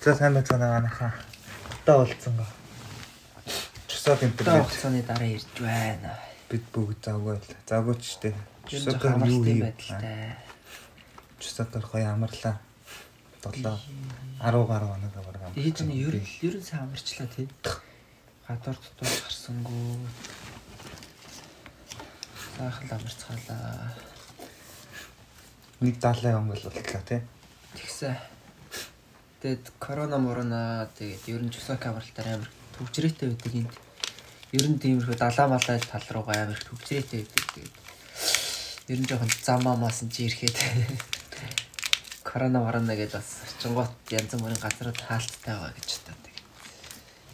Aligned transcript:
За 0.00 0.14
сайн 0.16 0.34
байцгаана 0.34 0.68
манайхаа. 0.80 1.12
Та 1.84 1.98
болцсон 1.98 2.36
гоо. 2.36 2.46
Чусаад 3.88 4.22
Одоо 4.22 4.64
хугацааны 4.64 5.02
дараа 5.02 5.28
ирж 5.28 5.46
байна. 5.60 6.16
бид 6.48 6.64
бүгд 6.72 7.04
завгүй 7.04 7.36
л. 7.36 7.48
Завгүйч 7.68 8.02
штэ. 8.08 8.32
Чусаад 8.64 9.04
юу 9.28 9.44
хийв? 9.44 9.60
байдалтай. 9.60 10.36
Чусаад 11.38 11.76
гоё 11.84 12.08
амарлаа. 12.08 12.56
7 13.44 13.60
10 13.60 13.76
гаруй 14.40 14.88
хоног 14.88 15.14
аварга. 15.20 15.52
Ийж 15.54 15.84
нь 15.84 15.92
ер 15.92 16.16
ер 16.16 16.54
нь 16.56 16.64
сайн 16.64 16.88
амарчлаа 16.88 17.28
тий. 17.36 17.48
Гадуур 18.48 18.76
дутууж 18.80 19.16
гарсангүй. 19.20 20.00
Сайхан 22.56 22.88
амарцгаалаа. 22.88 23.92
нэг 25.80 25.94
70 26.00 26.34
он 26.40 26.48
бол 26.48 26.62
болтлоо 26.64 27.02
тий. 27.04 27.20
Тэгсэн. 27.76 28.29
Тэгэд 29.40 29.72
корона 29.80 30.18
морона 30.18 30.88
тэгээд 31.00 31.24
ер 31.32 31.42
нь 31.42 31.52
чусак 31.52 31.86
авралтаар 31.88 32.28
амар 32.40 32.50
төвчрээтэй 32.76 33.28
байдаг 33.32 33.52
энд. 33.56 33.72
Ер 34.52 34.66
нь 34.68 34.78
тиймэрхүү 34.78 35.16
далаа 35.16 35.48
малаа 35.48 35.80
тал 35.80 36.06
руугаа 36.12 36.36
амар 36.44 36.60
төвчрээтэй 36.60 37.24
байдаг. 37.24 37.44
Тэгээд 37.56 37.74
ер 38.92 38.98
нь 39.00 39.08
жоохон 39.08 39.32
зам 39.40 39.64
амаас 39.68 40.04
нь 40.04 40.12
чи 40.12 40.28
ирэхэд 40.28 40.56
корона 42.28 42.60
морона 42.60 42.92
гэдээ 42.92 43.16
бас 43.16 43.40
орчингоот 43.48 43.92
янз 44.12 44.32
бүрийн 44.36 44.60
газрууд 44.60 45.00
хаалттай 45.00 45.54
байгаа 45.56 45.72
гэж. 45.72 45.88
Тэгээд 46.04 46.38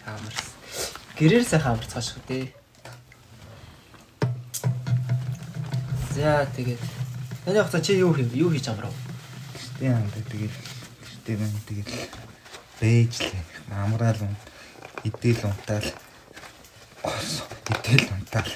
амарс. 0.06 0.46
Гэрээр 1.18 1.44
сайхан 1.44 1.74
амарцгаа 1.74 2.02
шүү 2.06 2.22
дээ. 2.30 2.46
За 6.14 6.46
тэгээд 6.54 6.82
Таны 7.46 7.62
хугацаа 7.62 7.80
чи 7.80 7.94
юу 7.94 8.12
хийв? 8.12 8.34
Юу 8.34 8.50
хийж 8.50 8.66
амрав? 8.66 8.90
Гэтэ 9.78 9.86
яа 9.86 10.02
тэгээд 10.10 10.50
гэтэ 11.26 11.42
мэн 11.42 11.58
тэгээд 11.66 11.90
бэжлээ. 12.78 13.42
Амраал 13.74 14.22
юм. 14.22 14.34
Идэл 15.02 15.42
унтаал. 15.42 15.90
Идэл 17.66 18.06
унтаал. 18.14 18.52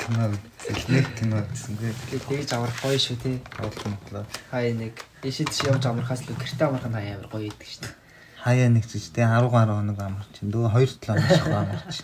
Кино 0.00 0.32
сэлнэг 0.64 1.06
кино 1.12 1.44
гэсэнгүй. 1.44 1.92
Тэгээд 1.92 2.24
тэгж 2.24 2.50
амрах 2.56 2.80
гоё 2.80 2.96
шүү 2.96 3.16
тий. 3.20 3.36
Бодлоо 3.60 3.92
мотлоо. 3.92 4.24
Хай 4.48 4.72
нэг 4.72 4.96
ишид 5.20 5.52
чи 5.52 5.68
явж 5.68 5.84
амрахаас 5.84 6.24
л 6.24 6.32
гэрте 6.32 6.64
амрах 6.64 6.88
нь 6.88 6.96
хаяа 6.96 7.20
амар 7.20 7.28
гоё 7.28 7.52
идэг 7.52 7.68
шүү 7.68 7.84
дээ. 7.84 7.94
Хаяа 8.40 8.68
нэг 8.72 8.84
ч 8.88 8.96
тий 9.12 9.20
10 9.20 9.52
гаруй 9.52 9.76
хоног 9.76 10.00
амарч. 10.00 10.32
Дөө 10.40 10.72
2 10.72 10.88
7 10.88 11.04
хоног 11.04 11.28
шахуу 11.28 11.60
амарч. 11.60 11.96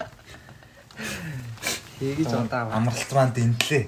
Тэгж 1.97 2.33
удаа 2.37 2.69
амралт 2.69 3.11
маань 3.17 3.33
дэндлээ. 3.33 3.85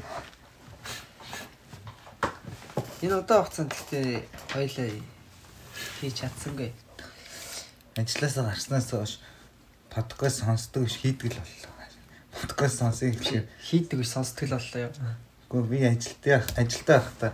Энэ 3.04 3.14
удаа 3.20 3.44
хугацаанд 3.44 3.76
гэхдээ 3.76 4.24
хоёлаа 4.56 4.88
хийж 6.00 6.14
чадсангүй. 6.24 6.70
Ажлаасаа 7.96 8.44
гарснаас 8.50 8.90
хойш 8.90 9.12
подкаст 9.90 10.44
сонсдог 10.44 10.84
биш 10.86 10.96
хийдэг 11.02 11.34
л 11.34 11.42
боллоо. 11.42 11.74
Подкаст 12.30 12.78
сонсъё 12.78 13.10
гэхээр 13.10 13.46
Хийдэг 13.58 13.98
биш 13.98 14.14
сонсдог 14.14 14.46
л 14.46 14.54
боллоо 14.54 14.80
юу. 14.86 14.92
Гэхдээ 15.50 16.22
би 16.22 16.30
ажилтаа 16.30 16.62
ажилтаа 16.62 16.98
байхдаа 17.02 17.32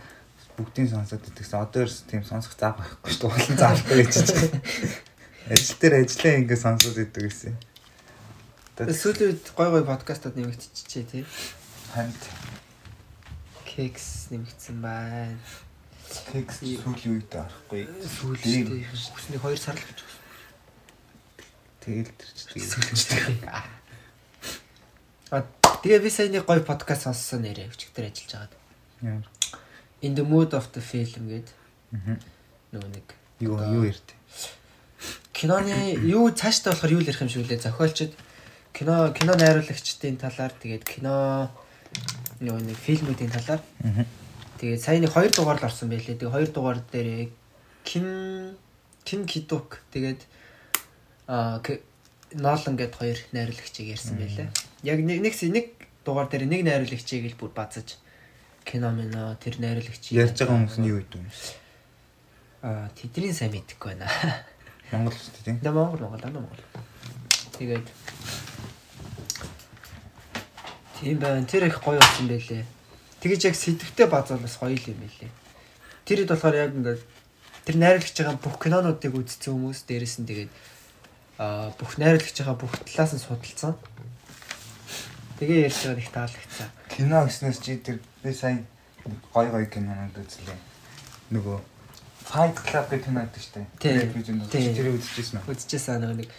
бүгдийг 0.56 0.88
сонсоод 0.88 1.28
идэгсэн. 1.28 1.60
Одоо 1.60 1.84
ерөөс 1.84 2.08
тийм 2.08 2.24
сонсох 2.24 2.56
зав 2.56 2.80
байхгүй 2.80 3.12
шүү 3.12 3.28
дээ. 3.28 3.36
Улан 3.36 3.56
заахгүй 3.60 3.96
гэж. 4.00 4.14
Ажил 5.52 5.76
дээр 5.76 5.94
ажиллаа 6.00 6.34
ингэ 6.40 6.56
сонсоод 6.56 6.96
идэг 6.96 7.24
гэсэн. 7.28 7.54
Сүүлийн 8.80 9.36
үед 9.36 9.44
гой 9.52 9.68
гой 9.68 9.84
подкастууд 9.84 10.36
нэмэгдчихжээ 10.40 11.04
тий. 11.04 11.24
Ханд 11.92 12.20
Кекс 13.68 14.32
нэмэгдсэн 14.32 14.80
байна. 14.80 15.36
Текст 16.32 16.62
сүүлийн 16.62 17.12
үед 17.20 17.32
арахгүй. 17.34 17.82
Сүүлийн 18.06 18.84
хүснэг 18.90 19.40
2 19.42 19.56
сар 19.58 19.76
л 19.76 19.84
гэж 19.84 19.98
байна. 20.02 20.24
Тэгэл 21.82 22.10
тэр 22.14 22.28
Сүүлийн. 22.62 23.42
А 25.30 25.42
тэгээ 25.82 26.00
би 26.02 26.10
сая 26.10 26.30
нэг 26.30 26.46
гой 26.46 26.62
подкаст 26.62 27.06
сонссон 27.10 27.42
нэрээ 27.42 27.70
өчигдөр 27.74 28.06
ажиллаж 28.10 28.50
байгаад. 29.02 29.26
In 30.02 30.14
the 30.14 30.22
mood 30.22 30.54
of 30.54 30.70
the 30.74 30.82
film 30.82 31.26
гэдэг 31.26 31.50
Мгм. 31.94 32.16
нөгөө 32.74 32.90
нэг 32.94 33.06
Юу 33.40 33.58
юу 33.58 33.84
ярьд. 33.90 34.08
киноны 35.32 35.94
юу 36.06 36.30
цааштай 36.30 36.72
болохоор 36.72 36.92
юу 36.94 37.00
л 37.02 37.06
ярих 37.06 37.20
юм 37.22 37.28
шиг 37.28 37.44
үлээ 37.46 37.60
зохиолчд 37.62 38.12
кино 38.72 39.12
кино 39.12 39.34
найруулагчдын 39.36 40.16
талаар 40.16 40.52
тэгээд 40.56 40.84
кино 40.86 41.50
нөгөө 42.40 42.60
нэг 42.66 42.76
фильмүүдийн 42.80 43.30
талаар 43.34 43.60
Аа. 43.84 44.04
Тэгээд 44.60 44.82
сая 44.82 44.98
нэг 45.00 45.12
хоёр 45.12 45.32
дугаар 45.32 45.60
л 45.60 45.68
орсон 45.68 45.88
байлээ. 45.88 46.16
Тэгээд 46.16 46.34
хоёр 46.34 46.50
дугаар 46.50 46.80
дээр 46.92 47.30
кин 47.84 48.06
кин 49.04 49.26
кидук 49.26 49.80
тэгээд 49.92 50.20
а 51.26 51.60
Нолан 52.34 52.74
гэд 52.76 52.94
хоёр 52.94 53.18
найруулагчийг 53.32 53.94
ярьсан 53.94 54.18
байлээ. 54.18 54.50
Яг 54.82 54.98
нэг 55.00 55.22
нэг 55.22 55.66
дугаар 56.04 56.28
дээр 56.28 56.46
нэг 56.46 56.62
найруулагчийг 56.66 57.30
л 57.32 57.38
бүр 57.38 57.52
базаж 57.54 57.98
кино 58.66 58.90
мэнэ 58.90 59.38
тэр 59.38 59.62
найруулагчийг 59.62 60.18
Ярьж 60.18 60.38
байгаа 60.42 60.58
хүмүүс 60.58 60.78
нь 60.82 60.90
юу 60.90 60.98
гэдэг 61.02 61.18
юм 61.22 61.26
бэ? 61.26 61.38
а 62.66 62.90
тэдний 62.98 63.30
сайн 63.30 63.54
мэдэхгүй 63.54 63.94
байна. 63.94 64.10
Монгол 64.90 65.14
шүү 65.14 65.32
дээ 65.38 65.44
тийм. 65.46 65.58
Да 65.62 65.70
Монгол 65.70 66.02
Монгол 66.02 66.20
дандаа 66.20 66.42
Монгол. 66.42 66.62
Тэгээд 67.58 67.86
Тийм 71.00 71.18
байна. 71.18 71.46
Тэр 71.46 71.66
их 71.66 71.78
гоё 71.82 72.00
болсон 72.00 72.26
байлээ. 72.28 72.64
Тэгэж 73.26 73.42
яг 73.50 73.56
сэдвтэй 73.58 74.06
базал 74.06 74.38
бас 74.38 74.54
гоё 74.54 74.78
л 74.78 74.86
юм 74.86 75.02
байлээ. 75.02 75.34
Тэр 76.06 76.18
хэд 76.22 76.30
болохоор 76.30 76.54
яг 76.62 76.70
ингээд 76.78 77.02
тэр 77.66 77.76
найруулагч 77.82 78.14
байгаа 78.14 78.38
бүх 78.38 78.54
кинонуудыг 78.62 79.10
үзсэн 79.18 79.50
хүмүүс 79.50 79.82
дээрэс 79.90 80.22
нь 80.22 80.30
тэгээд 80.30 80.52
аа 81.42 81.74
бүх 81.74 81.98
найруулагч 81.98 82.38
байгаа 82.38 82.54
бүх 82.54 82.70
талаас 82.86 83.18
нь 83.18 83.26
судалсан. 83.26 83.74
Тэгээ 85.42 85.66
ярьж 85.66 85.90
байгаа 85.90 85.98
их 85.98 86.14
таалагдсан. 86.14 86.70
Кино 86.86 87.26
гэснээс 87.26 87.58
чи 87.58 87.82
тэр 87.82 87.98
би 88.22 88.30
сайн 88.30 88.62
гой 89.34 89.50
гой 89.50 89.66
кинонууд 89.66 90.14
үзлээ. 90.14 90.54
Нөгөө 91.34 91.58
Fight 92.30 92.54
Club 92.62 92.86
гэх 92.94 93.10
кино 93.10 93.26
гэдэг 93.26 93.42
шүү 93.42 93.54
дээ. 93.58 93.66
Телевизэнд 93.82 94.46
тэр 94.54 94.94
үзчихсэн 94.94 95.42
үү? 95.42 95.50
Үзчихсэн 95.50 95.98
нөгөө 95.98 96.18
нэг 96.22 96.30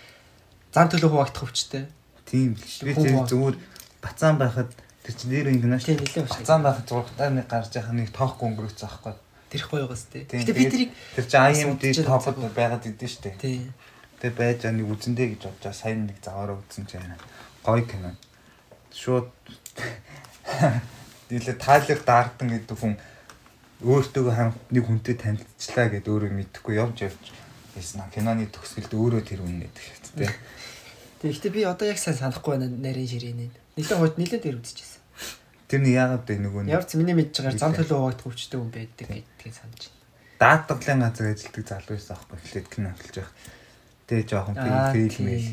зан 0.71 0.87
төлөв 0.87 1.11
хуваагдах 1.11 1.43
хөвчтэй. 1.51 1.91
Тийм 2.23 2.55
биш. 2.55 2.79
Би 2.79 2.95
Хүн 2.95 3.27
тэр 3.27 3.27
зүгээр 3.27 3.55
бацаан 3.99 4.39
байхад 4.39 4.71
тэр 5.07 5.15
чинь 5.15 5.31
нэр 5.31 5.47
ингэнэ 5.55 5.79
Тийм 5.79 5.95
шүү. 5.95 6.03
нэлээ 6.03 6.23
ууштай. 6.27 6.43
Бацаан 6.43 6.61
байхад 6.67 6.87
зургатаар 6.91 7.31
нэг 7.31 7.47
гарч 7.47 7.71
яхах 7.79 7.95
нэг 7.95 8.09
тоохгүй 8.11 8.45
өнгөрөөц 8.51 8.81
аахгүй. 8.83 9.15
Тэр 9.47 9.59
их 9.63 9.69
гоё 9.71 9.83
байгаас 9.87 10.03
тээ. 10.11 10.23
Тийм, 10.27 10.39
Гэтэ 10.43 10.53
би 10.59 10.65
тэрийг 10.67 10.91
Тэр 11.15 11.25
чинь 11.31 11.47
IMD 11.55 11.83
топод 12.03 12.35
байгаа. 12.35 12.51
байгаад 12.59 12.83
идэв 12.91 13.07
шүү 13.07 13.23
дээ. 13.23 13.35
тий. 13.39 13.57
Тэгээ 14.19 14.35
байж 14.35 14.57
байгаа 14.67 14.75
нэг 14.75 14.87
үзэндээ 14.91 15.27
гэж 15.31 15.41
бодож 15.47 15.71
сайн 15.71 15.99
нэг 16.11 16.17
заваараа 16.19 16.59
үзсэн 16.59 16.83
чинь 16.83 16.99
байна. 16.99 17.15
Гой 17.63 17.81
кино. 17.87 18.11
Шууд 18.91 19.31
Дилээ 21.29 21.55
Тайлер 21.59 21.99
Дарден 22.03 22.49
гэдэг 22.51 22.75
хүн 22.79 22.95
өөртөө 23.83 24.31
хамт 24.31 24.57
нэг 24.71 24.83
хүнтэй 24.87 25.15
танилцчлаа 25.19 25.87
гэдээ 25.91 26.11
өөрөө 26.11 26.31
мэдэхгүй 26.33 26.75
явж 26.79 26.97
явж 27.07 27.23
ясна. 27.75 28.07
Киноны 28.15 28.47
төгсгөлд 28.49 28.91
өөрөө 28.95 29.21
тэр 29.27 29.43
үнэ 29.43 29.67
гэдэг 29.67 29.83
шүү 29.85 30.15
дээ. 30.23 30.33
Тэгэхдээ 31.21 31.51
би 31.53 31.61
одоо 31.67 31.85
яг 31.91 31.99
сайн 31.99 32.15
санахгүй 32.17 32.57
байна 32.57 32.71
нарийн 32.71 33.05
ширээний. 33.11 33.51
Нилээ 33.75 33.97
хойд 34.01 34.15
нилээ 34.17 34.39
дээр 34.41 34.57
үзчихсэн. 34.63 34.96
Тэр 35.67 35.81
нь 35.83 35.91
яагаад 35.91 36.23
вэ 36.23 36.35
нөгөө 36.39 36.63
Ямар 36.71 36.87
ч 36.87 36.95
миний 36.95 37.15
мэдж 37.15 37.43
байгаа 37.43 37.59
зам 37.59 37.75
төлөв 37.75 37.99
хуваагдах 37.99 38.23
хөвчтэй 38.23 38.57
хүн 38.59 38.71
байдаг 38.71 39.07
гэдгийг 39.11 39.53
санаж 39.53 39.83
байна. 39.87 39.99
даатгалын 40.39 41.01
газар 41.03 41.27
ажилладаг 41.35 41.65
залуу 41.67 41.93
байсан 41.95 42.13
аахгүй 42.15 42.37
эхлээд 42.39 42.67
кино 42.71 42.89
эхэлж 42.95 43.15
байх. 43.19 43.31
Тэгээ 44.07 44.25
жоохон 44.31 44.55
тийм. 44.55 45.27
мэл 45.27 45.49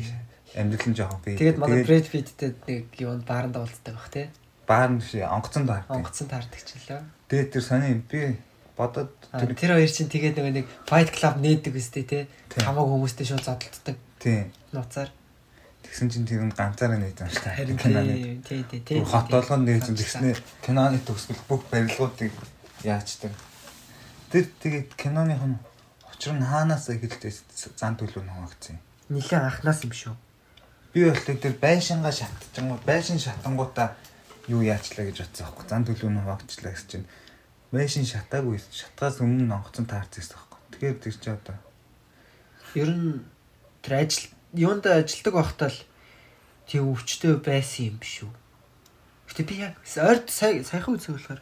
амьдрал 0.55 0.87
нь 0.87 0.95
жоохон 0.95 1.21
би. 1.25 1.31
Тэгээд 1.35 1.57
манай 1.59 1.83
Брэд 1.83 2.07
Питтэй 2.07 2.49
нэг 2.63 2.85
юунд 2.95 3.23
бааранда 3.27 3.59
уулздаг 3.59 3.93
байх 3.97 4.09
тий. 4.13 4.27
баар 4.67 4.91
нь 4.95 5.03
шиг 5.03 5.27
онгоцон 5.27 5.65
даа. 5.67 5.83
Онгоцсон 5.91 6.27
таардаг 6.31 6.61
ч 6.63 6.79
лээ. 6.87 7.03
Тэгээд 7.27 7.51
тэр 7.51 7.63
сони 7.63 7.99
би 7.99 8.39
бодоод 8.79 9.11
Тэр 9.35 9.51
тэр 9.51 9.75
хоёр 9.75 9.91
чинь 9.91 10.07
тэгээд 10.07 10.39
нөгөө 10.39 10.53
нэг 10.63 10.67
Fight 10.87 11.11
Club 11.11 11.43
нээдэг 11.43 11.75
үстэй 11.75 12.03
тий. 12.07 12.23
Хамаагүй 12.55 12.95
хүмүүстэй 12.95 13.27
шууд 13.27 13.43
зодтолдог 13.43 13.99
тийм 14.19 14.51
нууцаар. 14.71 15.11
Тэгсэн 15.95 16.11
чинь 16.11 16.27
тэр 16.27 16.43
нь 16.43 16.51
ганцаараа 16.51 16.99
нээж 16.99 17.23
байгаа 17.23 17.31
шүү 17.31 17.47
дээ. 17.47 17.55
Харин 17.55 17.79
киноны. 17.79 18.15
тий 18.43 18.61
тий 18.67 18.81
тий. 18.83 18.99
Хот 18.99 19.31
болгонд 19.31 19.63
нээж 19.63 19.95
тэгснээр 19.95 20.39
киноны 20.59 20.99
төгсгөл 20.99 21.39
бүх 21.47 21.63
барилгуудыг 21.71 22.35
яачдаг. 22.83 23.31
Тэр 24.27 24.51
тэгээд 24.59 24.91
киноны 24.99 25.39
хон 25.39 25.55
учир 26.11 26.35
нь 26.35 26.43
хаанаас 26.43 26.91
эхэлдээ 26.91 27.31
зан 27.79 27.95
төлөв 27.95 28.27
нь 28.27 28.33
хуваагдсан 28.35 28.75
юм. 28.75 28.83
Нилээ 29.07 29.39
анхнаас 29.39 29.87
юм 29.87 29.95
шүү. 29.95 30.15
Би 30.91 31.07
бол 31.07 31.23
тэр 31.23 31.55
байшингаа 31.63 32.11
шатчихсан. 32.11 32.75
Байшин 32.83 33.15
шатангуудаа 33.15 33.95
юу 34.51 34.67
яачлаа 34.67 35.07
гэж 35.07 35.23
бодсон 35.23 35.47
аахгүй. 35.47 35.63
Зан 35.63 35.87
төлөв 35.87 36.11
нь 36.11 36.19
хуваагдчихлаа 36.19 36.75
гэсэн 36.75 36.91
чинь 36.91 37.07
байшин 37.71 38.03
шатаагүй 38.03 38.59
шатгаас 38.67 39.23
өмнө 39.23 39.47
онгоцон 39.47 39.87
таарч 39.87 40.19
байсан 40.19 40.43
аахгүй. 40.43 40.59
Тэгэхээр 40.75 40.99
тэр 40.99 41.15
чи 41.15 41.29
одоо 41.31 41.55
Ер 42.75 42.91
нь 42.91 43.23
тэр 43.79 44.03
ажил 44.03 44.35
юундаа 44.55 45.03
ажилдаг 45.03 45.33
байхдаа 45.35 45.69
л 45.69 45.79
тийм 46.67 46.89
өвчтөй 46.91 47.39
байсан 47.43 47.93
юм 47.93 47.97
биш 47.99 48.23
үү? 48.23 48.33
Гэтэ 49.29 49.43
би 49.43 49.55
яг 49.61 49.75
ойрд 49.83 50.31
сая 50.31 50.63
саяхан 50.63 50.95
үзэх 50.95 51.15
болохоор 51.15 51.41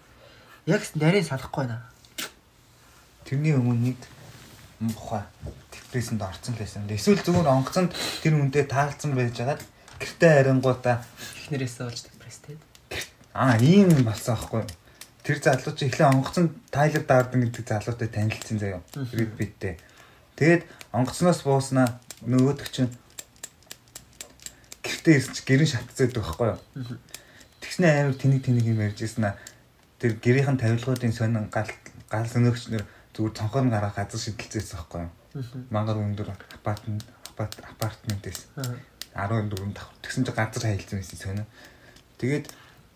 яг 0.66 0.82
нарийн 0.98 1.26
санахгүй 1.26 1.66
байна. 1.66 1.86
тэрний 3.24 3.56
өмнө 3.56 3.96
нэг 3.96 4.00
ухаа 4.96 5.28
депрессэнд 5.72 6.22
орсон 6.22 6.56
л 6.56 6.60
байсан. 6.60 6.88
Эсвэл 6.90 7.24
зүгээр 7.24 7.48
онгоцонд 7.48 7.92
тэр 8.22 8.36
хүнтэй 8.36 8.66
таалцсан 8.68 9.16
байж 9.16 9.38
байгаад 9.38 9.62
гэртээ 10.00 10.32
харингуудаа 10.44 11.06
эхнэрээсээ 11.48 11.86
болж 11.88 12.02
депресстэй. 12.04 12.58
аа 13.34 13.58
ийм 13.58 14.04
болсон 14.04 14.36
аахгүй 14.36 14.62
юу? 14.64 14.72
Тэр 15.24 15.40
залуу 15.40 15.74
чи 15.76 15.88
эхлээ 15.88 16.12
онгоцонд 16.12 16.52
Тайлер 16.68 17.04
Дарден 17.08 17.48
гэдэг 17.48 17.64
залуутай 17.64 18.10
танилцсан 18.12 18.60
заяа. 18.60 18.82
Рэд 18.92 19.32
биттэй. 19.40 19.80
Тэгээд 20.36 20.68
онгоцноос 20.92 21.48
бууснаа 21.48 22.00
нөгөөдөг 22.28 22.68
чинь 22.68 22.92
гэртээ 25.04 25.20
ирсч 25.20 25.44
гэрэн 25.44 25.68
шатцээд 25.68 26.16
байхгүй 26.16 26.56
юу? 26.56 26.60
Тэгснэ 27.60 28.08
амар 28.08 28.16
тэнийг 28.16 28.48
тэнийг 28.48 28.72
юм 28.72 28.80
ярьжсэн 28.88 29.28
аа. 29.28 29.36
Тэр 30.00 30.16
гэрийнхэн 30.16 30.56
тавилгуудын 30.56 31.12
сонин 31.12 31.52
гал 31.52 31.68
гал 32.08 32.24
сөнөгчнөр 32.32 32.88
зүгээр 33.12 33.36
цонхоор 33.36 33.68
гараа 33.68 33.92
газар 33.92 34.16
шидэлцээсэн 34.16 34.80
байхгүй 34.80 35.04
юу? 35.04 35.12
Мангар 35.76 36.00
өндөр 36.00 36.32
апартмент 36.56 37.04
апартмент 37.36 38.24
байсан. 38.24 38.80
14 39.12 39.76
давхар. 39.76 39.92
Тэгсэн 40.00 40.24
чинь 40.24 40.40
газар 40.40 40.64
хаялцсан 40.72 40.98
байсан 41.04 41.20
сонио. 41.20 41.46
Тэгээд 42.24 42.46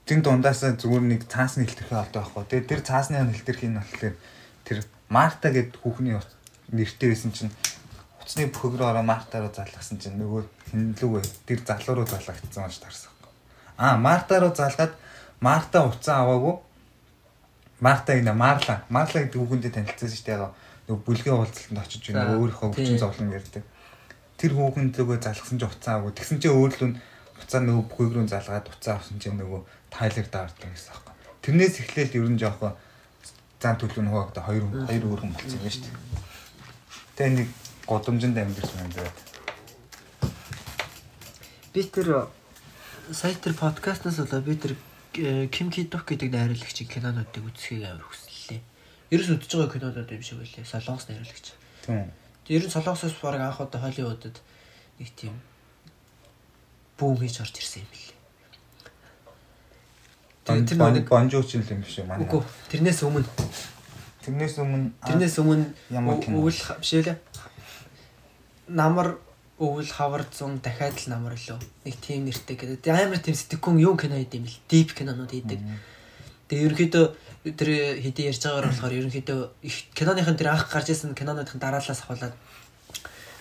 тэн 0.07 0.23
дундаас 0.23 0.63
зүгээр 0.63 1.03
нэг 1.11 1.21
цаасны 1.27 1.67
хэлтэрхий 1.67 1.99
олдог 1.99 2.23
байхгүй. 2.23 2.43
Тэгээд 2.47 2.71
тэр 2.71 2.81
цаасны 2.87 3.19
хэлтэрхий 3.19 3.67
нь 3.67 3.75
болохоор 3.83 4.15
тэр 4.63 4.79
Марта 5.11 5.51
гэд 5.51 5.75
хүүхний 5.83 6.15
нэртэй 6.71 7.11
байсан 7.11 7.35
чинь 7.35 7.51
уцны 8.23 8.47
рүү 8.47 8.87
ороо 8.87 9.03
Марта 9.03 9.43
руу 9.43 9.51
залгасан 9.51 9.99
чинь 9.99 10.15
нөгөө 10.15 10.56
хинлүүгээ 10.71 11.23
тэр 11.47 11.59
залуу 11.65 11.95
руу 12.01 12.07
залгагдсан 12.07 12.67
гэж 12.67 12.77
тарсан. 12.83 13.11
Аа 13.77 13.97
Марта 13.97 14.39
руу 14.39 14.53
залгаад 14.55 14.93
Марта 15.39 15.85
уцаа 15.85 16.23
аваагүй. 16.25 16.55
Марта 17.79 18.17
гинэ 18.17 18.33
Марла. 18.33 18.83
Марла 18.89 19.21
гэдэг 19.21 19.37
хүүхэндээ 19.37 19.71
танилцсан 19.71 20.09
шүү 20.09 20.25
дээ. 20.25 20.49
Нөгөө 20.87 21.03
бүлгийн 21.05 21.37
уулзалтанд 21.37 21.81
очиж 21.83 22.03
байна. 22.09 22.39
Өөрийнхөө 22.41 22.73
хүчин 22.73 22.97
зовлон 22.97 23.35
ярьдаг. 23.35 23.63
Тэр 24.39 24.51
хүүхэнд 24.57 24.97
нөгөө 24.97 25.17
залгасан 25.21 25.59
чинь 25.59 25.69
уцаа 25.69 25.93
аваагүй. 26.01 26.15
Тэгсэн 26.17 26.39
чинь 26.41 26.55
өөрлөө 26.57 26.89
уцаа 27.37 27.61
нөгөө 27.61 27.85
бөхөг 27.85 28.11
рүү 28.17 28.25
залгаад 28.33 28.65
уцаа 28.71 28.97
авсан 28.97 29.19
чинь 29.21 29.37
нөгөө 29.37 29.61
Тайлер 29.93 30.27
даардаг 30.31 30.69
гэсэн 30.73 30.91
аахгүй. 30.93 31.13
Тэрнээс 31.45 31.75
эхлээл 31.85 32.17
ер 32.17 32.29
нь 32.33 32.41
жоохон 32.41 32.73
зан 33.61 33.77
төлөв 33.77 34.01
нөгөө 34.01 34.23
одоо 34.33 34.43
хоёр 34.43 34.63
хоёр 34.89 35.03
өөрхөн 35.05 35.31
болсон 35.37 35.61
юм 35.61 35.69
шүү 35.69 35.85
дээ. 35.85 35.95
Тэгээ 37.17 37.33
нэг 37.37 37.49
годомжинд 37.85 38.37
амьдэрсэн 38.37 38.81
юм 38.83 38.91
байна. 38.93 39.26
Би 41.77 41.85
тэр 41.85 42.25
сая 43.13 43.37
тэр 43.37 43.53
подкастнаас 43.53 44.17
болоо 44.17 44.41
би 44.41 44.57
тэр 44.57 44.73
Ким 45.13 45.69
Кидок 45.69 46.09
гэдэг 46.09 46.33
найруулагчийн 46.33 46.89
кинонуудыг 46.89 47.45
үзэхийг 47.45 47.85
амар 47.85 48.01
хүсэллээ. 48.01 48.65
Ерөөс 49.13 49.29
үзэж 49.37 49.51
байгаа 49.61 49.77
кинонууд 49.77 50.09
юм 50.09 50.23
шиг 50.25 50.41
байлээ. 50.41 50.65
Солонгос 50.65 51.05
найруулагч. 51.05 51.53
Тийм. 51.85 52.09
Ер 52.49 52.65
нь 52.65 52.73
Солонгосоос 52.73 53.13
баг 53.21 53.37
анх 53.37 53.61
удаа 53.61 53.77
Холливуудад 53.85 54.41
нэг 54.97 55.09
тийм 55.13 55.37
бүүм 56.97 57.21
хийж 57.21 57.45
орж 57.45 57.61
ирсэн 57.61 57.85
юм 57.85 57.93
билээ. 57.93 58.17
Тэгээд 60.49 60.69
тэр 60.73 60.81
нэг 60.81 61.05
бонжууч 61.05 61.61
юм 61.61 61.81
биш 61.85 62.01
үү 62.01 62.09
манай. 62.09 62.25
Үгүй 62.25 62.41
тэрнээс 62.73 63.05
өмнө 63.05 63.29
Тэрнээс 64.25 64.57
өмнө 64.65 64.97
тэрнээс 65.05 65.37
өмнө 65.45 65.65
ямар 65.93 66.17
кино? 66.25 66.41
өвөл 66.41 66.57
бишээлээ. 66.81 67.21
Намар 68.73 69.21
өвөл 69.57 69.89
хавар 69.89 70.21
зун 70.29 70.61
дахиад 70.61 70.93
л 71.01 71.09
намар 71.09 71.33
лөө. 71.33 71.57
Нэг 71.85 71.95
тийм 71.97 72.29
нэртэй 72.29 72.53
гэдэг. 72.53 72.93
Амар 72.93 73.17
тийм 73.17 73.33
сэтгэхүн 73.33 73.81
юу 73.81 73.97
кино 73.97 74.21
хийдэм 74.21 74.45
бил. 74.45 74.59
Deep 74.69 74.93
кинонууд 74.93 75.33
хийдэг. 75.33 75.57
Тэгээ 76.45 76.65
ерөнхийдөө 76.69 77.05
тэр 77.57 77.69
хэдий 77.97 78.29
ярьж 78.29 78.45
байгаагаар 78.45 78.69
болохоор 78.69 78.97
ерөнхийдөө 79.01 79.39
их 79.65 79.77
киноныхын 79.97 80.37
тэр 80.37 80.53
анх 80.53 80.69
гарч 80.69 80.93
ирсэн 80.93 81.17
киноныхын 81.17 81.57
дараалаас 81.57 82.05
авахлаад 82.05 82.37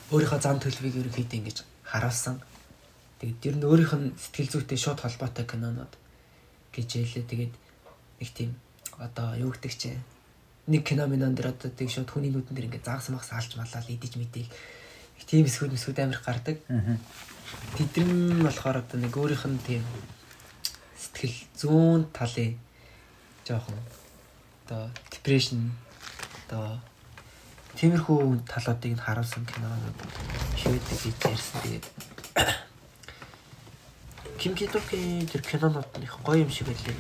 өөрийнхөө 0.08 0.40
зан 0.40 0.56
төлөвийг 0.56 1.04
ерөнхийдөө 1.04 1.36
ингэж 1.36 1.58
харуулсан. 1.84 2.40
Тэгээд 3.20 3.46
ер 3.52 3.56
нь 3.60 3.68
өөрийнх 3.68 3.92
нь 4.00 4.16
сэтгэл 4.16 4.52
зүйтэй 4.56 4.80
шууд 4.80 5.04
холбоотой 5.04 5.44
кинонууд 5.44 5.92
гэж 6.72 6.88
хэлээ. 6.96 7.28
Тэгээд 7.28 7.54
нэг 8.24 8.30
тийм 8.32 8.56
одоо 8.96 9.36
юу 9.36 9.52
гэдэг 9.52 9.72
чинь 9.76 10.00
нэг 10.64 10.80
кино 10.80 11.04
минон 11.06 11.36
дээр 11.36 11.52
одоо 11.52 11.68
тэг 11.68 11.92
шууд 11.92 12.08
хүний 12.08 12.32
нүдэн 12.32 12.56
дээр 12.56 12.68
ингээд 12.72 12.88
заагс 12.88 13.12
магс 13.12 13.30
алж 13.36 13.52
малаад 13.60 13.84
идэж 13.84 14.16
мэдээл 14.16 14.48
их 14.48 14.52
тийм 15.24 15.48
эсгүүд 15.48 15.72
мэсгүүд 15.72 16.04
амир 16.04 16.20
гардаг. 16.20 16.60
Тэдэн 17.80 18.44
болохоор 18.44 18.84
одоо 18.84 19.00
нэг 19.00 19.16
өөрийнх 19.16 19.48
нь 19.48 19.64
тийм 19.64 19.82
сэтгэл 21.00 21.36
зүүн 21.56 22.12
талын 22.12 22.60
жоохон 23.48 23.80
одоо 24.66 24.90
депрешн 25.10 25.70
одоо 26.46 26.80
тиймэрхүү 27.78 28.42
талуудыг 28.48 28.92
нь 28.96 29.04
харуулсан 29.04 29.44
кинонууд 29.46 29.98
шивэдэг 30.60 30.98
гэж 31.00 31.16
ярьсан. 31.32 31.60
Тэгээд 31.62 31.86
Ким 34.40 34.54
Кидоки 34.54 35.26
тэр 35.30 35.42
кинонууд 35.42 35.90
нь 36.00 36.04
их 36.04 36.18
гоё 36.24 36.44
юм 36.44 36.50
шиг 36.50 36.66
байлээ. 36.66 36.96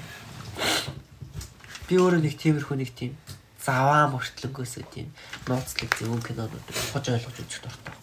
Би 1.88 1.94
өөрөө 1.98 2.22
нэг 2.22 2.38
тиймэрхүү 2.38 2.76
нэг 2.78 2.90
тийм 2.94 3.12
заваа 3.58 4.06
мөртлөнгөөсөө 4.14 4.84
тийм 4.94 5.10
нууцлаг 5.50 5.90
зөвөн 5.98 6.22
кинонууд 6.22 6.66
хож 6.94 7.06
ойлгож 7.10 7.36
үзэх 7.42 7.66
дуртай. 7.66 7.94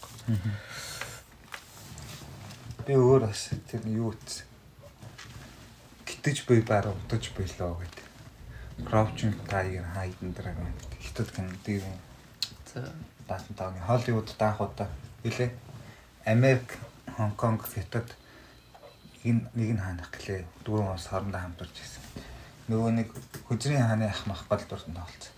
Би 2.87 2.93
өөр 2.95 3.27
бас 3.27 3.49
тэр 3.69 3.87
юу 3.87 4.11
ütсэн. 4.13 4.45
Гитэж 6.05 6.45
буй 6.47 6.61
бараа 6.61 6.93
утаж 6.93 7.31
буйлоо 7.35 7.79
гэдэг. 7.79 8.05
Crouching 8.87 9.35
Tiger, 9.47 9.85
Hidden 9.95 10.33
Dragon 10.33 10.71
хятад 10.99 11.31
кино 11.31 11.51
дээр 11.65 11.83
За 12.73 12.91
даасан 13.27 13.55
тааны 13.55 13.79
Холливуд 13.79 14.35
даах 14.39 14.61
удаа 14.61 14.87
хэлээ. 15.23 15.51
Америк, 16.25 16.77
Хонконг, 17.17 17.61
хятад 17.67 18.09
нэг 19.23 19.47
нэг 19.53 19.69
нь 19.75 19.79
хаанах 19.79 20.09
гэлээ 20.11 20.45
дөрвөн 20.65 20.93
улс 20.93 21.07
хоорондоо 21.07 21.41
хамтарч 21.41 21.75
ирсэн. 21.79 22.03
Нөгөө 22.67 22.91
нэг 22.91 23.07
хөзрийн 23.47 23.85
хааны 23.85 24.09
ах 24.09 24.25
мах 24.27 24.43
гол 24.49 24.63
дуртанд 24.67 24.97
тоолцсон. 24.97 25.33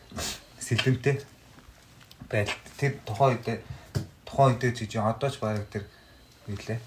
Сэлэмтэй 0.60 1.22
байдал 2.30 2.56
тэр 2.78 2.94
тухайн 3.06 3.38
үед 3.38 3.62
тухайн 4.36 4.60
үед 4.60 4.76
чи 4.76 5.00
одоо 5.00 5.32
ч 5.32 5.40
баг 5.40 5.64
тэр 5.72 5.88
хэлээ. 6.44 6.80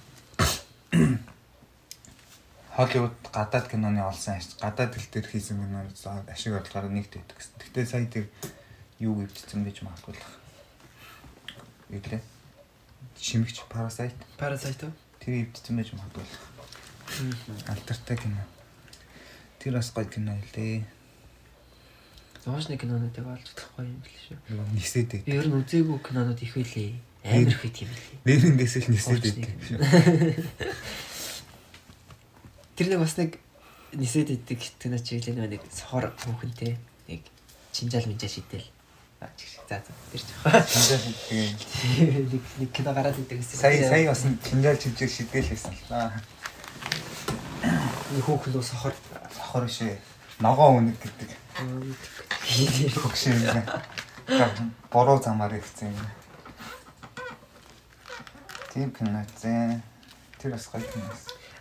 Холливуд 2.76 3.16
гадаад 3.32 3.66
киноны 3.72 4.04
олсон 4.04 4.36
гадаад 4.60 4.92
хэл 4.92 5.08
дээр 5.08 5.26
хийсэн 5.32 5.56
кинонууд 5.56 5.96
ашиг 6.28 6.52
орлогоор 6.60 6.92
нэгт 6.92 7.16
өгдөг 7.16 7.40
гэсэн. 7.40 7.56
Гэтэ 7.56 7.88
сая 7.88 8.04
тэр 8.04 8.28
юу 9.00 9.24
өвдсөн 9.24 9.64
гэж 9.64 9.80
магадгүй 9.80 10.12
л. 10.12 10.28
Иглээ. 11.96 12.20
Шимэгч 13.16 13.64
Parasite 13.72 14.12
Parasite 14.36 14.84
уу? 14.84 14.92
тэр 15.24 15.48
өвдсөн 15.48 15.80
байж 15.80 15.96
магадгүй 15.96 16.24
л. 16.28 16.36
Альтертай 17.72 18.16
кино. 18.20 18.44
Тэр 19.56 19.80
бас 19.80 19.88
гоё 19.96 20.04
кино 20.04 20.36
хэлээ. 20.36 20.84
Зоошны 22.44 22.76
кинонуудыг 22.76 23.24
олж 23.26 23.42
чадахгүй 23.48 23.88
юм 23.88 23.98
биш 24.04 24.36
үү? 24.36 24.38
Нисээд 24.76 25.26
ер 25.26 25.48
нь 25.48 25.58
үзээгүй 25.58 25.98
кинонууд 26.04 26.38
их 26.44 26.54
байлээ. 26.54 27.07
Амар 27.24 27.56
байт 27.58 27.76
юм 27.82 27.88
билээ. 27.90 28.22
Нэрнээс 28.26 28.74
л 28.78 28.90
нисээд 28.92 29.22
байдаг 29.24 29.62
шүү. 29.66 29.78
Тэр 32.78 32.86
нэг 32.94 33.00
бас 33.02 33.14
нэг 33.18 33.30
нисээд 33.94 34.30
идэг 34.38 34.60
кино 34.78 34.98
чиглэл 34.98 35.50
нэг 35.50 35.62
сохор 35.72 36.14
хүүхэнтэй 36.14 36.78
нэг 37.10 37.22
чинжаал 37.72 38.06
минжаа 38.06 38.30
шидэл. 38.30 38.66
За 39.68 39.82
за 39.82 39.92
тэр 40.14 40.22
ч 40.22 40.30
яхаа. 40.46 40.62
Нэг 42.06 42.42
нэг 42.62 42.70
кино 42.70 42.94
гараад 42.94 43.18
идэг 43.18 43.42
гэсэн. 43.42 43.58
Сая 43.58 43.82
сая 43.82 44.06
бас 44.06 44.22
чинжаал 44.46 44.78
чижиг 44.78 45.10
шидгээл 45.10 45.50
хийсэн 45.50 45.74
л 45.74 45.90
аа. 45.90 46.14
нэг 48.14 48.24
хүүхэн 48.24 48.54
лөө 48.54 48.62
сохор 48.62 48.94
Сохор 49.34 49.68
шээ. 49.68 49.98
Ногоо 50.40 50.76
үнэг 50.78 50.96
гэдэг. 51.00 51.30
Хөгшин 52.94 53.42
юм. 53.42 53.64
Бороо 54.92 55.18
замаар 55.18 55.54
ихсэн 55.56 55.88
юм. 55.90 56.06
Тийм 58.78 58.92
кино 58.92 59.26
зэн. 59.42 59.82
Тэр 60.38 60.52
бас 60.52 60.68
гоё 60.70 60.86
кино. 60.86 61.10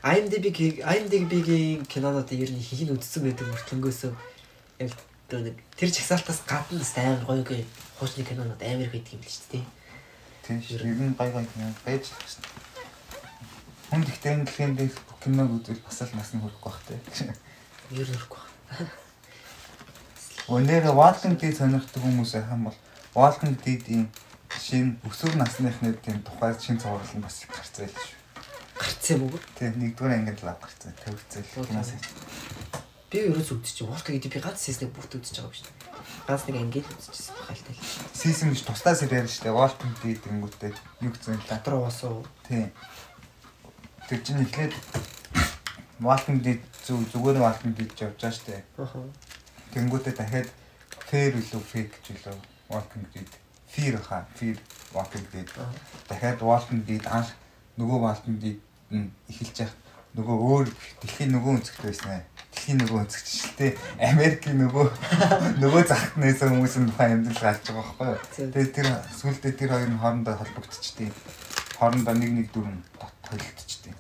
IMDb 0.06 0.54
IMDb-гийн 0.86 1.86
кинонуудыг 1.90 2.46
ер 2.46 2.52
нь 2.54 2.62
хин 2.62 2.94
үзсэн 2.94 3.26
байдаг 3.26 3.50
мөртлөнгөөсөө 3.50 4.14
яг 4.86 4.94
одоо 5.26 5.42
нэг 5.50 5.58
тэр 5.74 5.90
чагсаалтаас 5.90 6.46
гадна 6.46 6.78
амар 6.78 7.26
гоё 7.26 7.42
гоё 7.42 7.66
хуучны 7.98 8.22
кинонууд 8.22 8.62
амар 8.62 8.94
байдаг 8.94 9.18
юм 9.18 9.26
л 9.26 9.34
шүү 9.34 9.50
дээ. 9.50 9.66
Тийм 10.46 10.62
шүү. 10.62 10.86
Ер 10.86 11.02
нь 11.10 11.18
гоё 11.18 11.34
гоё 11.34 11.50
кино 11.50 11.74
байж 11.82 12.06
л 12.06 12.22
гэсэн. 12.22 12.46
Хүн 13.90 14.06
ихтэй 14.06 14.38
дэлхийн 14.38 14.78
дээр 14.78 14.94
киног 15.18 15.50
үзвэл 15.58 15.82
бас 15.90 15.98
л 16.06 16.14
нас 16.14 16.30
нь 16.38 16.42
хүрэхгүй 16.46 16.70
бах 16.70 16.86
тий. 16.86 17.02
Ер 17.98 18.06
нь 18.06 18.14
өрөхгүй 18.14 18.42
байна. 18.46 18.94
Өнөөдөр 20.54 20.94
Walking 20.94 21.34
Dead 21.42 21.58
сонирхдаг 21.58 21.98
хүмүүс 21.98 22.38
ахын 22.38 22.70
бол 22.70 22.78
Walking 23.18 23.58
Dead-ийн 23.58 24.06
шинэ 24.58 24.98
өсвөр 25.08 25.36
насныхны 25.38 25.94
тийм 26.02 26.22
тухай 26.26 26.54
шинэ 26.58 26.82
зураг 26.82 27.08
нь 27.16 27.24
бас 27.24 27.46
гарцаа 27.48 27.86
л 27.86 27.94
шүү. 27.94 28.18
Гарцсан 28.78 29.18
юм 29.18 29.24
уу? 29.30 29.40
Тийм 29.58 29.74
нэгдүгээр 29.78 30.16
ангид 30.18 30.40
л 30.42 30.52
гарцаа 30.54 30.92
тавигцаа 31.02 31.42
кино 31.66 31.84
сайт. 31.84 32.06
Би 33.10 33.24
ерөөс 33.24 33.56
үдчих 33.56 33.88
Walking 33.88 34.20
гэдэг 34.20 34.34
би 34.36 34.40
ганц 34.44 34.60
сеснийг 34.62 34.92
бүрт 34.92 35.16
үдчих 35.16 35.40
байгаа 35.40 35.56
шүү. 35.56 35.72
Ганц 36.28 36.44
нэг 36.46 36.58
ангид 36.60 36.86
үдчихсэн 36.86 37.36
хальтай. 37.40 37.76
season 38.12 38.52
гэж 38.52 38.62
тусдаа 38.68 38.94
сэрээр 39.00 39.32
штэ 39.32 39.50
Walking 39.56 39.96
Dead 40.04 40.20
гэнгүүтээ 40.20 40.74
юу 41.08 41.12
гэсэн 41.16 41.40
л 41.40 41.48
Дотор 41.48 41.80
уусуу. 41.80 42.28
тий. 42.44 42.68
Тэр 44.12 44.20
чинь 44.22 44.44
эхлээд 44.44 44.74
Walking 46.04 46.44
Dead 46.44 46.60
зүг 46.84 47.08
зүгээр 47.16 47.40
Dead 47.74 47.92
ч 47.96 48.00
явж 48.04 48.20
байгаа 48.20 48.36
штэ. 48.36 48.64
Тэнгүүтээ 49.72 50.14
дахиад 50.20 50.50
Fair 51.08 51.32
үлээ 51.32 51.64
Fake 51.64 51.96
ч 52.04 52.12
үлээ 52.12 52.36
Walking 52.68 53.08
Dead. 53.16 53.47
Fear 53.68 54.00
хаа 54.02 54.26
Fear 54.36 54.58
Walking 54.94 55.28
Dead. 55.34 55.50
Дахиад 56.08 56.42
Walking 56.42 56.84
Dead 56.88 57.04
анх 57.08 57.34
нөгөө 57.78 58.00
Walking 58.06 58.38
Dead 58.42 58.60
нь 58.92 59.12
эхэлж 59.30 59.68
яах 59.68 59.76
нөгөө 60.18 60.38
өөр 60.50 60.68
дэлхийн 61.04 61.32
нөгөө 61.36 61.52
өнцгт 61.60 61.82
байсан 61.84 62.10
аа. 62.16 62.24
Дэлхийн 62.56 62.80
нөгөө 62.82 63.00
өнцгт 63.04 63.28
шүү 63.28 63.52
дээ. 63.60 63.72
Америкийн 64.10 64.58
нөгөө 64.64 64.86
нөгөө 65.62 65.82
захад 65.86 66.16
нээсэн 66.18 66.56
хүмүүсийн 66.56 66.90
тухайн 66.90 67.14
амьдрал 67.20 67.44
гарч 67.44 67.62
байгаа 67.70 67.84
байхгүй 67.84 68.08
юу? 68.08 68.20
Тэгээд 68.34 68.72
тэр 68.74 68.88
сүултээ 69.14 69.54
тэр 69.60 69.70
хоёр 69.76 69.92
нь 69.92 70.02
хоорондоо 70.02 70.36
холбогдчихтiin. 70.42 71.14
Хоорондоо 71.78 72.16
нэг 72.18 72.32
нэг 72.34 72.48
дүрм 72.50 72.82
толилдчихтiin. 73.28 73.98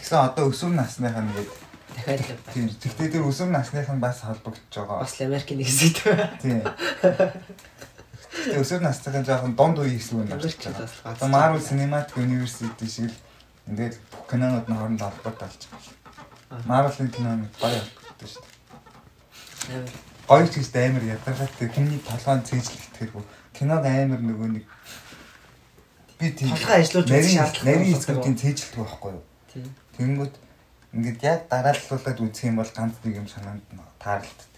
Тэгсэн 0.00 0.20
одоо 0.22 0.48
өсвөр 0.48 0.72
насных 0.78 1.12
нь 1.12 1.34
гээд 1.36 1.50
Дахиад 1.94 2.40
тийм. 2.50 2.66
Тэгтээ 2.68 3.12
тэр 3.12 3.28
өсвөр 3.28 3.50
насных 3.52 3.86
нь 3.90 4.02
бас 4.02 4.24
холбогдож 4.24 4.72
байгаа. 4.72 5.04
Бас 5.04 5.20
Америкийн 5.20 5.58
нэг 5.60 5.68
хэсэг. 5.68 5.96
Тийм. 6.42 6.62
Тэгтээ 8.34 8.60
өсвөр 8.60 8.82
насных 8.82 9.14
нь 9.14 9.28
жоохон 9.28 9.54
донд 9.54 9.78
үеийн 9.78 9.98
хэсэг 9.98 10.18
юм 10.18 10.26
байна. 10.26 10.42
Одоо 11.06 11.28
Marvel 11.30 11.62
Cinematic 11.62 12.16
University 12.18 12.86
шиг 12.90 13.10
л 13.14 13.18
ингээд 13.70 13.94
бүх 14.10 14.24
кинонууд 14.28 14.66
нь 14.68 14.76
хоорондоо 14.76 15.08
холбоотой 15.08 15.48
болж 15.48 15.62
байгаа. 15.70 15.94
Аа. 16.50 16.62
Marvel-ын 16.66 17.10
кинонууд 17.14 17.54
гоё 17.62 17.80
холбоотой 17.80 18.28
шүү 18.28 18.42
дээ. 18.42 19.86
Гоё 20.28 20.46
ч 20.48 20.54
гэжтэй 20.58 20.84
амар 20.88 21.04
ядаргаатай 21.04 21.68
хүний 21.68 22.00
толгойн 22.02 22.42
цээжлэгдэхэргүй. 22.48 23.24
Киног 23.54 23.84
амар 23.86 24.20
нөгөө 24.20 24.48
нэг 24.56 24.64
би 26.18 26.26
тийм 26.32 26.50
Толгой 26.50 26.76
ажиллуулж 26.80 27.08
үзэх 27.10 27.64
нарийн 27.64 27.94
эзгүүдийн 27.94 28.36
цээжлэгдэх 28.40 28.80
байхгүй 28.80 29.12
юу? 29.14 29.24
Тийм. 29.52 29.68
Тэнгүүд 29.96 30.34
ингээд 30.94 31.20
яг 31.22 31.40
дарааллуулаад 31.50 32.18
үзэх 32.24 32.44
юм 32.48 32.56
бол 32.60 32.72
ганц 32.72 32.96
нэг 33.04 33.14
юм 33.20 33.28
санаанд 33.28 33.64
нь 33.68 33.80
тааралддаг. 33.98 34.53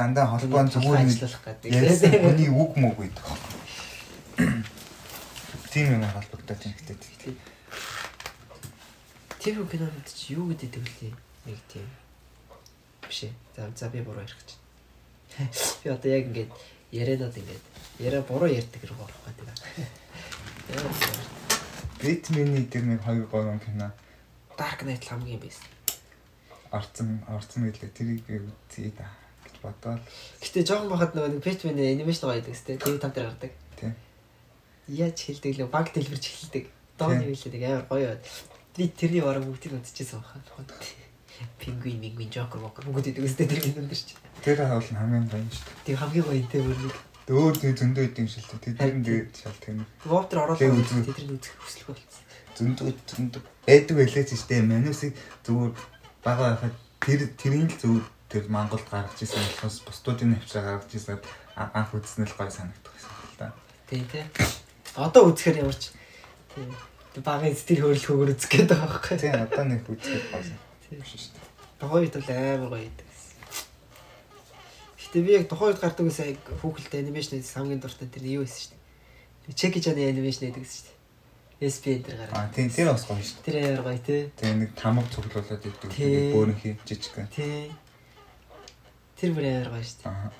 Дандаа 0.00 0.32
холбоо 0.32 0.64
зүгээр 0.64 1.04
нэг 1.04 1.12
ажиллуулах 1.12 1.44
гэдэг. 1.60 2.24
хүний 2.24 2.48
үг 2.48 2.72
мөг 2.80 2.96
байдаг. 2.96 3.26
Тийм 5.68 6.00
юм 6.00 6.08
холбогдоод 6.08 6.56
тийм 6.56 6.72
гэдэг. 6.72 7.36
Тэр 9.44 9.60
кинонд 9.68 10.08
чи 10.08 10.40
юу 10.40 10.48
гэдэг 10.48 10.80
вэ? 10.80 11.12
Нэг 11.44 11.60
тийм 11.68 11.84
биш 13.04 13.28
ээ. 13.28 13.36
За 13.52 13.68
за 13.76 13.92
би 13.92 14.00
буруу 14.00 14.24
ярих 14.24 14.40
гэж. 14.40 14.56
Би 15.84 15.92
одоо 15.92 16.08
яг 16.08 16.32
ингээд 16.32 16.48
ярианууд 16.96 17.36
ингээд 17.36 17.64
яриа 18.00 18.24
буруу 18.24 18.48
ярьдаг 18.48 18.80
хэрэг 18.80 18.96
болох 18.96 19.20
гэдэг. 19.28 19.52
Бэтмений 22.00 22.64
тэр 22.72 22.88
нэг 22.88 23.04
хоёр 23.04 23.28
гол 23.28 23.52
кино 23.60 23.92
Dark 24.56 24.80
Knight 24.80 25.04
хамгийн 25.04 25.44
бэст. 25.44 25.60
орцсон 26.72 27.20
орцсон 27.28 27.68
гэлээ 27.68 27.92
тэрийг 27.92 28.24
үзье 28.30 28.96
да 28.96 29.19
бодоод 29.62 30.00
Гэтэ 30.40 30.64
жоохон 30.66 30.90
бахад 30.90 31.12
нөгөө 31.14 31.30
нэг 31.36 31.44
Batman-ийн 31.44 32.00
анимашн 32.00 32.26
байдаг 32.28 32.54
сте. 32.56 32.76
TV 32.76 32.98
там 32.98 33.12
дээр 33.12 33.28
гардаг. 33.30 33.52
тийм. 33.78 33.94
Яаж 34.88 35.18
хэлдэг 35.20 35.52
лээ 35.56 35.68
баг 35.70 35.86
дэлгэрч 35.92 36.24
хэлдэг. 36.26 36.64
Дооны 36.98 37.24
хэлдэг 37.30 37.62
амар 37.64 37.84
гоё 37.88 38.06
байд. 38.16 38.24
Би 38.76 38.88
тэрний 38.88 39.22
бараг 39.22 39.44
бүгдийг 39.44 39.76
үзчихсэн 39.78 40.20
баха. 40.20 40.40
Пингвин, 41.58 42.00
мингвин, 42.00 42.28
Joker, 42.28 42.60
Walker 42.60 42.84
бүгд 42.84 43.16
идэг 43.16 43.24
үстэй 43.24 43.48
тэр 43.48 43.60
кинонд 43.64 43.88
дэр 43.88 43.96
чи. 43.96 44.12
Тэр 44.44 44.60
нь 44.60 45.00
хамгийн 45.00 45.24
гоё 45.24 45.40
шүү 45.48 45.64
дээ. 45.64 45.84
Тэг 45.88 45.96
хамгийн 45.96 46.24
гоё 46.28 46.36
энэ 46.36 46.52
бүр 46.68 46.76
нэг 46.84 46.96
Өөр 47.30 47.54
тэг 47.62 47.78
зөндөө 47.78 48.04
идэм 48.10 48.26
шил 48.26 48.48
тэ 48.58 48.74
тэр 48.74 48.94
нь 48.98 49.04
тэгээд 49.06 49.30
шал 49.38 49.54
тийм 49.62 49.86
Воптер 50.02 50.42
ороод 50.42 50.58
Тэг 50.58 50.74
үзэн. 50.74 51.06
тэдний 51.06 51.38
үзэх 51.38 51.54
хүсэлгүй 51.62 51.94
болсон. 51.94 52.24
зөндөө 52.58 52.88
зөндөө 53.06 53.42
байдаг 53.70 53.94
байлээ 54.02 54.24
ч 54.26 54.30
штэ 54.34 54.66
манусыг 54.66 55.12
зүгээр 55.46 55.72
бага 56.26 56.42
байхад 56.58 56.74
тэр 56.98 57.20
тэрийн 57.38 57.70
л 57.70 57.78
зүгээр 57.78 58.06
тэр 58.30 58.46
Монголд 58.48 58.86
гаргаж 58.86 59.18
ирсэн 59.18 59.42
болохоос 59.42 59.82
бусдуудын 59.84 60.30
навчраа 60.38 60.62
гаргаж 60.78 60.90
ирсэн 60.94 61.18
анх 61.58 61.90
үзсэн 61.90 62.24
л 62.24 62.38
гоё 62.38 62.50
санагдах 62.50 62.94
байсан 62.94 63.10
л 63.10 63.36
та. 63.36 63.52
Тийм 63.90 64.06
тий. 64.06 64.24
Одоо 64.94 65.34
үзэхээр 65.34 65.66
ямар 65.66 65.74
ч 65.74 65.90
тийм 66.54 66.70
багын 67.26 67.54
сэтгэл 67.58 67.90
хөдлөл 67.90 68.06
хөгөр 68.06 68.32
үзэх 68.38 68.50
гээд 68.54 68.70
байгаа 68.70 68.88
байхгүй. 68.94 69.16
Тийм 69.18 69.34
одоо 69.34 69.64
нэг 69.66 69.82
үзэх 69.90 70.30
гоё 70.30 70.46
биш 71.02 71.10
шүү 71.18 71.34
дээ. 71.34 71.48
Тухайн 71.82 72.02
үед 72.06 72.14
бол 72.14 72.30
амар 72.30 72.70
гоё 72.70 72.86
байдаг. 72.86 73.06
Гэтэ 75.10 75.26
би 75.26 75.32
яг 75.34 75.46
тухайн 75.50 75.74
үед 75.74 75.82
гардаг 75.82 76.06
гэсэн 76.06 76.26
яг 76.30 76.40
хүүхэлтэй 76.62 77.02
анимашн 77.02 77.42
хамгийн 77.42 77.82
дуртай 77.82 78.06
тэр 78.06 78.24
юу 78.30 78.46
байсан 78.46 78.62
шүү 78.62 78.78
дээ. 79.50 79.58
Чеки 79.58 79.82
чаны 79.82 80.06
анимашн 80.06 80.54
гэсэн 80.54 80.70
шүү 80.70 80.86
дээ. 80.86 80.98
SPN 81.66 82.00
дээр 82.06 82.18
гараад. 82.30 82.38
А 82.38 82.54
тийм 82.54 82.70
тэр 82.70 82.94
бас 82.94 83.04
гоё 83.10 83.18
шүү 83.18 83.42
дээ. 83.42 83.46
Тэр 83.50 83.56
амар 83.74 83.84
гоё 83.90 84.00
тий. 84.06 84.22
Тэгээ 84.38 84.54
нэг 84.54 84.70
тамга 84.78 85.02
цуглуулад 85.10 85.66
идэг 85.66 85.90
Тийм. 85.90 86.30
бөөрөнхий 86.30 86.78
жижиг. 86.86 87.14
Тий. 87.34 87.74
Тэр 89.20 89.34
бүр 89.36 89.44
амар 89.44 89.68
гоё 89.76 89.84
шүү 89.84 90.00
дээ. 90.00 90.08
Аа. 90.08 90.32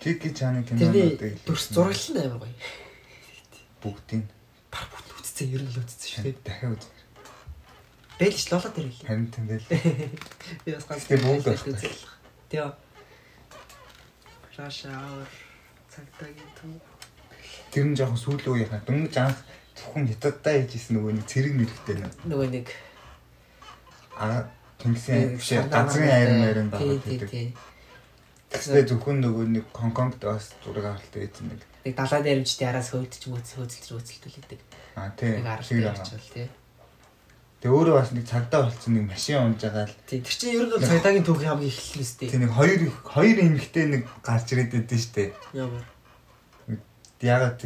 Чики 0.00 0.30
чаны 0.32 0.62
Тэрний 0.62 1.18
кинонуудыг 1.18 1.34
дүрс 1.44 1.66
зураглал 1.74 2.14
нь 2.14 2.22
амар 2.24 2.40
гоё. 2.46 2.54
бүгдийн 3.82 4.22
Баг 4.70 4.86
бүгд 4.94 5.10
үтцсэн 5.18 5.50
ер 5.50 5.62
нь 5.66 5.72
л 5.74 5.80
үтцсэн 5.82 6.08
шүү 6.14 6.24
дээ. 6.30 6.46
дахиад 6.46 6.78
үз. 6.78 6.88
Бэлж 8.22 8.44
лолоо 8.54 8.70
дээр 8.70 8.86
хэлээ. 8.86 9.08
Харин 9.10 9.28
тийм 9.34 9.44
байл. 9.50 9.66
Би 10.64 10.70
бас 10.70 10.86
ганц 10.86 11.04
Тэгээ 11.10 11.26
бүгд 11.26 11.44
байлаа 11.50 11.74
байна. 11.74 11.90
Тэгээ. 12.54 12.72
Рашаар 14.56 15.28
цагтаагийн 15.90 16.52
төв. 16.54 16.78
Тэр 17.74 17.84
нь 17.90 17.96
жоохон 17.98 18.20
сүүлийн 18.20 18.46
үеийн 18.46 18.84
дөнгөж 18.86 19.16
анх 19.18 19.38
зөвхөн 19.74 20.06
хятадтай 20.06 20.68
хийжсэн 20.70 20.94
нөгөө 20.96 21.12
нэг 21.18 21.26
цэрэг 21.26 21.54
нэрхтэй 21.58 21.96
нэ. 21.98 22.08
Нөгөө 22.30 22.48
нэг 22.54 22.66
А 24.16 24.48
тэнгисийн 24.80 25.36
биш 25.36 25.50
газрын 25.70 26.10
айрын 26.10 26.42
айрын 26.48 26.68
Тий, 26.70 26.78
байгаа 26.78 26.98
тий, 27.04 27.18
гэдэг. 27.18 27.30
тий. 27.30 27.48
Тэгсээ 28.50 28.82
зөвхөн 28.90 29.18
нөгөө 29.22 29.44
нэг 29.54 29.64
Хонконгт 29.70 30.18
бас 30.26 30.50
зураг 30.64 30.84
авалтай 30.98 31.28
байсан 31.30 31.46
нэг. 31.54 31.60
Нэг 31.86 31.94
далайн 31.94 32.24
дээрэмчтэй 32.26 32.66
араас 32.66 32.90
хөөдч 32.90 33.22
мөц 33.30 33.46
хөөцөлж 33.54 33.88
хөөцөлтүүлдэг. 33.94 34.60
А 34.98 35.10
тий. 35.14 35.38
Нэг 35.38 35.46
арга 35.46 35.62
шиг 35.62 35.86
очивол 35.86 36.30
тий. 36.34 36.48
Тэгээ 37.60 37.76
өөрөө 37.76 37.94
бас 38.00 38.10
нэг 38.16 38.24
цагдаа 38.26 38.60
болцсон 38.66 38.92
нэг 38.96 39.04
машин 39.06 39.38
унж 39.52 39.60
байгаа 39.62 39.84
л 39.86 39.94
Тий. 40.08 40.18
Тэр 40.24 40.34
чинь 40.34 40.54
ер 40.56 40.64
нь 40.66 40.72
бол 40.74 40.80
цагдаагийн 40.82 41.26
түүхийн 41.28 41.50
хамгийн 41.52 41.70
эхлэл 41.70 42.02
үстэй. 42.02 42.28
тий 42.32 42.40
нэг 42.40 42.52
хоёр 42.56 42.80
хоёр 43.04 43.36
эмэгтэй 43.38 43.84
нэг 43.86 44.02
гарч 44.24 44.46
ирээд 44.56 44.72
байдсан 44.80 44.98
штэ. 44.98 45.24
Ямар. 45.54 45.84
Ягаад 47.20 47.60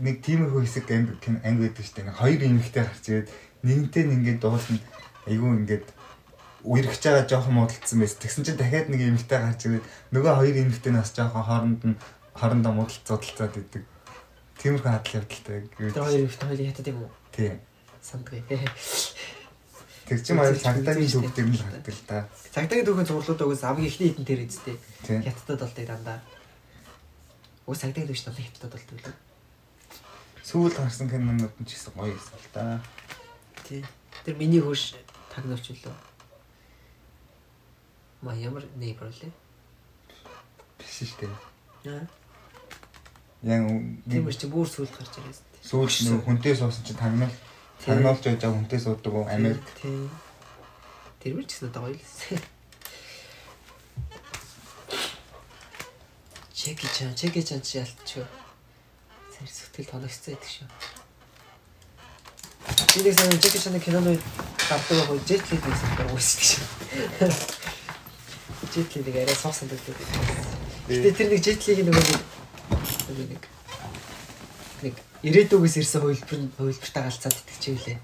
нэг 0.00 0.16
тиймэрхүү 0.24 0.60
хэсэг 0.64 0.88
анги 0.90 1.12
анги 1.44 1.60
байдаг 1.68 1.84
штэ. 1.84 2.02
Нэг 2.08 2.16
хоёр 2.16 2.40
эмэгтэй 2.40 2.82
гарч 2.88 3.04
ирээд 3.12 3.28
нэгнтэй 3.62 4.02
нь 4.08 4.14
ингээд 4.16 4.40
дуулна 4.40 4.80
айгүй 5.26 5.50
ингээд 5.62 5.86
үерхэж 6.62 7.02
байгаа 7.02 7.26
жоохон 7.26 7.54
муудалцсан 7.58 7.98
байсан. 7.98 8.18
Тэгсэн 8.22 8.44
чинь 8.46 8.58
дахиад 8.58 8.88
нэг 8.88 9.02
эмэгтэй 9.02 9.38
гарч 9.38 9.60
ирээд 9.66 9.86
нөгөө 10.14 10.32
хоёр 10.38 10.56
эмэгтэй 10.62 10.92
нас 10.94 11.10
жоохон 11.10 11.42
хооронд 11.42 11.82
нь 11.82 11.96
хоорондоо 12.38 12.72
муудалцуудалцаад 12.72 13.54
идэг. 13.58 13.82
Тиймэрхүү 14.62 14.90
хадал 14.90 15.16
явдалтай. 15.18 15.66
Тэр 15.74 15.90
хоёр 16.06 16.22
ихтэй 16.30 16.46
хоёрын 16.46 16.68
хятад 16.70 16.86
юм 16.86 17.02
уу? 17.02 17.10
Тий. 17.34 17.58
Сандгүй. 17.98 18.42
Тэр 20.06 20.20
чинь 20.22 20.38
маяг 20.38 20.58
цагдаагийн 20.62 21.10
төвдөр 21.10 21.46
нь 21.50 21.56
л 21.58 21.62
хардаг 21.66 21.94
л 21.94 22.04
да. 22.06 22.18
Цагдаагийн 22.54 22.86
түүхийн 22.86 23.08
зурлууд 23.10 23.42
угс 23.42 23.62
хамгийн 23.66 23.90
эхний 23.90 24.10
хитэн 24.14 24.26
тэр. 24.26 24.40
Тий. 24.46 25.18
Хятадд 25.18 25.62
болдог 25.66 25.86
дандаа. 25.86 26.18
Уус 27.66 27.78
цагдаагийн 27.82 28.10
түүш 28.10 28.22
дандаа 28.22 28.44
хятадд 28.46 28.74
болдог 28.74 28.98
лээ. 29.02 29.16
Сүүл 30.46 30.74
гарсан 30.74 31.10
кинонууд 31.10 31.54
нь 31.58 31.66
ч 31.66 31.74
гэсэн 31.74 31.94
гоё 31.98 32.14
байсан 32.14 32.38
л 32.38 32.50
да. 32.54 32.82
Тий. 33.66 33.82
Тэр 34.22 34.38
миний 34.38 34.62
хөөш 34.62 34.94
тагнавч 35.32 35.72
үлээ. 35.72 35.96
Ма 38.22 38.36
ямар 38.36 38.64
нейбер 38.76 39.08
лээ. 39.08 39.32
Биш 40.78 41.08
шүү 41.08 41.26
дээ. 41.26 41.32
Аа. 41.92 42.06
Яг 43.42 43.66
Тиймэр 44.06 44.36
чи 44.36 44.46
бүр 44.46 44.68
сүлд 44.68 44.92
гарч 44.94 45.18
ирээс. 45.18 45.40
сүүл 45.66 45.88
нэг 45.88 46.22
хүнтэй 46.26 46.54
суусан 46.54 46.84
чинь 46.84 47.00
тагнал 47.00 47.34
тагнуулж 47.82 48.22
байж 48.22 48.38
байгаа 48.38 48.54
хүнтэй 48.54 48.80
суудаг 48.80 49.12
уу 49.14 49.26
Америк 49.26 49.62
Тий. 49.82 50.06
Тэр 51.22 51.34
мөр 51.34 51.46
ч 51.46 51.58
гэсэн 51.58 51.70
одоо 51.70 51.82
гоё 51.90 51.94
л 51.94 52.02
байсан. 52.02 52.38
Чеки 56.54 56.86
чан, 56.94 57.14
чеки 57.18 57.42
чан 57.42 57.60
чи 57.62 57.78
ялтчихё. 57.82 58.26
Сэр 59.34 59.48
сэтгэл 59.50 59.90
тоногцсон 59.90 60.34
байдаг 60.34 60.50
шүү. 60.50 60.68
Би 62.94 63.10
нэг 63.10 63.42
чеки 63.42 63.58
чаны 63.58 63.80
киноны 63.82 64.14
гардаг 64.72 64.96
байгаа 64.98 65.20
жетлиг 65.28 65.62
нэг 65.62 65.76
сандар 65.76 66.08
уусдаг 66.12 66.44
шүү. 66.48 66.64
Жетлиг 68.72 69.06
нэг 69.06 69.16
арай 69.22 69.36
суусан 69.36 69.68
байдаг. 69.68 69.96
Гэтэ 70.88 71.10
тэр 71.12 71.28
нэг 71.30 71.40
жетлиг 71.44 71.78
нөгөө 71.86 72.04
нэг 72.10 72.22
нэг 73.30 73.42
нэг 74.82 74.94
ирээдүгээс 75.22 75.76
ирсэн 75.78 76.00
хувилбар 76.02 76.38
нь 76.40 76.52
хувилбартаа 76.56 77.04
галзаад 77.06 77.36
идэх 77.36 77.58
чи 77.60 77.70
үлээ. 77.76 77.98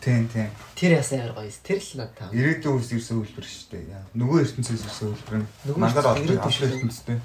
Тийм 0.00 0.28
тийм. 0.32 0.48
Тэр 0.72 0.96
ясаа 0.96 1.18
яар 1.20 1.36
гоё. 1.36 1.52
Тэр 1.60 1.76
л 1.76 1.92
надад 2.00 2.16
таа. 2.16 2.32
Ирээдүйн 2.32 2.80
үс 2.80 2.88
ирсэн 2.88 3.20
үйлдвэр 3.20 3.44
шүү 3.44 3.68
дээ. 3.76 4.00
Нөгөө 4.16 4.38
ертөнцөөс 4.48 4.84
ирсэн 4.88 5.12
үйлдвэр 5.12 5.38
нь 5.44 5.48
олж 5.76 6.16
ирээдүйн 6.24 6.88
ертөнцтэй. 6.88 7.18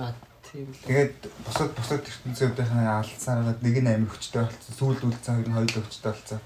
Аа 0.00 0.16
тийм 0.48 0.72
л. 0.72 0.80
Тэгээд 0.88 1.20
бусад 1.44 1.70
бусад 1.76 2.00
ертөнцүүдийн 2.00 2.88
алдсараад 2.88 3.60
нэг 3.60 3.76
нь 3.76 3.92
амир 3.92 4.08
хүчтэй 4.08 4.40
болсон. 4.40 4.72
Сүүл 4.72 5.04
үлдсэн 5.04 5.44
хоёр 5.44 5.48
нь 5.52 5.56
хоёул 5.60 5.84
хүчтэй 5.84 6.12
болсон. 6.16 6.40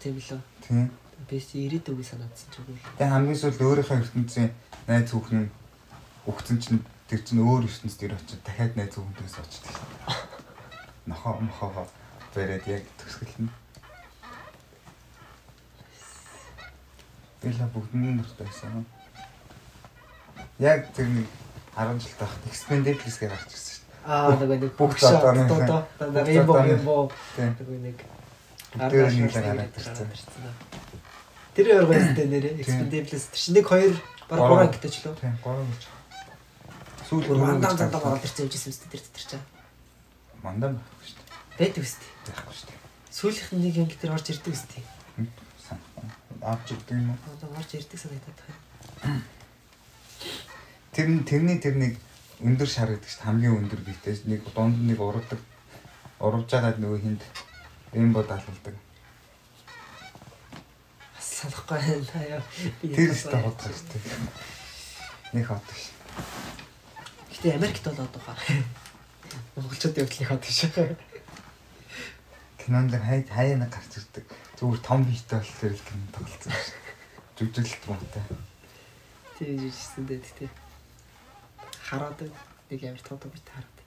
Тийм 0.00 0.16
лөө. 0.16 0.40
Тийм. 0.64 0.90
Бэс 1.28 1.52
ирээдүгөө 1.52 2.06
санаадсан 2.08 2.48
ч 2.48 2.54
үгүй. 2.64 2.76
Тэгээд 2.96 3.12
хамгийн 3.12 3.36
сүүлд 3.36 3.60
өөрийнхөө 3.60 4.00
ертөнцийн 4.00 4.50
найз 4.88 5.12
хүүхэн 5.12 5.44
нь 5.44 5.50
өгцөн 6.24 6.58
чинь 6.64 6.80
тэр 7.04 7.20
чинь 7.20 7.44
өөр 7.44 7.68
ертөнцид 7.68 8.04
ир 8.08 8.16
очиж 8.16 8.40
дахиад 8.40 8.74
найз 8.80 8.96
хүүхэндээс 8.96 9.36
очдог. 9.44 9.76
Нохоо 11.04 11.36
мохоо 11.44 11.84
бэрээд 12.32 12.64
яг 12.72 12.84
төсгөл 12.96 13.44
нь. 13.44 13.52
Била 17.44 17.66
бүгдний 17.76 18.16
нуртай 18.16 18.48
байсан. 18.48 18.88
Яг 20.56 20.88
тэр 20.96 21.12
нэг 21.12 21.28
10 21.76 22.00
жил 22.00 22.16
тахт 22.16 22.40
Expendables 22.48 23.20
гэж 23.20 23.28
гарч 23.28 23.52
ирсэн 23.52 23.76
шүү 23.76 23.80
Аа 24.08 24.32
нөгөө 24.32 24.56
нэг 24.64 24.72
бүх 24.80 24.96
бүгшаа 24.96 25.12
дотооны 25.12 25.44
доо 25.44 25.60
доо. 25.68 25.82
бүх 26.00 26.56
Нөгөө 26.56 26.72
юм 26.72 26.84
боо 26.88 27.02
дээ. 27.36 27.52
Нөгөө 27.60 27.78
нэг 27.84 27.98
Бүгдээр 28.70 29.10
нэг 29.18 29.34
л 29.34 29.42
гараад 29.42 29.74
ирсэн. 29.74 30.06
Тэр 31.54 31.66
хоёр 31.66 31.86
байсантай 31.90 32.26
нэрээ 32.30 32.62
Expendables 32.62 33.26
тэр 33.34 33.40
чинь 33.42 33.56
нэг 33.58 33.66
хоёр 33.66 33.94
баг 34.30 34.38
Гурван. 34.38 34.50
гурван 34.50 34.70
гэдэг 34.70 34.90
ч 34.94 34.96
лөө. 35.02 35.14
Тийм, 35.18 35.34
гурван 35.42 35.66
гэж. 35.66 35.82
Сүүл 37.10 37.26
Бүр 37.26 37.38
гурван 37.42 37.58
мандам 37.58 37.74
гэж 37.74 37.78
зандаа 37.82 38.00
ороод 38.06 38.22
ирсэн 38.22 38.42
юм 38.46 38.50
жисэн 38.54 38.70
үстэй 38.70 38.88
тэр 38.94 39.02
тэр 39.10 39.24
чаа. 39.26 39.42
Мандам 40.46 40.72
байхгүй 40.78 41.06
шүү 41.10 41.18
дээ. 41.18 41.34
Байдаг 41.58 41.82
үстэй. 41.82 42.10
Байхгүй 42.30 42.54
шүү 42.54 42.68
дээ. 42.70 42.78
Сүүлийнх 43.10 43.50
нь 43.50 43.62
нэг 43.66 43.74
юм 43.74 43.88
тэр 43.90 44.14
орж 44.14 44.26
ирдэг 44.30 44.54
үстэй. 44.54 44.82
Санахгүй. 45.66 46.06
Авч 46.46 46.66
ирдэг 46.70 46.94
юм 46.94 47.10
уу? 47.10 47.18
Одоо 47.34 47.48
орж 47.58 47.70
ирдэг 47.74 47.98
санагдаад 47.98 48.38
байна. 48.38 49.18
Тэр 50.94 51.08
нь 51.10 51.26
тэрний 51.26 51.58
тэр 51.58 51.74
нэг 51.74 51.98
өндөр 52.38 52.70
шар 52.70 52.94
гэдэг 52.94 53.10
чинь 53.10 53.26
хамгийн 53.26 53.58
өндөр 53.66 53.82
биетэй 53.82 54.14
нэг 54.30 54.46
дунд 54.54 54.78
нэг 54.78 55.02
урагдаг. 55.02 55.42
Урвж 56.22 56.48
байгаа 56.54 56.78
нөгөө 56.78 57.00
хинд 57.02 57.22
рембо 57.92 58.22
даалгалдаг. 58.22 58.74
Бас 61.16 61.26
санахгүй 61.40 61.78
байна 61.78 62.22
яа. 62.28 62.42
Тэр 62.82 63.10
ихтэй 63.10 63.42
шүү 63.74 63.88
дээ. 63.90 64.18
Нэг 65.34 65.46
ходог 65.46 65.76
ш. 65.76 65.90
Гэтэ 67.34 67.54
Америкт 67.58 67.84
бол 67.84 68.04
одоо 68.06 68.22
хаа. 68.22 68.38
Монголчуудын 69.56 70.06
их 70.06 70.28
хот 70.28 70.44
шүү. 70.46 70.96
Кинонд 72.62 72.94
л 72.94 73.02
хай 73.02 73.26
хаяана 73.26 73.66
гарч 73.66 73.98
ирдэг. 73.98 74.26
Зүгээр 74.60 74.82
том 74.86 75.02
биетэй 75.02 75.42
болохоор 75.42 75.74
л 75.74 75.86
кино 75.88 76.06
тоглолцсон 76.14 76.52
ш. 76.54 76.76
Жүжиглэлт 77.40 77.84
муутай. 77.88 78.22
Тийм 79.38 79.58
жижигсэн 79.58 80.06
дээ 80.06 80.20
тий. 80.20 80.50
Хараад 81.82 82.20
нэг 82.70 82.80
амар 82.84 83.02
тоо 83.02 83.18
тоо 83.18 83.32
бит 83.32 83.48
хараад 83.48 83.79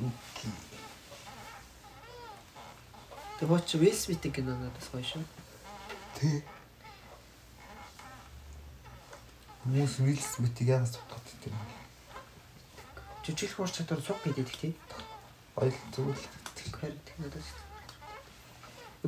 зэрэг. 0.00 0.70
Тэг 3.40 3.48
боч 3.48 3.74
Will 3.76 3.96
Smith-ийн 3.96 4.32
кино 4.32 4.56
надад 4.56 4.84
гоё 4.92 5.04
шүү. 5.04 5.24
Тэ. 6.16 6.44
Хүмүүс 9.64 10.00
Will 10.04 10.20
Smith-ийг 10.20 10.68
яагаад 10.72 10.92
сутгаад 10.92 11.24
тийм 11.44 11.56
бэ? 11.56 11.64
Жижиг 13.24 13.52
хурц 13.56 13.76
чадвар 13.76 14.00
цуг 14.00 14.20
гэдэг 14.24 14.48
тий. 14.56 14.72
Ойл 15.56 15.76
зүгээр 15.92 16.16
л. 16.16 16.28
Тэгэхээр 16.56 16.94
тэг 17.00 17.16
надад. 17.20 17.48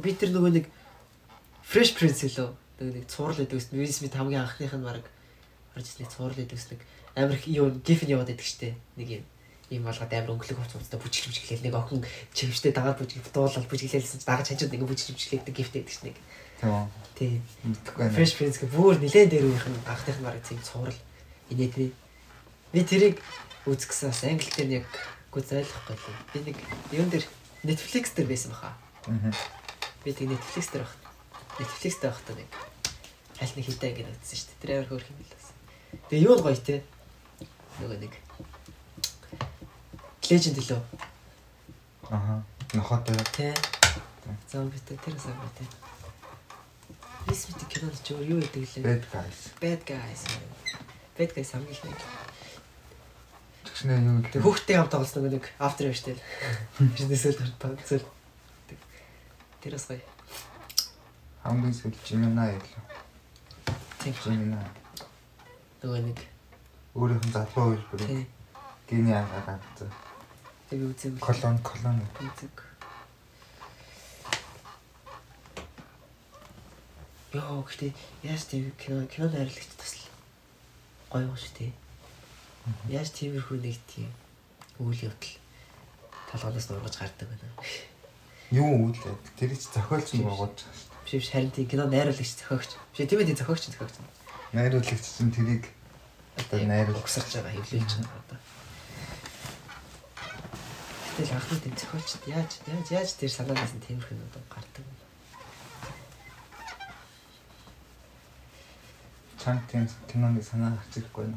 Би 0.00 0.16
тэр 0.16 0.32
нөгөө 0.32 0.52
нэг 0.56 0.66
Fresh 1.60 1.96
Prince 1.96 2.24
лөө 2.32 2.52
нөгөө 2.80 2.94
нэг 3.00 3.06
цуврал 3.08 3.36
гэдэг 3.36 3.56
үст 3.60 3.72
Will 3.76 3.92
Smith 3.92 4.16
хамгийн 4.16 4.44
анхных 4.44 4.72
нь 4.72 4.84
баг 4.84 5.04
орж 5.76 5.86
ирсэн 5.88 6.08
цуврал 6.08 6.36
гэдэг 6.36 6.56
үст 6.56 6.72
нэг 6.72 6.80
амар 7.16 7.36
их 7.36 7.48
юу 7.48 7.68
гиф 7.84 8.00
нь 8.04 8.12
яваад 8.12 8.32
байдаг 8.32 8.44
штэ. 8.44 8.76
Нэг 8.96 9.08
юм 9.20 9.24
ийм 9.72 9.88
болгоод 9.88 10.12
амар 10.12 10.36
өнгөлөг 10.36 10.58
хувц 10.60 10.76
хувцтай 10.76 11.00
бүжиглж 11.00 11.32
бүжиглээл 11.32 11.64
нэг 11.64 11.74
охин 11.80 12.04
чивштэй 12.36 12.72
дагаад 12.76 13.00
бүжиг 13.00 13.24
дуулаад 13.32 13.66
бүжиглээлсэн 13.72 14.20
чи 14.20 14.26
дагаж 14.28 14.46
хажууд 14.52 14.72
нэг 14.76 14.84
бүжиглж 14.84 15.16
бүжиглээдэг 15.16 15.54
гифт 15.56 15.72
байдаг 15.72 15.92
ш 15.92 16.00
нэг. 16.04 16.16
Тийм. 17.16 17.42
Мэдхгүй 17.64 17.98
байна. 17.98 18.14
Fresh 18.14 18.34
Prince 18.36 18.58
гэх 18.60 18.70
бүр 18.70 19.00
нилээн 19.00 19.30
дээр 19.32 19.48
үеийнх 19.48 19.66
нь 19.66 19.82
анхных 19.88 20.18
нь 20.20 20.26
баг 20.28 20.36
тийм 20.44 20.60
цуврал 20.62 21.00
инээдний. 21.50 21.90
Би 22.70 22.80
тэрийг 22.84 23.16
үзгэсэн 23.66 24.12
бас 24.12 24.22
англи 24.28 24.50
дээр 24.52 24.70
яг 24.84 24.86
үгүй 25.32 25.42
зайлахгүй 25.42 25.96
лээ. 25.96 26.18
Би 26.32 26.38
нэг 26.52 26.56
юун 26.92 27.10
дээр 27.10 27.26
Netflix 27.64 28.14
дээр 28.14 28.28
байсан 28.28 28.52
баха. 28.52 28.76
Аа. 29.08 29.32
Би 30.04 30.12
тэг 30.12 30.30
Netflix 30.30 30.70
дээр 30.70 30.84
баг. 30.86 30.94
Netflix 31.58 31.94
дээр 31.98 32.12
багтаа 32.14 32.36
нэг 32.36 32.50
аль 33.42 33.54
нэг 33.56 33.66
хитэ 33.66 33.90
ингэ 33.90 34.12
үзсэн 34.12 34.36
шүү 34.38 34.48
дээ. 34.48 34.60
Тэр 34.62 34.70
амар 34.76 34.88
хөөрх 34.88 35.10
юм 35.10 35.18
билээс. 35.18 35.48
Тэгээ 36.08 36.26
юу 36.26 36.36
гоё 36.38 36.58
те. 36.62 36.82
Нөгөө 37.82 37.98
нэг 38.06 38.12
Legend 40.32 40.56
лөө. 40.64 40.80
Аха. 42.08 42.42
Нохотой. 42.72 43.20
Тэ. 43.36 43.52
Зомбитэй 44.48 44.96
тэр 44.96 45.12
зомбитэй. 45.20 45.68
Висмит 47.28 47.60
кинонд 47.68 48.00
ч 48.00 48.16
юу 48.16 48.40
яадаг 48.40 48.56
лээ. 48.56 48.80
Bad 48.80 49.04
guys. 49.12 49.40
Bad 49.60 49.84
guys. 49.84 50.24
Bad 51.20 51.36
guys 51.36 51.52
хамгийн 51.52 51.76
их 51.76 51.84
нэг. 51.84 52.00
Тэгшнээ 53.68 54.00
юу 54.08 54.24
Тэг 54.24 54.40
хүүхдтэй 54.40 54.76
хамт 54.80 54.92
тоглосон 54.96 55.28
нэг 55.28 55.44
after 55.60 55.92
штэ. 55.92 56.16
Бизнесэл 56.80 57.36
тоглосон. 57.60 58.00
Тэр 59.60 59.72
бас 59.76 59.84
гоё. 59.84 60.00
хамгийн 61.44 61.76
сүүл 61.76 61.92
Gemini 62.08 62.56
ялаа. 62.56 62.82
Тийм. 64.00 64.16
Gemini. 64.24 64.56
Нөгөө 65.84 66.00
нэг 66.08 66.18
Өөрийнх 66.96 67.20
нь 67.20 67.36
залуу 67.36 67.76
үйл 67.76 67.84
бүр 67.92 68.00
тий. 68.00 68.24
гений 68.88 69.12
агаад 69.12 69.60
авсан. 70.72 70.78
Тэг 70.78 70.80
үзэм. 70.88 71.18
Колон 71.20 71.58
колон. 71.60 72.00
Үзэг. 72.20 72.56
Яа, 77.32 77.60
гэхдээ 77.64 77.92
яаж 78.24 78.42
тийм 78.48 78.72
кино 78.76 79.06
кино 79.08 79.28
найрлагч 79.28 79.68
бас 79.76 79.92
л 79.96 80.08
гоё 81.12 81.28
юм 81.28 81.36
шүү 81.36 81.52
дээ. 81.60 81.72
Яаж 82.88 83.08
тиймэрхүү 83.12 83.58
нэг 83.60 83.76
тийм 83.88 84.08
үйл 84.80 85.08
явдал 85.08 85.36
толгоноос 86.28 86.68
нургаж 86.68 86.96
гардаг 87.00 87.28
байна. 87.28 87.48
Юу 88.52 88.92
үйл 88.92 89.00
тэр 89.36 89.52
чи 89.56 89.68
зохиолч 89.72 90.12
нь 90.12 90.24
байгуулж 90.24 90.60
байгаа 90.60 90.76
шүү 90.76 90.88
дээ. 90.92 91.04
Биш 91.08 91.12
биш 91.20 91.32
харин 91.32 91.52
тийм 91.56 91.68
кино 91.72 91.88
найруулагч 91.88 92.32
зохиогч. 92.36 92.70
Биш 92.92 93.08
тийм 93.08 93.20
ээ 93.24 93.32
зохиогч 93.32 93.64
зохиогч. 93.72 93.96
Найруулагч 94.52 95.00
чинь 95.00 95.32
тэрийг 95.32 95.64
одоо 96.36 96.60
найруулах. 96.68 97.00
угсарч 97.00 97.32
байгаа 97.40 97.56
хэвлэлж 97.56 97.92
байгаа 97.96 98.20
одоо. 98.28 98.41
Гэтэл 101.12 101.36
анхны 101.36 101.60
тийм 101.60 101.76
зохиолчд 101.76 102.24
яаж 102.24 102.50
яаж 102.64 102.88
яаж 102.88 103.10
тэр 103.20 103.28
санаанаас 103.28 103.76
нь 103.76 103.84
тиймэрхүү 103.84 104.16
нь 104.16 104.26
одоо 104.32 104.40
гардаг 104.48 104.80
юм. 104.80 104.96
Чам 109.36 109.60
тийм 109.68 109.84
киноны 110.08 110.40
санаа 110.40 110.72
гарч 110.72 111.04
ирэхгүй 111.04 111.28
нэ. 111.28 111.36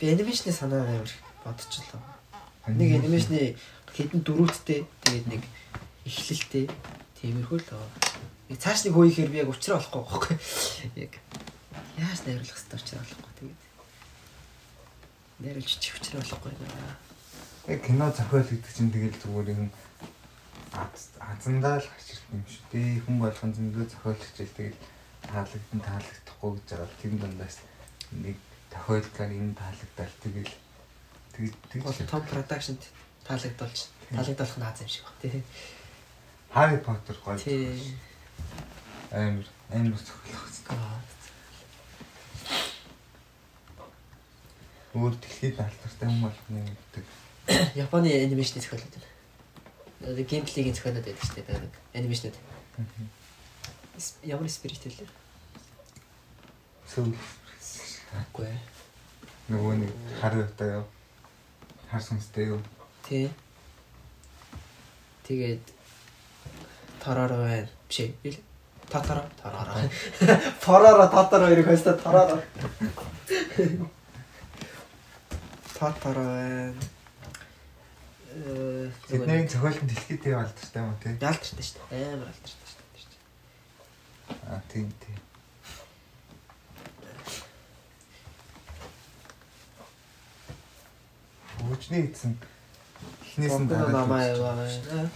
Би 0.00 0.08
анимашны 0.08 0.56
санаа 0.56 0.88
амар 0.88 1.04
их 1.04 1.20
бодчихлоо. 1.44 2.00
Нэг 2.64 2.96
анимашны 2.96 3.60
хэдэн 3.92 4.24
дөрүүдтэй 4.24 4.88
тэгээд 5.04 5.26
нэг 5.36 5.42
эхлэлтэй 6.08 6.72
тиймэрхүү 7.20 7.60
л 7.60 7.70
аа. 7.76 7.92
Нэг 8.48 8.56
цааш 8.56 8.88
нэг 8.88 8.96
хөөе 8.96 9.28
би 9.28 9.44
яг 9.44 9.52
уучраа 9.52 9.76
болохгүй 9.84 10.00
байхгүй. 10.00 10.36
Яг 10.96 11.12
яаж 12.00 12.24
найруулах 12.24 12.56
хэвээр 12.56 12.80
уучраа 12.80 13.04
болохгүй 13.04 13.32
тэгээд. 13.36 13.62
Найруулж 15.44 15.76
чи 15.76 15.92
уучраа 15.92 16.24
болохгүй 16.24 16.56
наа. 16.56 17.07
Яг 17.68 17.84
кино 17.84 18.08
зохиол 18.08 18.48
гэдэг 18.48 18.72
чинь 18.72 18.88
тэгэл 18.88 19.20
зүгээр 19.20 19.48
юм 19.52 19.68
азандаа 20.72 21.76
л 21.76 21.84
гарч 21.84 22.06
ирэх 22.16 22.32
юм 22.32 22.44
шүү 22.48 22.64
дээ. 22.72 23.04
Хүн 23.04 23.16
болгон 23.20 23.52
зөндөө 23.52 23.84
зохиолч 23.92 24.22
хэл 24.24 24.56
тэгэл 24.56 24.80
таалагдсан 25.28 25.80
таалагдахгүй 25.84 26.50
гэж 26.56 26.66
байгаа. 26.72 26.96
Тэр 26.96 27.12
дундаас 27.20 27.56
нэг 28.24 28.36
тохиолдлоор 28.72 29.30
энэ 29.36 29.52
таалагдал 29.52 30.14
тэгэл 30.24 30.54
тэг 31.36 31.52
Бол 31.84 31.92
тэг 31.92 32.08
том 32.08 32.24
продакшнд 32.24 32.82
таалагдуулж 33.28 33.80
таалагдуулах 34.16 34.58
нь 34.58 34.64
аз 34.64 34.80
юм 34.80 34.88
шиг 34.88 35.04
баг 35.04 35.16
тий. 35.20 35.44
Harry 36.56 36.80
Potter 36.80 37.16
гоё. 37.20 37.36
Тий. 37.36 38.00
Амар 39.12 39.44
амар 39.68 40.00
зохиолч. 40.00 40.56
Өөр 44.96 45.14
дэлхийд 45.20 45.60
алдартай 45.60 46.08
хүн 46.08 46.24
болгоны 46.24 46.64
гэдэг. 46.64 47.27
Японы 47.74 48.12
анимашны 48.12 48.60
зохиолууд 48.60 48.92
байна. 48.94 49.08
Одоо 50.12 50.24
геймплейгийн 50.24 50.74
зохиолууд 50.76 51.04
байдаг 51.04 51.24
шүү 51.24 51.42
дээ. 51.42 51.60
Нэг 51.64 51.74
анимашнууд. 51.94 52.36
Ямар 54.22 54.48
спирит 54.52 54.82
хэлээ? 54.84 55.08
Сүүл 56.88 57.12
Үгүй 57.12 58.46
ээ. 58.48 58.58
нөгөө 59.52 59.74
нэг 59.80 59.92
хар 60.20 60.36
өтэй 60.40 60.70
юу? 60.80 60.84
Хар 61.90 62.02
сүнстэй 62.04 62.46
юу? 62.52 62.60
Тий. 63.08 63.28
Тэгээд 65.28 65.64
Тороро 67.02 67.36
байна. 67.44 67.68
Биш 67.88 68.00
ээ. 68.06 68.38
Татаро, 68.88 69.24
Тороро. 69.42 69.74
Тороро, 70.64 71.04
Татаро 71.12 71.46
хоёрыг 71.48 71.66
хойстой 71.66 71.96
Тороро. 72.00 72.40
Татаро 75.78 76.24
байна. 76.24 76.74
Тэдний 78.38 79.48
зохиолын 79.48 79.88
дэлхийд 79.88 80.22
тийм 80.22 80.38
алдартай 80.38 80.82
юм 80.82 80.92
уу 80.94 81.00
тий? 81.02 81.12
ялдартай 81.18 81.64
шүү 81.66 81.82
дээ. 81.90 82.12
Амар 82.14 82.30
алдартай 82.30 82.68
шүү 82.70 82.82
дээ. 82.94 82.98
Аа 84.46 84.62
тийм 84.70 84.88
тийм. 85.02 85.18
Хүчний 91.58 92.06
эзэн 92.06 92.38
эхнээс 93.26 93.58
нь 93.58 93.66
байна. 93.66 95.10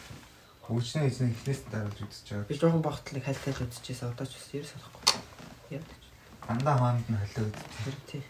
Хүчний 0.67 1.07
эзэн 1.07 1.31
эхнээс 1.31 1.63
нь 1.63 1.71
дараад 1.71 1.95
үзэж 2.03 2.27
байгаа. 2.27 2.51
Би 2.51 2.59
жоохон 2.59 2.83
багтал 2.83 3.15
нэг 3.15 3.25
хальтаж 3.25 3.57
үзчихээс 3.63 4.03
одоо 4.03 4.27
ч 4.27 4.35
бас 4.35 4.51
ер 4.59 4.67
санахгүй. 4.67 5.03
Яа. 5.79 5.85
Андаа 6.51 6.77
хаанд 6.79 7.07
нь 7.07 7.19
холио 7.23 7.47
үзэж. 7.47 7.67
Тэр 7.87 7.97
тий. 8.11 8.25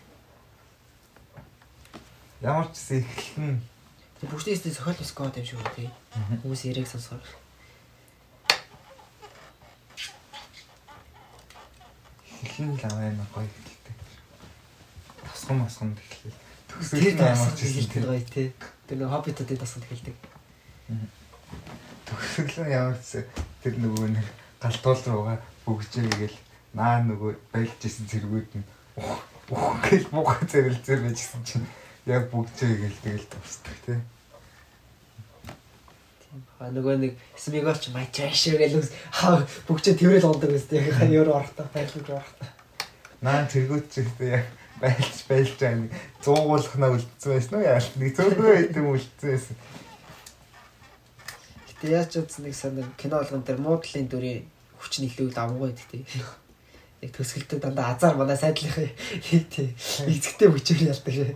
Ямар 2.45 2.69
ч 2.69 2.77
гэсэн 2.77 3.01
эхлэн 3.01 3.57
Бүхний 4.23 4.55
эсний 4.55 4.73
зохиол 4.75 4.99
бас 4.99 5.13
гоод 5.13 5.37
юм 5.37 5.47
шиг 5.47 5.59
үү. 5.59 5.91
Хүмүүс 6.43 6.67
яриг 6.71 6.87
сонсохоор. 6.87 7.43
эхлэн 12.43 12.77
л 12.77 12.85
аваа 12.85 13.11
нэг 13.11 13.31
гоё 13.35 13.49
хэлдэг. 13.49 13.97
Тасгам. 15.25 15.67
Тэр 15.67 16.33
Төгсгөл 16.69 17.15
нь 17.15 17.23
ямар 17.23 17.53
ч 17.57 17.61
хэлдэг 17.67 18.05
гоё 18.05 18.23
тий. 18.29 18.53
Тэр 18.87 18.99
нэг 18.99 19.11
хоббитуудын 19.11 19.59
тасгал 19.59 19.89
хэлдэг. 19.89 20.17
төгсгөл 22.07 22.67
нь 22.67 22.75
ямар 22.77 22.99
ч 23.01 23.25
тэр 23.63 23.75
нөгөө 23.81 24.09
нэг 24.13 24.27
галтуул 24.61 25.03
руугаа 25.07 25.39
бүгжээ 25.65 26.07
гээл 26.19 26.39
наа 26.77 27.01
нөгөө 27.03 27.33
байлж 27.53 27.81
исэн 27.83 28.07
зэргүүд 28.11 28.51
нь 28.61 28.67
ух 29.01 29.81
гэл 29.83 30.07
муухай 30.13 30.45
зэрэлзэр 30.49 31.01
байжсэн 31.09 31.43
чинь 31.45 31.67
яг 32.07 32.31
бүгжээ 32.31 32.73
гээл 32.83 33.03
тэгэл 33.03 33.27
тусдаг 33.31 33.77
тий. 33.87 34.01
А 36.59 36.71
нөгөө 36.71 36.97
нэг 36.99 37.13
смигол 37.37 37.79
ч 37.79 37.95
май 37.95 38.09
чааш 38.11 38.57
гэл 38.59 38.83
хаа 39.13 39.47
бүгчээ 39.69 39.99
тэрэл 39.99 40.27
ундаг 40.27 40.51
үстэй 40.51 40.91
ер 41.15 41.29
орохдоо 41.31 41.67
байлгүй 41.71 42.03
орохдоо. 42.11 42.49
Наа 43.23 43.47
зэргүүд 43.47 43.87
ч 43.87 44.03
ихтэй 44.03 44.43
яг 44.43 44.47
байлж 44.83 45.17
байлж 45.31 45.55
байгаа 45.61 45.79
нэг 45.79 45.93
зуугуулхнаа 46.25 46.91
үлдсэн 46.97 47.31
байсан 47.31 47.55
уу 47.55 47.67
яа 47.67 47.79
нэг 47.79 48.11
зөөгөө 48.19 48.55
идэм 48.67 48.87
үлдсэн 48.91 49.29
байсан. 49.31 49.57
Гэтэ 51.71 51.87
яаж 51.87 52.09
ч 52.11 52.15
үзсэн 52.19 52.43
нэг 52.51 52.55
санаа 52.59 52.87
кино 52.99 53.23
болгон 53.23 53.47
дээр 53.47 53.61
муудлын 53.63 54.11
дүрийн 54.11 54.43
хүч 54.83 54.93
нөлөөг 54.99 55.31
давмгүй 55.39 55.71
гэдэг 55.71 55.87
тий. 55.87 56.03
Яг 57.03 57.11
төсгөлтөд 57.15 57.63
дандаа 57.63 57.95
азар 57.95 58.19
манай 58.19 58.39
сайдлынхаа 58.39 58.91
тий. 59.55 59.71
Эцэгтэй 60.11 60.51
хүчээр 60.51 60.91
ялдаг 60.91 61.15
шээ. 61.15 61.35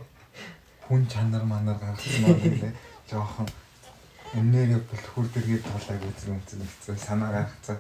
Хүн 0.87 1.07
чанар 1.11 1.43
манар 1.43 1.79
гарсан 1.83 2.31
юм 2.31 2.63
лээ. 2.63 2.75
Жохон 3.11 3.47
өмнөр 4.39 4.83
бол 4.87 5.05
хүр 5.15 5.27
дэргээ 5.35 5.61
толайг 5.67 6.03
үзэн 6.07 6.39
үзэн 6.39 6.63
гэсэн 6.63 6.99
санаа 6.99 7.31
гаргацаа. 7.35 7.79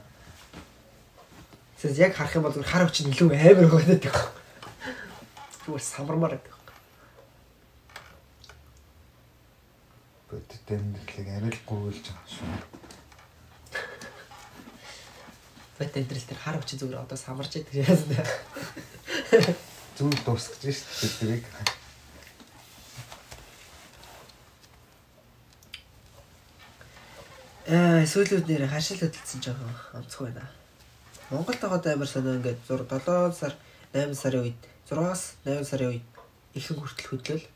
Тэгээс 1.78 1.98
яг 2.02 2.14
харах 2.18 2.34
юм 2.34 2.46
бол 2.46 2.62
хар 2.66 2.86
хүч 2.86 3.06
нөлөө 3.06 3.30
амар 3.38 3.66
өгөөд 3.70 3.90
байдаг. 3.94 4.16
Зүгээр 5.62 5.84
самармаар 5.86 6.34
байдаг. 6.34 6.54
Бодит 10.26 10.66
амьдралыг 10.66 11.28
арай 11.30 11.52
л 11.54 11.62
гуйлж 11.66 12.04
байгаа 12.10 12.26
шүү. 12.26 12.46
Бат 15.78 15.94
энтрэл 15.94 16.26
тэр 16.26 16.40
хар 16.42 16.56
хүч 16.58 16.74
зүгээр 16.74 17.04
одоо 17.06 17.18
самарч 17.18 17.52
байдаг 17.54 17.74
яасан. 17.86 18.18
Зүйл 19.94 20.20
дуусгаж 20.26 20.64
шүү 20.64 21.06
дээ 21.06 21.44
тэрийг. 21.44 21.46
Аа 27.66 28.06
сүүлүүд 28.06 28.46
нэр 28.46 28.70
хашил 28.70 29.02
хөдөлсөн 29.02 29.42
жоохон 29.42 29.74
онцгүй 29.98 30.30
байна. 30.30 30.46
Монголд 31.34 31.58
байгаад 31.58 31.86
амар 31.90 32.06
сонио 32.06 32.38
ингээд 32.38 32.62
6 32.62 32.86
7 32.86 33.34
сар 33.34 33.58
8 33.90 34.14
сарын 34.14 34.46
үед 34.46 34.60
6-аас 34.86 35.34
8 35.42 35.66
сарын 35.66 35.90
үед 35.90 36.06
ихэнх 36.54 36.78
хүртэл 36.78 37.10
хөдлөл 37.10 37.46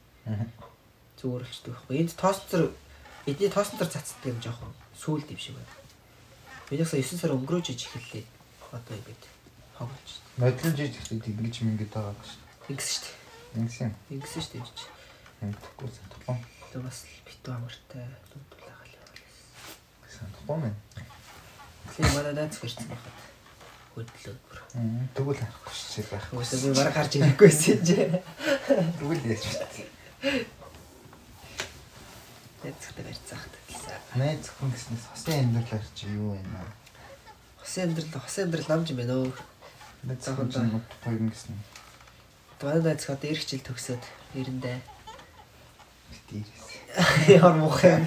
зүгээр 1.15 1.43
болчтой 1.47 1.71
байхгүй. 1.71 1.95
Энд 2.03 2.19
тоосцор 2.19 2.75
эдний 3.31 3.51
тоосцор 3.55 3.87
цацдаг 3.87 4.35
юм 4.35 4.43
жоохон 4.43 4.75
сүүлд 4.99 5.31
юм 5.31 5.39
шиг 5.39 5.55
байна. 5.55 5.79
Бидээс 6.67 6.91
9 6.91 7.23
сар 7.23 7.31
өнгөрөөж 7.39 7.71
иж 7.71 7.87
эхэллээ. 7.87 8.27
Одоо 8.75 8.99
ингээд 8.99 9.23
хогч. 9.79 10.11
Модлон 10.43 10.75
жижигтэй 10.75 11.23
ингэж 11.23 11.55
мингэд 11.63 11.95
байгаа 11.95 12.19
шүү. 12.27 12.43
Ингэсэн 12.67 12.99
шүү. 12.99 13.15
Ингэсэн. 13.63 13.91
Ингэсэн 14.11 14.43
шүү 14.43 14.53
дээ. 14.59 14.67
гэж. 14.67 14.79
Ингэхгүй 15.47 15.89
санахгүй. 15.95 16.39
Тэр 16.75 16.83
бас 16.83 16.99
битүү 17.23 17.55
амартай. 17.55 18.11
Санахгүй 20.21 20.57
мэн. 20.61 20.77
Тэгээ 21.97 22.13
манай 22.13 22.35
найз 22.37 22.61
гэрсэн 22.61 22.85
байхад 22.93 23.17
хөдлөө. 23.97 24.37
Тэгвэл 25.17 25.41
харахгүй 25.41 25.75
шүү 25.75 26.05
байх. 26.13 26.27
Үгүй 26.37 26.47
би 26.61 26.69
бараг 26.77 26.95
харж 26.95 27.13
ирэхгүйсэн 27.17 27.81
чи. 27.89 27.97
Тэгвэл 29.01 29.25
яаж 29.25 29.45
вэ? 29.49 30.45
Найзтай 32.61 33.03
барьцаах 33.03 33.45
гэсэн. 33.67 33.97
Найз 34.21 34.45
хүн 34.53 34.71
гэснээс 34.71 35.05
хосын 35.09 35.41
амьдрал 35.41 35.81
арч 35.81 35.99
юу 36.05 36.37
вэ? 36.37 36.45
Хосын 37.65 37.83
амьдрал, 37.89 38.21
хосын 38.21 38.45
амьдрал 38.45 38.69
намж 38.69 38.87
юм 38.93 38.99
байна 39.01 39.15
өө. 39.25 39.33
Найз 40.05 40.25
чинь 40.29 40.77
утгагүй 40.77 41.17
юм 41.17 41.29
гэсэн. 41.33 41.57
Манай 42.61 42.83
найз 42.85 43.09
одоо 43.09 43.27
ирэх 43.33 43.49
жил 43.49 43.65
төгсөөд 43.65 44.05
эрэндээ. 44.37 44.79
Битэрээс. 46.13 46.69
Ямар 47.41 47.57
муухай 47.57 47.97
юм? 47.97 48.05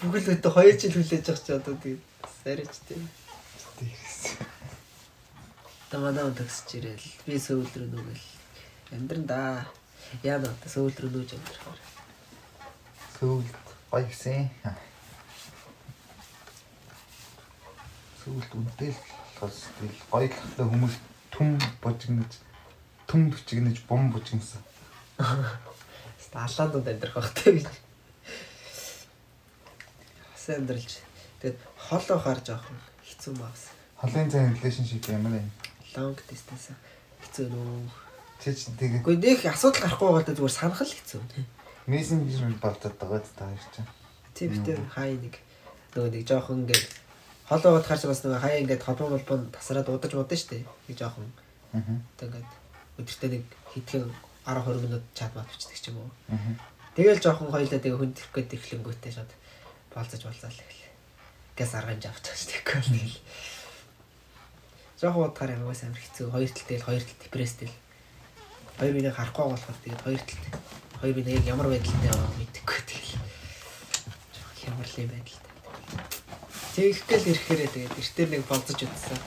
Бүгд 0.00 0.26
өдөө 0.34 0.52
2 0.64 0.78
жил 0.80 0.94
хүлээж 0.96 1.26
авч 1.32 1.46
одоо 1.54 1.74
тэгээд 1.82 2.02
сарич 2.42 2.74
тийм. 2.88 3.02
Хүн 5.94 6.34
төгсөж 6.38 6.70
ирээл 6.78 7.06
би 7.26 7.38
сүүл 7.38 7.70
рүү 7.74 7.88
нүгэл 7.92 8.24
амьдран 8.94 9.26
да. 9.26 9.40
Яа 10.22 10.38
нэ 10.42 10.50
сүүл 10.66 10.94
рүү 10.94 11.10
нүүж 11.14 11.30
амьдрахаар. 11.36 11.80
Сүүл 13.18 13.48
гоё 13.90 14.06
гисэн. 14.08 14.50
Сүүл 18.24 18.48
үнтэл 18.58 18.96
болохоос 19.44 19.68
тэгэл 19.78 20.02
гоё 20.10 20.28
л 20.30 20.70
хүмүүс 20.70 20.96
түм 21.34 21.58
бужигнаж 21.82 22.32
түм 23.06 23.30
бучигнаж 23.30 23.78
бум 23.88 24.10
бужигнасан. 24.12 24.62
Алаандууд 26.34 26.88
амьдрах 26.88 27.14
багтай 27.14 27.60
гэж. 27.60 27.68
Хосын 30.44 30.60
амьдралж. 30.60 31.00
Тэгээд 31.40 31.56
холоо 31.88 32.18
хаар 32.20 32.40
жоохон 32.44 32.76
хэцүү 33.00 33.32
маас. 33.40 33.72
Холын 33.96 34.28
цай 34.28 34.52
relationship 34.52 35.08
ямар 35.08 35.40
юм? 35.40 35.48
Long 35.96 36.12
distance 36.28 36.76
хэцүү 37.24 37.48
нүү. 37.48 37.88
Чи 38.44 38.52
ч 38.52 38.68
тэгээ 38.76 39.00
Гэхдээ 39.08 39.24
нэг 39.24 39.40
асуудал 39.48 39.80
гарахгүй 39.88 40.04
байгаа 40.04 40.26
даа 40.28 40.36
зүгээр 40.36 40.52
санах 40.52 40.84
л 40.84 40.92
хэцүү. 40.92 41.22
мессенжер 41.88 42.52
болдод 42.60 42.92
байгаа 43.00 43.20
ч 43.24 43.28
таа 43.32 43.48
ирч. 43.56 43.88
Тийм 44.36 44.52
битэр 44.52 44.80
хай 44.92 45.16
нэг 45.16 45.40
нөгөө 45.96 46.12
нэг 46.12 46.24
жоохон 46.28 46.68
ингээд 46.68 46.84
холоо 47.48 47.80
удахаар 47.80 48.00
ч 48.00 48.04
бас 48.04 48.20
нөгөө 48.20 48.40
хай 48.44 48.60
ингээд 48.68 48.84
холбоо 48.84 49.08
молбон 49.16 49.48
тасраад 49.48 49.88
удаж 49.88 50.12
удаа 50.12 50.36
штэ. 50.36 50.60
Нэг 50.60 50.96
жоохон 51.00 51.24
Аа. 51.72 52.04
ингээд 52.20 52.48
өдөртөө 53.00 53.30
нэг 53.32 53.44
хэдхэн 53.72 54.12
10 54.44 54.60
20 54.60 54.84
минут 54.84 55.04
чат 55.16 55.32
мат 55.32 55.48
бичдэг 55.48 55.80
ч 55.80 55.88
юм 55.88 56.04
уу. 56.04 56.12
Тэгэл 56.92 57.24
жоохон 57.24 57.48
хоёлаа 57.48 57.80
тэгээ 57.80 57.96
хүн 57.96 58.12
тэрх 58.12 58.28
гээд 58.36 58.52
эхлэнгүүтээ 58.60 59.12
шууд 59.16 59.32
болцож 59.94 60.22
болцаал 60.26 60.52
гэл. 60.58 60.82
Газ 61.54 61.74
аргамж 61.78 62.04
авчихсан 62.10 62.50
тэгэхгүй 62.50 62.80
л 62.82 62.90
тэгэл. 62.90 63.18
Жоохон 64.98 65.30
удахаар 65.30 65.62
уус 65.62 65.82
амар 65.86 66.02
хэцүү. 66.02 66.26
Хоёр 66.34 66.50
тал 66.50 66.66
тэгэл 66.66 66.86
хоёр 66.90 67.02
тал 67.06 67.20
депресстэй 67.22 67.68
л. 67.70 67.76
Хоёр 68.78 68.92
бинийг 68.98 69.14
харахгүй 69.14 69.46
болохоор 69.54 69.78
тэгээд 69.86 70.02
хоёр 70.02 70.22
талд. 70.26 70.54
Хоёр 70.98 71.14
би 71.14 71.22
нэг 71.22 71.46
ямар 71.46 71.68
байдалтай 71.70 72.10
байгааг 72.10 72.34
мэдэхгүй 72.42 72.80
тэгэл. 72.90 73.14
Жоохон 74.34 74.58
хямралын 74.58 75.10
байдалтай. 75.14 75.52
Тэгэхгээл 76.74 77.30
ирэхээрээ 77.30 77.70
тэгээд 77.70 77.98
эртээр 78.02 78.28
нэг 78.34 78.42
болцож 78.50 78.78
үзсэн. 78.82 79.18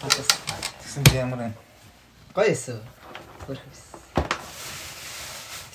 Болоос 0.00 0.28
Тэгсэн 0.80 1.04
чи 1.10 1.16
ямар 1.20 1.52
юм? 1.52 1.54
гоё 2.32 2.52
эсэ. 2.56 2.80
Хөрхөс. 3.44 3.82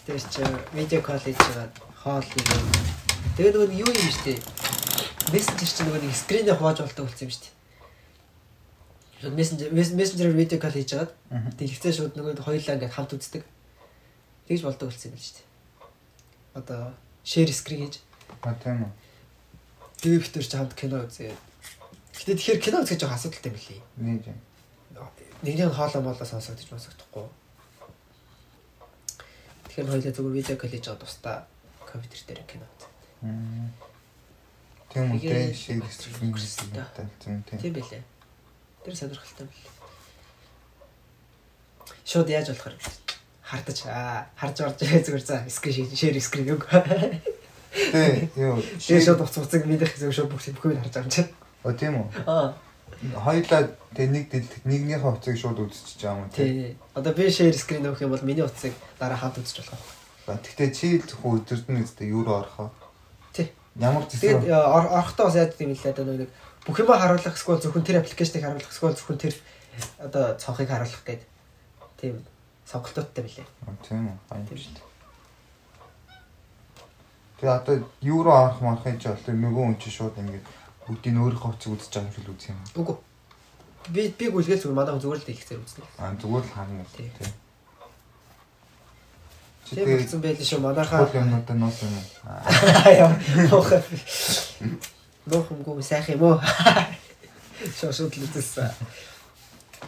Тэр 0.06 0.18
чи 0.18 0.42
видео 0.74 1.02
колл 1.06 1.22
хийж 1.22 1.38
байгаа 1.38 1.70
хоол 2.02 2.26
юм. 2.26 2.89
Тэгээд 3.40 3.56
нөгөө 3.56 3.72
юу 3.72 3.88
юм 3.88 4.12
штэ. 4.12 4.36
Мессенжер 5.32 5.72
чи 5.72 5.84
нөгөө 5.88 6.04
нэг 6.04 6.12
скринээ 6.12 6.60
хувааж 6.60 6.84
болдог 6.84 7.08
болсон 7.08 7.24
юм 7.24 7.32
штэ. 7.32 7.48
Шууд 9.24 9.36
мессенжер 9.40 9.72
мессенжерээр 9.72 10.36
видео 10.36 10.60
колл 10.60 10.76
хийж 10.76 10.92
байгаад 10.92 11.16
Аа. 11.32 11.48
дэлгэцээ 11.56 11.94
шууд 11.96 12.20
нөгөө 12.20 12.44
хоёулаа 12.44 12.76
ингээд 12.76 12.92
хамт 13.00 13.16
үздэг. 13.16 13.48
Тэгж 14.44 14.62
болдог 14.68 14.92
болсон 14.92 15.16
юм 15.16 15.24
штэ. 15.24 15.48
Одоо 16.52 16.92
share 17.24 17.48
screen 17.56 17.88
гэж 17.88 18.04
А 18.44 18.52
тийм 18.60 18.84
үү. 18.84 18.92
Тэгээ 20.04 20.20
битэр 20.20 20.44
ч 20.44 20.52
хамт 20.60 20.76
кино 20.76 21.00
үзээ. 21.08 21.32
Гэтэ 21.32 22.36
тэгэхээр 22.36 22.60
кино 22.60 22.84
үзэх 22.84 23.00
жоох 23.00 23.16
асуудалтай 23.16 23.56
юм 23.56 23.60
лий. 23.72 23.80
Нэг 24.04 24.28
юм. 24.28 24.40
Нэгний 25.48 25.72
хоолоо 25.72 26.04
молоо 26.04 26.28
сонсогдож 26.28 26.68
масагдахгүй. 26.76 27.24
Тэгэхээр 29.72 29.88
хоёлаа 29.88 30.12
зүгээр 30.12 30.36
видео 30.36 30.56
коллеж 30.60 30.84
аваад 30.92 31.08
тустаа 31.08 31.48
компьютер 31.88 32.20
дээр 32.28 32.44
кино 32.44 32.68
үзээ. 32.68 32.89
Тийм 33.22 35.20
Тэ 35.20 35.54
шиг 35.54 35.84
стриминг 35.92 36.40
хийсэн 36.40 36.72
юм 36.74 37.44
тийм. 37.44 37.60
Тийм 37.60 37.74
байлээ. 37.74 38.04
Тэр 38.84 38.96
сонирхолтой 38.96 39.46
байлээ. 39.46 39.76
Шууд 42.06 42.30
яаж 42.30 42.48
болохоор 42.50 42.76
хардаж 43.44 43.80
аа 43.86 44.26
харж 44.40 44.58
орж 44.66 44.80
зүгээр 44.82 45.24
за 45.26 45.44
скрин 45.50 45.92
шеэр 45.94 46.18
скрин 46.24 46.56
үг. 46.56 46.64
Тэ 46.72 48.32
юу. 48.40 48.64
Тэгээ 48.82 49.04
шууд 49.04 49.22
уц 49.22 49.36
уцыг 49.38 49.68
мэдэх 49.68 49.94
зөв 50.00 50.16
шууд 50.16 50.32
бүх 50.32 50.42
бүхнийг 50.42 50.82
харж 50.82 50.96
байгаа 50.96 51.06
юм 51.06 51.14
чинь. 51.14 51.30
О 51.64 51.74
тийм 51.76 51.94
үү. 52.02 52.08
Аа 52.26 52.56
Хоёлаа 53.00 53.72
тэ 53.96 54.12
нэг 54.12 54.28
дэлгэд 54.28 54.68
нэгнийхээ 54.68 55.00
хувцыг 55.00 55.36
шууд 55.40 55.64
үзчихэж 55.64 56.04
байгаа 56.04 56.20
юм 56.20 56.30
тий. 56.36 56.52
тий. 56.52 56.78
Одоо 56.98 57.14
би 57.16 57.32
шеэр 57.32 57.56
скрин 57.56 57.88
өгөх 57.88 58.04
юм 58.04 58.12
бол 58.12 58.28
миний 58.28 58.44
утсыг 58.44 58.76
дараа 59.00 59.16
хамт 59.16 59.40
үзэж 59.40 59.64
болох. 59.64 59.80
Гэхдээ 60.28 60.70
чи 60.76 61.00
л 61.00 61.08
зөвхөн 61.08 61.40
өдөртөн 61.40 61.80
үстэй 61.80 62.12
юуруу 62.12 62.44
орохоо. 62.44 62.68
Тий. 62.68 62.89
Ямар 63.80 64.04
Тэгээд 64.06 64.44
зэсрэг 64.44 64.52
ор- 64.52 64.92
орохдоо 65.00 65.26
бас 65.32 65.36
яаж 65.40 65.52
гэм 65.56 65.72
лээ 65.72 65.92
одоо 65.96 66.06
нэг 66.06 66.30
бүх 66.68 66.78
юм 66.84 66.88
харуулах 66.92 67.36
эсвэл 67.36 67.64
зөвхөн 67.64 67.86
тэр 67.88 67.98
аппликейшнийг 68.04 68.44
харуулах 68.44 68.68
эсвэл 68.72 68.96
зөвхөн 69.00 69.18
тэр 69.24 69.36
одоо 70.04 70.24
цонхыг 70.36 70.68
харуулах 70.68 71.04
гэдэг 71.08 71.28
тийм 72.00 72.16
сонголтуудтай 72.68 73.24
билээ. 73.24 73.48
тийм 73.88 74.04
үү. 74.12 74.18
Хай. 74.30 74.44
Тийм 74.46 74.58
шүү 74.60 74.74
дээ. 74.76 74.88
Тэгээ 77.40 77.56
одоо 77.56 77.76
юуруу 78.04 78.36
арах 78.36 78.60
марахын 78.62 79.00
ч 79.00 79.08
бол 79.08 79.24
нөгөө 79.32 79.64
хүн 79.64 79.78
чи 79.80 79.90
шууд 79.90 80.16
ингэж 80.20 80.44
бүгдийг 80.84 81.16
өөрийнхөө 81.16 81.50
хувцыг 81.56 81.72
үзэж 81.72 81.92
байгаа 81.96 82.08
юм 82.12 82.14
шиг 82.20 82.28
үзэх 82.36 82.52
юм. 82.52 82.60
Үгүй. 82.84 82.96
Би 83.96 84.02
би 84.12 84.26
гүйлгээл 84.28 84.60
зүгээр 84.60 84.76
манай 84.76 85.00
зүгээр 85.00 85.20
л 85.24 85.28
дэлгэцээр 85.32 85.64
үзнэ. 85.64 85.86
Аа 86.04 86.12
зүгээр 86.20 86.44
л 86.44 86.52
харна 86.52 86.84
уу. 86.84 86.92
Тийм 89.70 89.86
болсон 89.86 90.22
байл 90.22 90.42
шүү 90.42 90.60
манайхаа. 90.66 91.06
хөл 91.06 91.20
юмнуудаа 91.22 91.56
нуусан 91.56 91.90
юм. 91.94 92.06
Аа. 92.26 92.42
Яа. 93.06 93.14
Юмгүй 95.30 95.84
сайхан 95.86 96.18
юм 96.18 96.24
уу? 96.26 96.42
Шоо 97.78 97.92
шууд 97.94 98.18
л 98.18 98.26
үзсэн. 98.26 98.66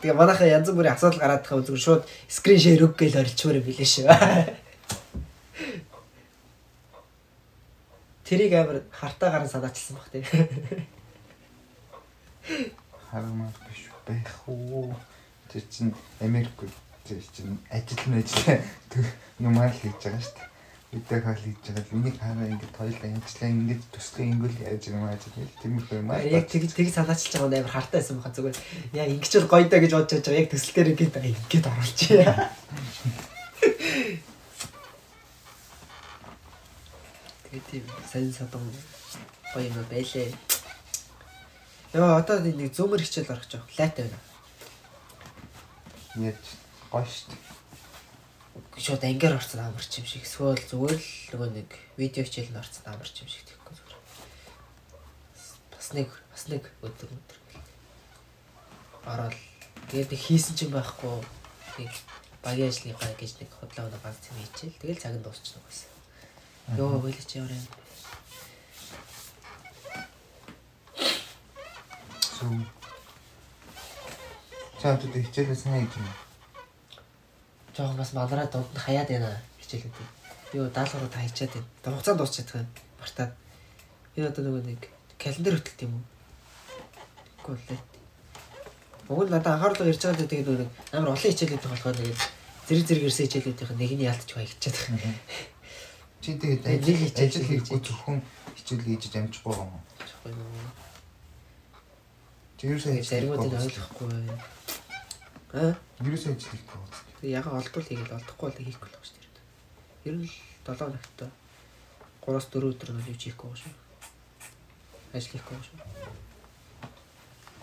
Тэгээ 0.01 0.13
манайхаа 0.17 0.47
янз 0.47 0.69
бүрийн 0.69 0.93
асуудал 0.93 1.19
гараад 1.19 1.41
байгаа 1.41 1.65
зүгээр 1.65 1.85
шууд 1.85 2.03
скрин 2.29 2.61
шеэр 2.61 2.85
өг 2.85 2.93
гээл 2.93 3.21
орилчмаар 3.25 3.65
билээ 3.65 3.89
шүү. 3.89 4.05
Тэрийг 8.29 8.53
амар 8.53 8.85
хартаа 8.93 9.29
гарan 9.33 9.49
санаачилсан 9.49 9.97
баг 9.97 10.07
тий. 10.13 10.23
Хармаар 13.09 13.57
биш 13.65 13.89
байх 14.05 14.45
уу. 14.47 14.93
Тэр 15.49 15.63
чин 15.73 15.93
Америк 16.21 16.53
тэр 17.11 17.19
чин 17.35 17.59
ажил 17.67 18.03
мэжлээ 18.07 18.63
юмар 19.43 19.71
хийж 19.75 19.99
байгаа 19.99 20.23
шүү 20.23 20.35
дээ. 20.39 20.47
Видео 20.91 21.19
кол 21.23 21.35
хийж 21.43 21.59
байгаа 21.59 21.83
л 21.83 21.95
миний 21.95 22.15
хараа 22.15 22.47
ингэж 22.47 22.71
хоёлаа 22.71 23.07
амжилтлаа 23.11 23.51
ингэж 23.51 23.81
төслөө 23.91 24.25
ингүүл 24.31 24.57
яаж 24.63 24.83
юм 24.87 25.03
аа 25.03 25.15
гэж 25.19 25.23
тиймэрхүү 25.59 25.97
юм 25.99 26.11
аа. 26.11 26.23
Яг 26.23 26.47
тэг 26.47 26.71
тэг 26.71 26.87
санаачилж 26.87 27.35
байгаа 27.35 27.51
нь 27.51 27.59
амар 27.59 27.75
хартаа 27.75 27.99
байсан 27.99 28.15
баха 28.19 28.31
зүгээр. 28.31 28.57
Яа 28.95 29.07
ингэж 29.11 29.31
бол 29.43 29.51
гоё 29.51 29.67
даа 29.67 29.83
гэж 29.83 29.91
бодож 29.91 30.23
байгаа. 30.23 30.39
Яг 30.39 30.51
төсөл 30.51 30.75
дээр 30.75 30.91
ингэж 30.95 31.11
ингэж 31.19 31.63
оруулчих. 31.67 32.27
Тэгээ 37.51 37.63
тийм 37.67 37.85
сайн 38.07 38.31
садан 38.31 38.63
гоё 39.51 39.67
юм 39.67 39.83
байлээ. 39.91 40.31
Яа 41.91 42.23
одоо 42.23 42.39
нэг 42.39 42.71
зөөмөр 42.71 43.03
хичээл 43.03 43.31
орох 43.35 43.47
жоох. 43.51 43.67
Лайтай 43.75 44.07
байна. 44.07 44.19
Яаж 46.31 46.60
гоё 46.91 47.07
шүү 47.07 47.31
дээ. 47.31 48.83
Шууд 48.83 49.03
ангиар 49.07 49.39
орсон 49.39 49.63
амарч 49.63 50.03
юм 50.03 50.05
шиг. 50.05 50.27
Эсвэл 50.27 50.59
зүгээр 50.59 50.99
л 50.99 51.11
нөгөө 51.31 51.49
нэг 51.55 51.69
видео 51.95 52.27
хичээл 52.27 52.51
нь 52.51 52.59
орсон 52.59 52.83
амарч 52.91 53.15
юм 53.23 53.31
шиг 53.31 53.47
тэгэхгүй 53.47 53.73
зүгээр. 53.79 53.99
Бас 55.71 55.87
нэг 55.95 56.09
бас 56.11 56.43
нэг 56.51 56.63
өдөр 56.83 57.09
өдөр. 57.15 57.39
Ороод 59.07 59.37
тэгээд 59.87 60.11
нэг 60.11 60.19
хийсэн 60.19 60.55
ч 60.59 60.67
юм 60.67 60.75
байхгүй. 60.75 61.15
Нэг 61.79 61.91
багийн 62.43 62.67
ажлынхаа 62.67 63.15
гэж 63.15 63.31
нэг 63.39 63.49
худлаа 63.55 63.87
өнө 63.87 63.99
ганц 64.03 64.27
юм 64.27 64.37
хийчихэл. 64.43 64.81
Тэгэл 64.83 64.99
цаг 64.99 65.15
нь 65.15 65.23
дуусчихсан 65.23 65.63
байсан. 65.63 65.89
Йоо 66.75 66.99
ойлч 66.99 67.31
яваа 67.39 67.55
юм. 67.55 67.67
Сүм. 72.19 72.67
Чаа 74.81 74.99
тут 74.99 75.15
хичээлээ 75.15 75.55
сайн 75.55 75.87
хийж 75.87 75.95
байна. 75.95 76.30
Жохон 77.75 77.97
бас 77.97 78.11
малраа 78.13 78.47
дунд 78.47 78.67
нь 78.73 78.83
хаяад 78.83 79.07
байна 79.07 79.31
хичээлүүд. 79.61 79.95
70 80.53 80.73
гаруй 80.73 81.09
та 81.09 81.19
хийчаад 81.23 81.51
байна. 81.55 81.67
Тэр 81.83 81.93
хугацаанд 81.93 82.19
дуусчихдаг 82.19 82.55
юм. 82.59 82.67
Мартаад. 82.99 83.31
Энэ 84.15 84.27
одоо 84.27 84.43
нөгөө 84.43 84.63
нэг 84.67 84.81
календар 85.15 85.55
хөтөлт 85.55 85.81
юм 85.87 85.93
уу? 85.95 86.03
Үгүй 87.39 87.55
л. 87.55 87.79
Уг 89.07 89.23
нь 89.23 89.31
надад 89.31 89.55
анхаарлаа 89.55 89.87
ирж 89.87 90.03
байгаа 90.03 90.27
тэгээд 90.27 90.47
нөгөө 90.47 90.59
нэг 90.61 90.71
амар 90.91 91.15
олон 91.15 91.23
хичээлүүд 91.31 91.63
болохоор 91.71 91.95
тэгээд 91.95 92.21
зэрэг 92.67 92.85
зэрэг 92.87 93.05
ирсэн 93.07 93.25
хичээлүүдийн 93.27 93.79
нэг 93.79 93.91
нь 93.95 94.05
яалтч 94.07 94.29
хаягчаад 94.35 94.75
байгаа. 94.75 95.15
Чи 96.21 96.29
тэгээд 96.35 96.63
ажил 96.67 96.99
нэг 96.99 97.63
хийхгүй 97.65 97.79
зөвхөн 97.81 98.19
хичээл 98.55 98.83
хийж 98.83 99.03
амжихгүй 99.15 99.55
юм 99.55 99.71
уу? 99.71 99.81
Чи 102.59 102.63
юу 102.69 102.79
сайн 102.79 103.01
заримуудыг 103.01 103.57
ойлгохгүй. 103.57 104.11
Аа 105.53 105.75
Юу 106.01 106.17
сайн 106.17 106.35
ажил 106.35 106.51
хийхгүй 106.51 106.77
байна. 106.79 106.99
тэгээд 107.21 107.35
яга 107.37 107.49
олдвол 107.59 107.87
хийгээл 107.89 108.15
олдохгүй 108.17 108.47
бол 108.49 108.65
хийхгүй 108.65 108.87
л 108.89 108.95
шүү 109.03 109.19
дээ. 109.19 109.45
Ер 110.07 110.15
нь 110.15 110.25
л 110.25 110.33
7 110.65 110.87
ногтой 110.95 111.29
3-4 112.23 112.69
өдөр 112.71 112.89
нь 112.95 113.05
юу 113.11 113.17
хийхгүй 113.19 113.51
шүү. 113.59 113.73
Ажил 115.13 115.31
хийхгүй 115.35 115.57
шүү. 115.59 115.77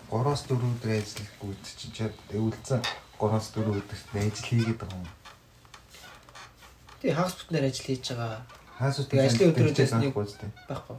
3-4 0.09 0.69
өдөр 0.69 0.91
ажил 0.93 1.17
хийхгүй 1.25 1.51
чинь 1.65 1.93
чи 1.95 2.05
өвлцэн 2.37 2.81
3-4 3.17 3.73
өдөрт 3.73 4.09
ажил 4.13 4.47
хийгээд 4.47 4.79
байгаа 4.79 5.01
юм. 5.01 5.09
Тэгээ 7.01 7.15
хагас 7.17 7.35
бүтнээр 7.41 7.65
ажил 7.69 7.85
хийж 7.89 8.05
байгаа 8.13 8.41
Хаас 8.79 8.95
Тэгээ 9.03 9.27
ажлын 9.27 9.49
өдрүүдээс 9.51 9.91
нэг- 9.99 10.15
байхгүй. 10.15 10.97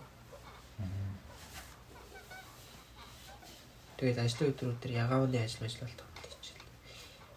Тэгээд 3.96 4.18
ажлын 4.20 4.48
өдрүүдээр 4.52 4.92
ягааны 5.00 5.38
ажил 5.40 5.64
ажил 5.64 5.80
болдог 5.84 6.06
гэж. 6.08 6.09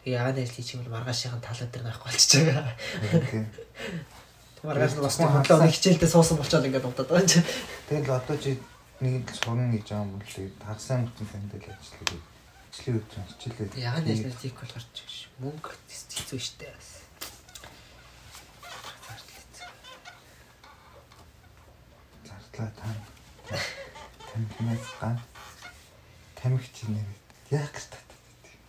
Ягааны 0.05 0.43
ажил 0.43 0.55
хийчих 0.55 0.75
юм 0.75 0.83
бол 0.83 0.99
маргаашийн 0.99 1.39
тал 1.39 1.55
өдөр 1.55 1.83
наахгүй 1.83 2.11
болчихж 2.11 2.33
байгаа. 2.43 2.75
Тийм. 3.31 3.45
Маргааш 4.63 4.93
нь 4.95 5.03
бас 5.03 5.17
нэг 5.19 5.71
хичээлдээ 5.71 6.11
суусан 6.11 6.37
болчоод 6.37 6.67
ингээд 6.67 6.87
удаад 6.87 7.07
байгаа 7.07 7.23
юм 7.23 7.31
чи. 7.31 7.39
Тэгэл 7.87 8.11
одоо 8.11 8.37
чи 8.37 8.59
нэг 8.99 9.27
л 9.27 9.39
сурна 9.39 9.71
гэж 9.71 9.87
байгаа 9.87 10.03
юм 10.03 10.11
бол 10.19 10.27
хагасаа 10.67 10.97
мөртөн 11.03 11.27
тандал 11.31 11.63
ажиллах 11.63 12.03
гэж. 12.03 12.21
Ажлын 12.73 12.97
өдөр 12.99 13.23
хичээлээ. 13.31 13.79
Ягааны 13.79 14.09
ажил 14.11 14.39
хийх 14.43 14.55
болохоор 14.59 14.85
ч 14.91 14.97
биш. 15.07 15.17
Мөнгө 15.39 15.71
хэцүү 15.87 16.39
шттэ 16.39 16.67
бас. 16.67 17.03
зардлаа 22.53 22.71
тань. 22.77 23.01
Тамхинаас 24.31 24.87
ган. 24.99 25.19
Тамхич 26.35 26.77
нэр 26.87 27.07
яг 27.51 27.71
гэж 27.73 27.85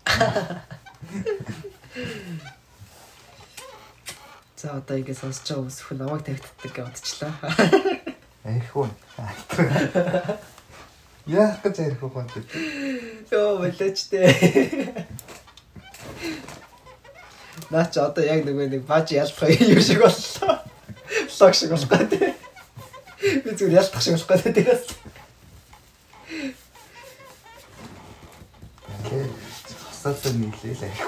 татдаг. 0.05 0.81
За 4.57 4.81
одоо 4.81 4.97
ингэ 4.97 5.13
сонсож 5.13 5.45
байгаа 5.45 5.61
хүмүүс 5.61 5.85
хүн 5.85 6.01
намайг 6.01 6.25
тавьтдаг 6.25 6.73
гэж 6.73 6.89
бодчихлаа. 6.89 7.37
Айхуу. 8.49 8.89
Яах 11.29 11.61
гэж 11.61 11.85
айхуу 11.85 12.09
бод. 12.09 12.33
Йоо 13.29 13.61
болооч 13.61 14.09
тээ. 14.09 15.05
Наа 17.69 17.85
чи 17.93 18.01
одоо 18.01 18.25
яг 18.25 18.49
нөгөө 18.49 18.73
нэг 18.73 18.89
бааж 18.89 19.13
ялтах 19.13 19.53
юм 19.61 19.85
шиг 19.85 20.01
боллоо. 20.01 20.65
Лог 21.41 21.53
шиг 21.53 21.69
болох 21.73 21.89
гэдэг. 21.89 22.35
Би 23.45 23.51
зүгээр 23.53 23.81
ялтах 23.81 24.01
шиг 24.01 24.17
болох 24.17 24.49
гэдэг 24.49 24.94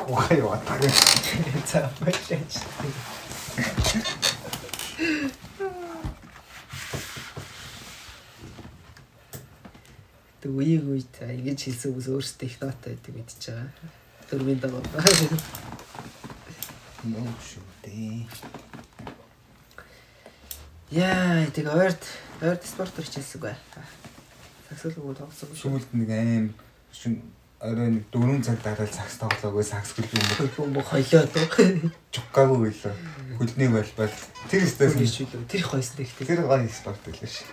айхуугаа 0.06 0.36
яваад. 0.36 0.62
За 1.66 1.90
болооч. 1.98 2.52
Тэг 10.40 10.50
үеиг 10.52 10.84
үе 10.86 11.02
та 11.10 11.26
ингэж 11.32 11.60
хэлсэн 11.66 11.90
хүмүүс 11.90 12.08
өөрсдөө 12.12 12.46
их 12.46 12.56
нотой 12.62 12.94
байдаг 12.94 13.14
мэдчихэж 13.18 13.44
байгаа. 13.50 13.90
Төрмийн 14.30 14.60
дагуу. 14.62 14.82
Нөө 17.06 17.30
шүү 17.42 17.66
дээ. 17.82 18.26
Яа, 20.90 21.46
тэг 21.50 21.66
ойрт 21.66 22.02
Ойр 22.36 22.58
спортер 22.62 23.04
хичээсэн 23.04 23.40
бай. 23.40 23.56
Саксолог 24.68 25.16
тоглосон. 25.16 25.48
Сүүлд 25.56 25.88
нэг 25.96 26.10
аим 26.12 26.52
шин 26.92 27.22
орой 27.60 27.88
нэг 27.88 28.04
4 28.12 28.42
цаг 28.44 28.58
дараал 28.62 28.92
сакс 28.92 29.16
тоглоагүй 29.16 29.64
сакс 29.64 29.96
хөлбөмбөг 29.96 30.56
Бөмбөг 30.56 30.84
хойлоо 30.86 31.24
дөө. 31.24 31.90
чуккаагүй 32.12 32.58
байлаа. 32.68 32.94
Хөлний 33.40 33.68
байлбал 33.72 34.12
тэр 34.50 34.62
стэйс 34.68 34.92
Тэр 35.48 35.60
их 35.60 35.66
хойсон 35.72 35.96
гэхдээ. 35.96 36.26
тэр 36.26 36.40
гоё 36.44 36.68
спорт 36.68 37.00
байлаа 37.04 37.28
ш. 37.32 37.44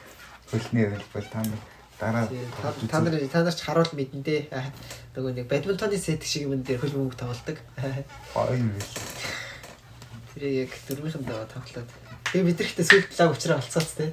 Хөлний 0.52 0.86
байлбал 0.92 1.28
та 1.32 1.40
нар 1.40 1.60
дараа 2.00 2.28
Та 2.92 3.00
нар 3.00 3.16
та 3.32 3.44
нар 3.44 3.56
ч 3.56 3.62
харуул 3.64 3.92
мэдэн 3.96 4.22
дээ. 4.28 4.52
Нөгөө 5.16 5.32
нэг 5.40 5.48
бадминтоны 5.48 5.98
сет 5.98 6.24
шиг 6.28 6.52
юм 6.52 6.60
дээр 6.64 6.84
хөл 6.84 6.96
бөмбөг 7.00 7.16
тоглодог. 7.16 7.58
гоё 8.36 8.60
юм 8.60 8.76
байл. 8.76 8.92
Тэр 10.36 10.44
яг 10.68 10.72
дөрвийнхэн 10.88 11.24
даа 11.24 11.48
тоглоод. 11.48 11.88
Тэгээ 12.28 12.44
бид 12.44 12.60
ихтэй 12.60 12.84
сүйд 12.86 13.08
лаг 13.16 13.32
уучраа 13.32 13.58
олцооц 13.64 13.96
тээ. 13.96 14.12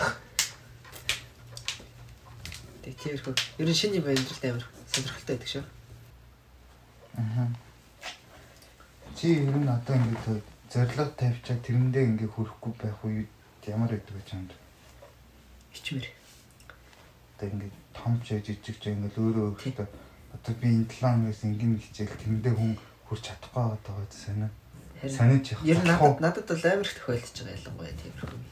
Тэг 2.84 2.94
тиймэрхүү. 2.94 3.34
Ер 3.58 3.68
нь 3.68 3.74
шинэ 3.74 3.98
юм 3.98 4.06
амьдралд 4.06 4.44
амар 4.46 4.64
сонирхолтой 4.92 5.34
байдаг 5.36 5.48
шүү. 5.50 5.64
Аа. 7.16 7.48
Чи 9.16 9.42
ер 9.42 9.56
нь 9.56 9.68
одоо 9.68 9.96
ингээд 9.96 10.44
зорилго 10.70 11.04
тавьчаад 11.18 11.60
тэрэндээ 11.66 12.04
ингээд 12.14 12.34
хүрэхгүй 12.34 12.72
байх 12.78 13.00
үед 13.04 13.30
ямар 13.66 13.90
байдаг 13.90 14.14
гэж 14.14 14.28
юм 14.34 14.46
бэ? 14.46 14.54
Хичмэр. 15.74 16.06
Одоо 17.34 17.46
ингээд 17.50 17.74
том 17.94 18.14
ч 18.22 18.38
жижиг 18.38 18.76
ч 18.78 18.84
ингээд 18.94 19.18
өөрөө 19.18 19.44
өөртөө 19.50 19.88
одоо 20.34 20.54
би 20.62 20.68
энэ 20.70 20.86
7 20.86 21.02
хоногоос 21.02 21.42
ингээд 21.42 21.84
хичээл 21.84 22.20
тэрэндээ 22.22 22.54
хүн 22.54 22.72
хүрч 23.06 23.22
чадахгүй 23.26 23.64
байгаа 23.66 24.04
гэж 24.06 24.12
санаа. 24.14 24.50
Санаж 25.02 25.44
явах. 25.50 25.66
Ер 25.66 25.78
нь 25.82 25.90
надад 25.90 26.20
надад 26.22 26.46
бол 26.46 26.64
амар 26.70 26.86
их 26.86 26.94
тохиолдож 26.94 27.36
байгаа 27.42 27.58
ялангуяа 27.58 27.94
тиймэрхүү 27.98 28.38
юм. 28.38 28.44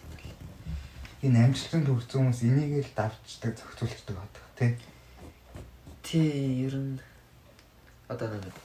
энэ 1.22 1.38
амжилтанд 1.50 1.86
хүрсэн 1.90 2.18
хүмүүс 2.30 2.40
энийг 2.46 2.86
л 2.86 2.94
давчдаг, 2.94 3.52
зохицуулдаг 3.58 4.16
байдаг 4.22 4.44
тий. 4.54 4.70
Тий, 6.02 6.62
ер 6.62 6.74
нь 6.78 6.98
одоо 8.08 8.28
нэг 8.32 8.56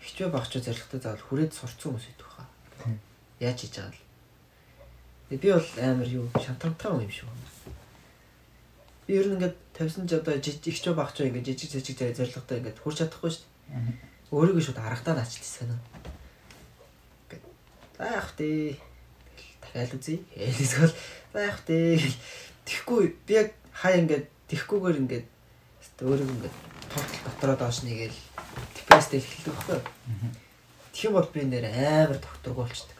хичвэ 0.00 0.30
багч 0.30 0.58
зоригтой 0.62 1.00
заавал 1.02 1.26
хүрээд 1.26 1.52
сурцсан 1.52 1.92
хүмүүс 1.92 2.06
идэх 2.14 2.30
хаа. 2.30 2.46
Яаж 3.42 3.58
хийж 3.60 3.74
байгаа 3.76 3.92
л. 3.92 4.02
Би 5.28 5.48
бол 5.52 5.68
амар 5.82 6.08
юу 6.08 6.26
шантармтай 6.38 7.02
юм 7.02 7.10
шүү. 7.10 7.28
Би 9.06 9.18
ер 9.18 9.26
нь 9.26 9.34
ингээд 9.36 9.56
тавьсан 9.74 10.06
ч 10.06 10.16
одоо 10.16 10.38
жижиг 10.38 10.70
хичвэ 10.70 10.94
багч 10.94 11.20
ингээд 11.20 11.50
жижиг 11.50 11.82
жижиг 11.82 12.14
зоригтой 12.14 12.62
ингээд 12.62 12.78
хүрч 12.78 13.02
чадахгүй 13.02 13.30
шүү 13.34 13.42
дээ. 13.42 13.98
Өөрийгөө 14.30 14.64
шууд 14.64 14.78
аргадаа 14.78 15.18
наачдсан 15.18 15.74
санаа. 15.74 15.80
Ингээд 17.26 17.44
за 17.98 18.04
яах 18.06 18.30
вэ? 18.38 18.78
дахиад 19.60 19.92
үзье. 19.98 20.22
Эсвэл 20.38 20.94
за 21.34 21.38
яах 21.42 21.60
вэ? 21.66 22.00
Тэхгүй 22.64 23.16
би 23.26 23.34
яг 23.34 23.52
хаа 23.74 23.98
ингээд 23.98 24.26
тэхгүйгээр 24.48 25.00
ингээд 25.02 25.26
өөрийгөө 26.00 26.34
ингээд 26.38 26.56
тоотлол 26.88 27.22
дотроо 27.26 27.56
доош 27.56 27.82
нэгээл 27.84 28.27
депресстэй 28.88 29.20
эхэлдэг 29.20 29.54
байхгүй 29.54 29.80
юм 31.04 31.12
бол 31.12 31.28
би 31.32 31.44
нэр 31.44 31.68
амар 31.68 32.18
докторгүй 32.18 32.64
болчдөг. 32.64 32.98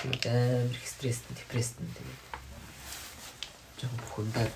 Тэгээд 0.00 0.24
амар 0.26 0.72
их 0.72 0.88
стресстэй, 0.88 1.36
депресстэй 1.36 1.84
тэгээд 1.84 2.20
жоохон 3.82 4.00
бүхэндаад 4.06 4.54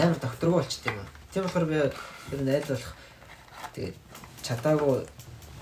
амар 0.00 0.18
докторгүй 0.22 0.56
болчдөг 0.62 0.94
юм. 0.94 1.08
Тийм 1.32 1.44
болохоор 1.44 1.66
би 1.68 1.76
ер 1.76 2.40
нь 2.40 2.48
айл 2.48 2.64
болох 2.70 2.94
тэгээд 3.74 3.96
чадаагүй 4.40 5.04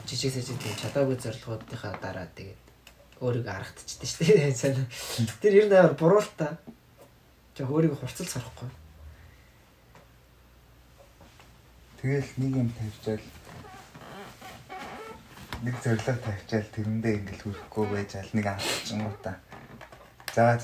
жижиг 0.06 0.32
сэжиг 0.32 0.58
тэгээд 0.62 0.82
чадаагүй 0.86 1.16
зорилгоодынхаа 1.18 1.98
дараа 1.98 2.28
тэгээд 2.36 2.60
өөрийгөө 3.18 3.54
аргатчихдээ 3.58 4.54
шүү 4.54 4.70
дээ. 4.78 4.86
Тэр 5.42 5.54
ер 5.58 5.66
нь 5.66 5.74
амар 5.74 5.98
буруул 5.98 6.30
та. 6.38 6.62
Жог 7.58 7.74
өөрийгөө 7.74 7.98
хурцл 7.98 8.30
сарахгүй. 8.30 8.70
Тэгэл 11.98 12.30
нэг 12.38 12.52
юм 12.62 12.70
тавьчаал 12.70 13.24
нэг 15.66 15.74
зорилго 15.82 16.14
тавьчаал 16.22 16.68
тэрэндээ 16.70 17.14
ингээл 17.18 17.42
хүрэхгүй 17.42 17.86
байж 17.90 18.10
ал 18.14 18.30
нэг 18.32 18.46
алдчихгоо 18.46 19.34
За 20.38 20.60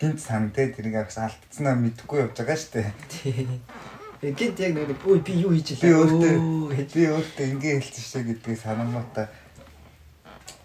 гинт 0.00 0.20
сан 0.20 0.50
те 0.50 0.66
тэрийг 0.74 0.96
авс 0.98 1.18
алдцснаа 1.18 1.78
мэдэхгүй 1.78 2.26
явж 2.26 2.34
байгаа 2.42 2.58
штэ. 2.58 2.90
Гинт 4.22 4.58
яг 4.58 4.74
нэг 4.74 4.98
үй 5.06 5.22
би 5.22 5.38
юу 5.38 5.54
хийж 5.54 5.78
Би 5.78 5.94
илээ. 5.94 6.02
өөртөө 6.02 6.34
би 6.90 7.02
өөртөө 7.06 7.46
ингэ 7.54 7.78
хэлсэн 7.78 8.02
штэ 8.02 8.20
гэдгийг 8.26 8.58
санамуута. 8.58 9.30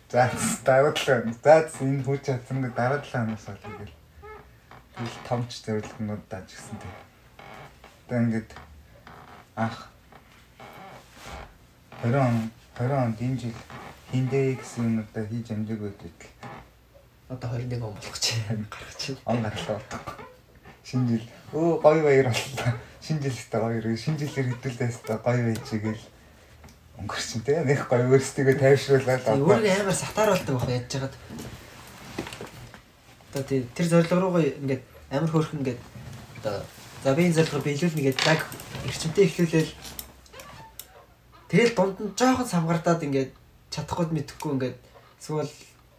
За 0.09 0.29
дараадлаа. 0.65 1.29
За 1.45 1.69
энэ 1.77 2.01
хүч 2.01 2.21
чадсан 2.25 2.65
нэг 2.65 2.73
дараадлаа 2.73 3.21
ханаас 3.21 3.45
бол 3.45 3.61
тэгэл. 3.61 3.93
Тэгэл 4.97 5.17
томч 5.29 5.61
зорилгонууд 5.61 6.25
дааж 6.25 6.49
гисэн 6.49 6.81
те. 6.81 6.89
Одоо 8.09 8.17
ингээд 8.25 8.49
анх 9.55 9.87
20 12.03 12.15
он 12.19 12.51
20 12.77 12.91
онд 12.91 13.21
энэ 13.21 13.39
жил 13.39 13.55
хиндэ 14.11 14.57
гэсэн 14.59 14.83
юмудаа 14.85 15.25
хийж 15.25 15.47
амжаагүй 15.51 15.89
байдаг. 15.89 16.17
Одоо 17.29 17.49
21 17.57 17.81
он 17.81 17.93
болох 17.93 18.13
гэж 18.13 18.25
гарах 18.69 18.97
чинь. 18.97 19.17
Он 19.25 19.41
гарлаа 19.41 19.79
болдог. 19.79 20.03
Шинэ 20.83 21.07
жил 21.07 21.25
өө 21.53 21.81
гоё 21.81 22.03
баяр 22.03 22.27
боллоо. 22.27 22.73
Шинэ 23.01 23.21
жилдээ 23.23 23.59
гоё. 23.61 23.97
Шинэ 23.97 24.19
жилээр 24.19 24.47
хэдүүлээс 24.51 24.97
та 25.07 25.17
гоё 25.23 25.41
байж 25.47 25.69
гээл 25.71 26.03
өнгөрсөн 26.99 27.41
те. 27.47 27.63
Нэг 27.63 27.87
гоё 27.87 28.05
өөрсдөө 28.11 28.53
тайвшруулаад 28.59 29.23
Тэгээ 29.23 29.47
өөрийгөө 29.47 29.81
амар 29.81 29.97
сатаар 29.97 30.29
болдог 30.35 30.55
байх 30.59 30.69
яаж 30.69 30.85
жагаад. 30.91 31.15
Одоо 33.33 33.43
тэр 33.47 33.87
зорилго 33.87 34.15
руугаа 34.19 34.43
ингээд 34.43 34.83
амар 35.09 35.31
хөөрхөн 35.31 35.59
ингээд 35.63 35.81
одоо 36.43 36.61
за 37.03 37.13
би 37.15 37.27
энэ 37.27 37.35
зорилгоо 37.35 37.61
биелүүлнэ 37.67 38.01
гэдэг 38.07 38.25
яг 38.31 38.41
эрчимтэй 38.87 39.27
эхлүүлээл. 39.27 39.71
Тэгэл 41.51 41.75
дунд 41.75 41.97
нь 41.99 42.15
жоохон 42.15 42.47
самгартаад 42.47 43.03
ингээд 43.03 43.31
чадахгүй 43.67 44.07
мэдэхгүй 44.15 44.51
ингээд 44.55 44.77
эсвэл 45.19 45.51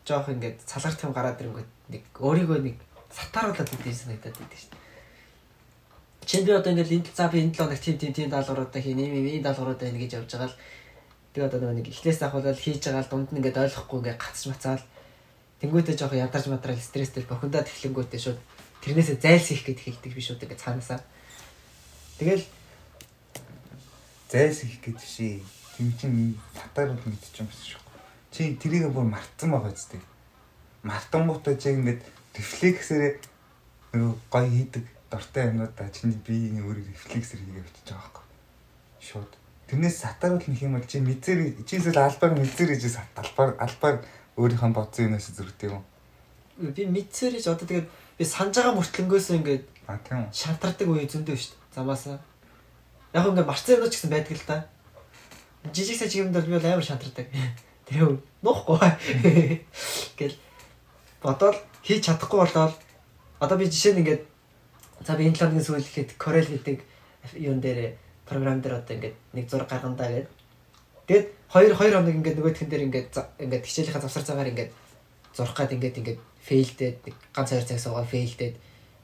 жоох 0.09 0.29
ингээд 0.33 0.65
салгарт 0.65 1.05
юм 1.05 1.13
гараад 1.13 1.41
ирэнгүүт 1.41 1.71
нэг 1.93 2.03
өөрийгөө 2.17 2.59
нэг 2.65 2.77
сатааруулаад 3.13 3.69
идэв 3.69 3.93
санагдаад 3.93 4.37
идэв 4.41 4.59
шүү 4.61 4.73
дээ. 4.73 4.83
Чинь 6.25 6.45
би 6.49 6.53
одоо 6.57 6.73
ингээд 6.73 6.93
энэ 6.97 7.13
за 7.13 7.29
би 7.29 7.39
энэ 7.45 7.53
7 7.53 7.61
хоног 7.61 7.81
тийм 7.85 7.97
тийм 8.01 8.13
тийм 8.17 8.29
даалгавруудаа 8.33 8.81
хийн, 8.81 8.99
ийм 8.99 9.15
ийм 9.29 9.45
даалгавруудаа 9.45 9.85
хийнэ 9.85 10.01
гэж 10.01 10.13
явж 10.25 10.31
байгаа 10.33 10.49
л. 10.49 10.61
Тэгээ 11.37 11.49
одоо 11.53 11.73
нэг 11.77 11.89
эхлээс 11.93 12.21
ахвал 12.25 12.49
хийж 12.49 12.81
байгаа 12.81 13.05
л 13.05 13.13
дунд 13.13 13.29
нь 13.29 13.39
ингээд 13.45 13.61
ойлгохгүй 13.61 13.99
ингээд 14.01 14.21
гацч 14.25 14.49
мацаал. 14.49 14.85
Тэнгуүтээ 15.61 15.97
жоох 16.01 16.17
ядарч 16.17 16.47
мадрал 16.49 16.81
стресстэй 16.81 17.29
бохондоод 17.29 17.69
эхлэнгүүтээ 17.69 18.21
шууд 18.25 18.41
тэрнээсээ 18.85 19.17
зайлсхийх 19.17 19.65
гэд 19.65 19.81
хэлдэг 19.81 20.13
би 20.13 20.21
шууд 20.21 20.45
ингээд 20.45 20.61
цаанаасаа. 20.61 21.01
Тэгэл 22.21 22.45
зайс 24.29 24.65
их 24.65 24.81
гэж 24.85 24.99
ший. 25.01 25.43
Тэм 25.77 25.91
чин 25.99 26.39
татаар 26.55 26.93
бол 26.93 27.09
мэдчих 27.09 27.41
юм 27.41 27.49
шиг 27.49 27.81
шүү. 27.81 27.83
Чи 28.31 28.55
тэрийг 28.61 28.93
бүр 28.93 29.09
мартсан 29.09 29.51
байгаа 29.51 29.73
зү. 29.73 29.99
Мартан 30.85 31.27
бутаа 31.27 31.57
чи 31.57 31.73
ингээд 31.73 32.03
рефлексээрээ 32.37 33.13
нөгөө 33.95 34.19
гоё 34.31 34.51
хийдэг 34.51 34.85
дортой 35.11 35.43
юмнуудаа 35.49 35.89
чиний 35.91 36.19
биеийн 36.19 36.67
өөрийг 36.67 36.91
рефлексээр 36.91 37.41
хийгээ 37.41 37.65
бичиж 37.65 37.89
байгаа 37.95 38.11
байхгүй. 38.11 38.25
Шууд. 39.01 39.33
Тэрнээс 39.71 39.97
сатааруулах 40.03 40.49
нэг 40.51 40.61
юм 40.63 40.75
бол 40.75 40.87
чи 40.87 40.99
мэдзэр 40.99 41.39
чи 41.63 41.79
эсвэл 41.79 42.03
албаар 42.03 42.35
мэдзэр 42.35 42.69
гэж 42.75 42.83
албаар 43.17 43.51
албаар 43.59 43.97
өөрийнхөө 44.37 44.71
бодсон 44.75 45.15
юмнаас 45.15 45.31
зүрхтэй 45.31 45.71
юм. 45.71 45.87
би 46.59 46.87
мэдсээр 46.87 47.39
ч 47.39 47.47
одоо 47.47 47.67
тэгээд 47.67 47.89
би 48.19 48.25
санаж 48.25 48.55
байгаа 48.57 48.75
мөртлөнгөөс 48.79 49.29
ингээд 49.39 49.65
А 49.87 49.99
тийм 50.01 50.25
үү. 50.25 50.33
шантардаг 50.33 50.89
үе 50.89 51.05
зөндөө 51.05 51.37
шүү 51.37 51.53
дээ. 51.53 51.75
Замаасаа. 51.77 52.19
Яг 53.13 53.27
ингээд 53.29 53.49
марцсан 53.51 53.75
юмнууд 53.77 53.93
ч 53.93 53.97
гэсэн 54.01 54.13
байдаг 54.13 54.35
л 54.39 54.47
да. 54.49 54.57
Жижиг 55.75 55.99
саж 56.01 56.13
юмд 56.17 56.33
бол 56.33 56.49
би 56.49 56.57
бол 56.57 56.65
амар 56.65 56.85
шантардаг. 56.85 57.27
Тэгээ 57.89 58.17
нуухгүй. 58.41 58.81
Гэл 60.19 60.37
бодоод 61.21 61.59
хийж 61.85 62.05
чадахгүй 62.09 62.41
болоод 62.41 62.75
одоо 63.41 63.57
би 63.59 63.69
жишээ 63.69 63.93
нь 63.93 64.01
ингээд 64.05 64.23
за 65.05 65.17
би 65.17 65.29
энэ 65.29 65.37
талын 65.37 65.61
сүүл 65.61 65.85
ихэд 65.85 66.17
Corel 66.17 66.49
гэдэг 66.49 66.81
юун 67.37 67.61
дээр 67.61 67.97
програм 68.25 68.61
дээр 68.61 68.81
одоо 68.81 68.97
ингээд 68.97 69.17
нэг 69.37 69.49
зураг 69.49 69.69
гаргандаа 69.69 70.09
гээд 70.09 70.29
тэгээд 71.09 71.27
хоёр 71.53 71.73
хоёр 71.77 71.95
хоног 72.01 72.17
ингээд 72.17 72.39
нөгөөхөн 72.41 72.71
дээр 72.73 72.85
ингээд 72.89 73.09
ингээд 73.41 73.65
хичээлийнхаа 73.69 74.05
завсар 74.05 74.25
цагаар 74.25 74.53
ингээд 74.53 74.73
зурх 75.37 75.57
гад 75.57 75.73
ингээд 75.77 75.99
ингээд 76.01 76.21
фейлдээд 76.45 76.97
нэг 77.09 77.17
ганц 77.33 77.51
хоёр 77.51 77.65
цаг 77.65 77.81
суугаа 77.81 78.05
фейлдээд 78.05 78.55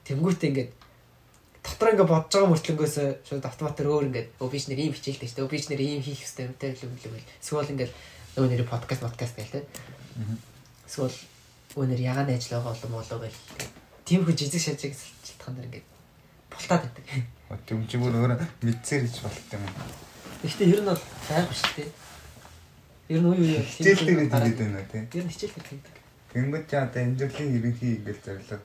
тэнгуүтээ 0.05 0.49
ингээд 0.51 0.71
дотор 1.65 1.89
ингээд 1.93 2.11
бодож 2.13 2.33
байгаа 2.33 2.51
мөртлөнгөөс 2.53 2.95
шууд 3.25 3.45
автоматар 3.45 3.87
өөр 3.89 4.05
ингээд 4.09 4.29
өө 4.41 4.49
би 4.49 4.59
ч 4.61 4.65
нэр 4.69 4.81
ийм 4.81 4.93
хичээлтэй 4.93 5.27
шүү 5.29 5.37
дээ 5.37 5.45
өө 5.45 5.53
би 5.53 5.59
ч 5.61 5.65
нэр 5.69 5.81
ийм 5.81 6.01
хийх 6.05 6.21
хэрэгтэй 6.21 6.69
юм 6.77 6.93
юм 6.93 6.93
л 6.97 7.05
юм 7.09 7.15
эсвэл 7.41 7.73
ингээд 7.73 7.91
нөгөө 8.37 8.49
нэр 8.49 8.63
подкаст 8.69 9.01
подкаст 9.01 9.35
гээл 9.37 9.53
те 9.57 9.61
эсвэл 10.85 11.17
өө 11.77 11.85
нэр 11.89 12.01
ягааны 12.01 12.37
ажил 12.37 12.61
байгаа 12.61 12.73
болов 12.73 12.91
болоо 12.93 13.19
гэл 13.25 13.39
тийм 14.05 14.21
хүн 14.25 14.37
жижиг 14.37 14.61
шажиг 14.61 14.93
шалтгаан 14.97 15.55
дээр 15.57 15.67
ингээд 15.69 15.87
бултаад 16.51 16.81
байдаг. 16.83 17.05
Тэм 17.65 17.87
чи 17.87 17.97
бүр 17.97 18.15
өөрөө 18.15 18.37
мэдсээр 18.65 19.05
хийж 19.07 19.17
болт 19.23 19.53
юм. 19.55 19.63
Гэхдээ 20.43 20.71
ер 20.73 20.81
нь 20.81 20.89
бол 20.89 21.03
байгуу 21.29 21.55
шүү 21.55 21.73
дээ. 21.77 21.89
Ер 23.15 23.21
нь 23.21 23.29
үе 23.31 23.39
үе 23.39 23.61
Хичээлдээ 23.63 24.29
тэгээд 24.29 24.59
байна 24.59 24.83
тий. 24.91 25.03
ер 25.15 25.25
нь 25.25 25.31
хичээлтэй 25.31 25.63
тэгдэг 25.63 26.00
Тэнгүүд 26.31 26.65
чи 26.69 26.75
одоо 26.79 27.03
жилийн 27.19 27.55
ерөнхий 27.59 27.91
ингээл 27.99 28.23
зорилго 28.23 28.57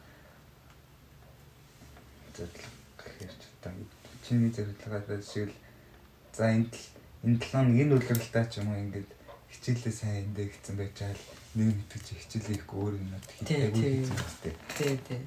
зорилго 2.36 2.68
гэхээр 2.98 3.34
ч 3.34 3.42
одоо 3.58 3.72
чиний 4.22 4.50
зорилгоо 4.54 5.20
шиг 5.22 5.50
л 5.50 5.56
за 6.30 6.46
энэ 6.54 6.70
энэ 7.26 7.38
7 7.42 7.50
хоног 7.50 7.74
энэ 7.74 7.94
үлрэлтаа 7.98 8.44
ч 8.46 8.62
юм 8.62 8.70
уу 8.70 8.78
ингээд 8.78 9.10
хичээлээ 9.50 9.94
сайн 9.98 10.16
эндээ 10.30 10.46
хийцэн 10.46 10.76
байж 10.78 10.94
байгаа 10.94 11.18
л 11.18 11.26
нэг 11.58 11.68
мэдвч 11.74 12.06
хичээлээ 12.22 12.54
хийхгүй 12.54 12.78
өөр 12.86 12.94
юм 13.02 13.08
хийхээгүй 13.16 13.82
хийсэн 13.82 14.18
бастэй. 14.20 14.54
Тий, 14.76 14.94
тий. 15.08 15.20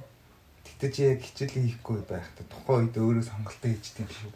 Гэтэ 0.63 0.87
чи 0.95 1.01
яг 1.11 1.19
хичээлээ 1.19 1.63
хийхгүй 1.65 1.97
байхдаа 2.07 2.45
тухайн 2.47 2.87
үед 2.87 2.95
өөрөө 2.95 3.25
сонголтоо 3.27 3.69
хийжтэй 3.73 4.03
юм 4.05 4.11
шүү. 4.15 4.31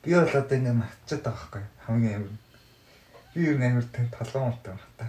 Би 0.00 0.10
бол 0.16 0.32
одоо 0.40 0.56
ингээд 0.56 0.80
мартчихад 0.80 1.24
байгаа 1.26 1.36
байхгүй 1.36 1.62
хамгийн 1.84 2.16
амар. 2.16 2.36
Би 3.34 3.40
ер 3.44 3.56
нь 3.58 3.66
амар 3.66 3.86
талбай 3.92 4.40
муутай 4.40 4.72
байна 4.72 4.96
та. 4.96 5.06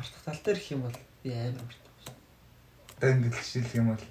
Мартах 0.00 0.22
тал 0.24 0.40
дээр 0.44 0.56
их 0.56 0.70
юм 0.72 0.80
бол 0.80 0.96
би 1.22 1.30
амар 1.30 1.60
мартах. 1.60 2.14
Одоо 2.96 3.10
ингээд 3.12 3.36
жишээлх 3.36 3.74
юм 3.76 3.88
бол 3.92 4.04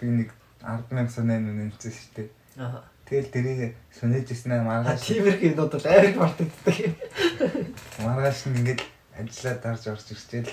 би 0.00 0.06
нэг 0.12 0.30
100000 0.60 1.08
сонин 1.08 1.48
үнэнцсэн 1.48 1.92
шүү 1.96 2.12
дээ. 2.20 2.28
Аа. 2.60 2.84
Тэгэл 3.08 3.32
тэрийг 3.32 3.72
сүнэж 3.96 4.28
ирсэн 4.28 4.60
маргааш 4.60 5.08
тиймэрхүү 5.08 5.56
юмуд 5.56 5.72
бол 5.72 5.88
амар 5.88 6.16
мартагддаг. 6.20 6.76
маргааш 8.04 8.40
нь 8.44 8.56
ингээд 8.60 8.82
ажиллаа 9.16 9.56
дарж 9.64 9.82
орж 9.88 10.04
ирчихэл 10.12 10.52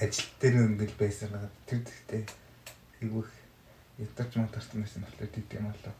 ажил 0.00 0.30
дээр 0.40 0.56
ингээд 0.72 0.94
байсан 0.96 1.28
байгаа. 1.28 1.52
Тэр 1.68 1.80
гэхдээ 1.84 2.24
айгүйх 3.04 3.30
ятарч 4.00 4.32
матарч 4.40 4.68
байсан 4.72 5.04
болохоор 5.04 5.28
тийм 5.28 5.44
юм 5.60 5.66
болоо. 5.68 5.94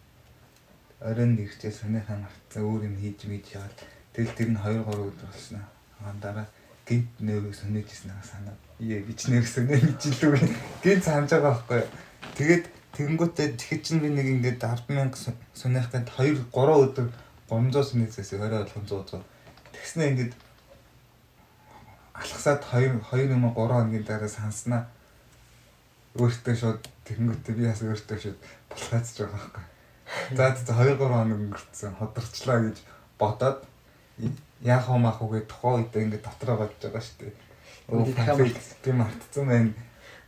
Оройн 1.05 1.37
нэрчээ 1.37 1.69
сонирхаа 1.69 2.17
мартсан 2.17 2.65
өөр 2.65 2.89
юм 2.89 2.97
хийж 2.97 3.29
мийж 3.29 3.53
яагаад 3.53 3.77
тэгэл 4.17 4.37
тэр 4.41 4.49
нь 4.57 4.61
2 4.65 4.89
3 4.89 5.05
өдөр 5.05 5.29
болсон 5.29 5.61
аа. 5.61 6.17
дараа 6.17 6.49
гинт 6.89 7.13
нэрийг 7.21 7.55
сонирж 7.55 7.93
ирсэн 7.93 8.11
аа 8.17 8.25
санаа. 8.25 8.57
Ие 8.81 9.05
би 9.05 9.13
ч 9.13 9.29
нэр 9.29 9.45
сонирж 9.45 10.01
илүү 10.09 10.33
гинт 10.83 11.05
санаж 11.05 11.31
байгаа 11.31 11.53
байхгүй. 11.53 11.85
Тэгээд 12.41 12.65
тэгэнгүүтээ 12.97 13.49
тэгэхэд 13.61 13.83
чинь 13.85 14.01
би 14.01 14.09
нэг 14.09 14.27
ингээд 14.27 14.59
100000 14.65 15.37
сонирхтанд 15.53 16.09
2 16.17 16.49
3 16.49 16.85
өдөр 16.89 17.09
300 17.53 17.91
сонирхсээс 17.93 18.33
орой 18.41 18.65
бол 18.65 18.73
100 18.73 19.21
100. 19.21 19.23
Тэгснэ 19.77 20.05
ингээд 20.09 20.33
алхасаад 22.17 22.65
2 22.65 22.99
2 23.13 23.37
юм 23.37 23.45
3 23.53 23.55
хоногийн 23.55 24.05
дараа 24.09 24.33
санснаа 24.33 24.83
өөртөө 26.19 26.55
шууд 26.57 26.83
тэгэнгүүтээ 27.07 27.55
би 27.55 27.69
бас 27.69 27.83
өөртөө 27.85 28.19
шууд 28.19 28.39
булхаацж 28.73 29.17
байгаа 29.23 29.39
байхгүй. 29.39 29.65
За 30.35 30.45
за 30.57 30.73
2 30.73 30.97
3 30.97 31.13
хоног 31.13 31.39
өнгөрцөн 31.39 31.95
ходорчлаа 32.01 32.59
гэж 32.65 32.77
бодоод 33.21 33.59
яах 34.63 34.89
вэ 34.91 34.99
маах 34.99 35.23
үгээ 35.23 35.45
тухайн 35.47 35.87
үед 35.87 35.95
ингээд 35.95 36.25
дотроо 36.27 36.57
бодож 36.59 36.83
байгаа 36.83 37.03
шүү 37.03 37.19
дээ. 37.23 37.35
Мартсан. 37.89 38.39
би 38.83 38.91
мартсан 38.93 39.47
байна. 39.47 39.73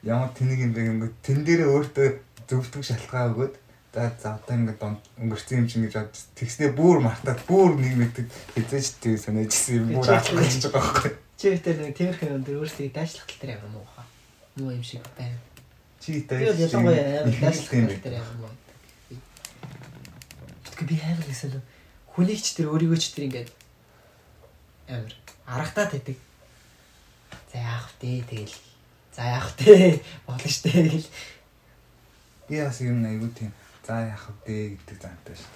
Ямар 0.03 0.31
тэнийг 0.37 0.61
юм 0.63 0.73
бэ 0.75 0.81
ингээд 0.87 1.15
тэн 1.23 1.39
дээрээ 1.45 1.69
өөртөө 1.75 2.09
зөвдгөх 2.47 2.85
шалтгаан 2.87 3.35
өгөөд 3.35 3.55
за 3.93 4.13
за 4.23 4.39
одоо 4.39 4.55
ингээд 4.55 4.83
өнгөрцөн 5.19 5.59
юм 5.59 5.67
чинь 5.67 5.85
гэж 5.87 5.95
бод 5.99 6.15
тэгснээ 6.39 6.71
бүр 6.79 7.03
мартаад 7.03 7.43
бүр 7.51 7.75
нэг 7.75 7.95
мэддэг 7.99 8.27
хэзээ 8.55 8.81
ч 8.87 8.89
тийм 9.03 9.19
санаажсэн 9.19 9.75
юм 9.83 9.99
бүр 9.99 10.07
Чи- 10.07 10.15
алхаж 10.15 10.55
байгаа 10.63 10.79
байхгүй. 10.79 11.13
Чи 11.35 11.47
өтер 11.51 11.77
нэг 11.83 11.95
тиймэрхүү 11.99 12.29
юм 12.31 12.43
дээр 12.47 12.61
өөрсдөө 12.63 12.95
дайшлах 12.95 13.27
тал 13.27 13.41
дээр 13.43 13.59
амар 13.59 13.71
муу 13.75 13.87
хаа. 13.91 14.07
Муу 14.63 14.71
юм 14.71 14.85
шиг 14.87 15.03
байна. 15.19 15.35
Чи 15.99 16.23
Би 16.31 16.47
бол 16.47 16.63
ялангуяа 16.63 17.27
амар 17.27 17.35
дайшлах 17.35 17.75
юм 17.75 17.89
тал 17.91 18.05
дээр 18.07 18.17
амар 18.23 18.37
муу. 18.39 18.55
Би 20.87 20.95
л 20.95 21.63
хүнийг 22.15 22.41
ч 22.43 22.49
тэр 22.55 22.71
өөрийгөө 22.71 22.99
ч 22.99 23.11
тэр 23.11 23.27
ингээд 23.27 23.51
амар 24.91 25.15
аргатаад 25.47 25.93
байдаг. 25.93 26.17
За 27.53 27.59
яах 27.59 27.91
вэ 28.01 28.23
тэгэл. 28.29 28.57
За 29.15 29.23
яах 29.23 29.55
вэ 29.59 30.03
болно 30.27 30.49
штэ 30.49 30.71
гэл. 30.71 31.09
Би 32.49 32.61
бас 32.61 32.81
юм 32.81 33.05
аягүй 33.05 33.31
тийм 33.31 33.53
за 33.87 34.07
яах 34.11 34.31
вэ 34.47 34.75
гэдэг 34.75 34.99
зантай 35.03 35.37
шүү. 35.39 35.51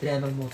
Тэр 0.00 0.10
амар 0.18 0.30
муу. 0.30 0.50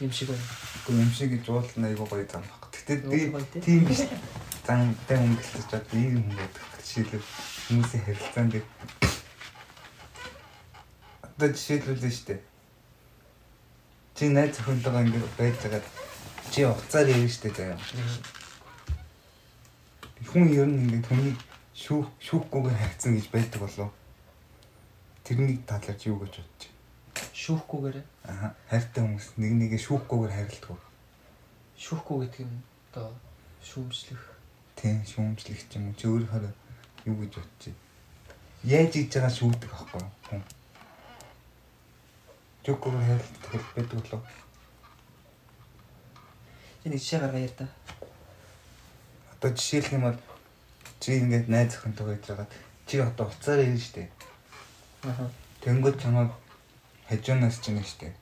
Юм 0.00 0.12
шиг 0.12 0.28
байна. 0.28 0.44
Гэхдээ 0.84 1.00
юм 1.00 1.12
шиг 1.12 1.30
гэж 1.32 1.44
уулна 1.48 1.88
аягүй 1.88 2.06
гоё 2.08 2.26
зам 2.28 2.44
баг. 2.44 2.62
Гэтэ 2.72 2.94
би 3.08 3.60
тийм 3.60 3.84
биш. 3.88 4.04
Зантай 4.66 5.18
өнгөлөж 5.20 5.66
чад 5.70 5.88
ийм 5.92 6.20
хүн 6.24 6.36
байдаг. 6.36 6.64
Жишээлбэл 6.84 7.28
хүмүүсийн 7.68 8.04
харилцаан 8.04 8.48
дээр 8.52 8.66
одоо 11.24 11.48
жишээлбэл 11.52 12.00
шүү 12.00 12.26
дээ. 12.28 12.40
Чи 14.16 14.24
найз 14.32 14.56
охинтойгоо 14.56 15.04
ингэ 15.04 15.20
байж 15.36 15.56
байгаа 15.60 16.05
чи 16.52 16.64
уцаар 16.64 17.08
ирнэ 17.10 17.28
шүү 17.28 17.42
дээ 17.50 17.54
заяа. 17.56 17.78
Хүн 20.30 20.48
ер 20.52 20.66
нь 20.66 20.80
ингэ 20.86 21.00
түүнийг 21.06 21.38
шүүх 21.74 22.08
шүүхгүйгээр 22.26 22.80
хайцсан 22.80 23.14
гэж 23.16 23.26
байдаг 23.30 23.60
болов. 23.60 23.90
Тэрний 25.24 25.58
талаар 25.68 25.98
чи 25.98 26.08
юу 26.10 26.18
гэж 26.22 26.34
бодож 26.40 26.60
байна? 26.66 27.30
Шүүхгүйгээр 27.32 27.96
Аа 28.26 28.50
хайртай 28.70 29.02
хүмүүс 29.04 29.26
нэг 29.38 29.52
нэгээ 29.54 29.80
шүүхгүйгээр 29.86 30.34
хайрладаг. 30.34 30.80
шүүхгүй 31.76 32.18
гэдэг 32.26 32.46
нь 32.48 32.62
одоо 32.90 33.12
шүүмжлэх. 33.62 34.22
Тийм 34.76 35.04
шүүмжлэх 35.04 35.60
ч 35.68 35.76
юм 35.76 35.92
уу 35.92 35.98
чи 36.00 36.08
өөрөө 36.08 36.52
юу 37.06 37.16
гэж 37.20 37.32
бодож 37.36 37.62
байна? 37.68 37.80
Яаж 38.64 38.92
хийж 38.96 39.12
байгаа 39.12 39.32
шүүдэг 39.36 39.70
аахгүй 39.76 40.02
хүн. 40.26 40.42
Хайрлах 42.66 43.30
тохиол 43.44 43.70
байдаг 43.76 43.98
болов. 44.00 44.22
Чи 46.86 46.90
нэг 46.90 47.02
жишээ 47.02 47.18
гаргая 47.18 47.50
да. 47.58 47.66
Одоо 49.34 49.50
жишээлх 49.50 49.90
юм 49.90 50.02
бол 50.06 50.18
чи 51.02 51.18
ингээд 51.18 51.50
найз 51.50 51.74
охинтой 51.74 52.06
байж 52.14 52.22
байгаа. 52.30 52.46
Чи 52.86 53.02
одоо 53.02 53.26
уцаар 53.26 53.58
ирнэ 53.58 53.82
штэ. 53.82 54.06
Аа. 55.02 55.26
Тэнгүүд 55.66 55.98
чамайг 55.98 56.30
хажуунаас 57.10 57.58
чинь 57.58 57.82
штэ. 57.82 58.14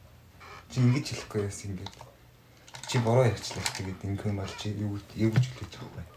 Чи 0.72 0.80
ингэж 0.80 1.12
хэлэхгүй 1.12 1.44
яасан 1.44 1.76
ингээд. 1.76 1.92
Чи 2.88 3.04
бороо 3.04 3.28
ярьчлаа 3.28 3.68
тэгээд 3.76 4.00
ингэх 4.00 4.32
юм 4.32 4.40
бол 4.40 4.56
чи 4.56 4.72
юу 4.72 4.96
юу 5.12 5.28
гэж 5.28 5.44
хэлж 5.44 5.72
байгаа 5.84 6.00
вэ? 6.00 6.08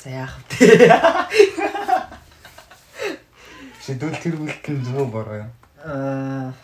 За 0.00 0.08
яах 0.08 0.32
вэ? 0.48 0.48
Шийдвэл 3.84 4.16
тэр 4.16 4.40
бүлтэн 4.40 4.80
зөв 4.80 5.12
бороо 5.12 5.44
юм. 5.44 5.52
Аа. 5.84 6.56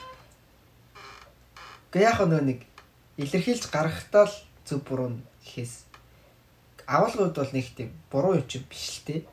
Гэ 1.92 2.00
яг 2.00 2.24
нөгөө 2.24 2.48
нэг 2.48 2.64
илэрхийлж 3.18 3.70
гаргахтаа 3.70 4.26
л 4.26 4.36
зөв 4.66 4.80
буруу 4.82 5.08
нь 5.14 5.22
гэхээс 5.44 5.84
авалгууд 6.86 7.34
бол 7.36 7.52
нэг 7.52 7.66
тийм 7.76 7.90
буруу 8.10 8.34
юм 8.36 8.46
чинь 8.48 8.66
биш 8.68 9.00
л 9.00 9.06
те. 9.06 9.24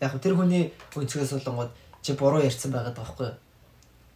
Яг 0.00 0.16
тэр 0.20 0.36
хүний 0.36 0.72
өнцгөөс 0.94 1.40
болонгод 1.40 1.72
чи 2.02 2.12
буруу 2.14 2.40
ярьсан 2.40 2.72
байгаад 2.72 2.96
байгаа 2.96 3.04
байхгүй 3.04 3.26
юу? 3.28 3.38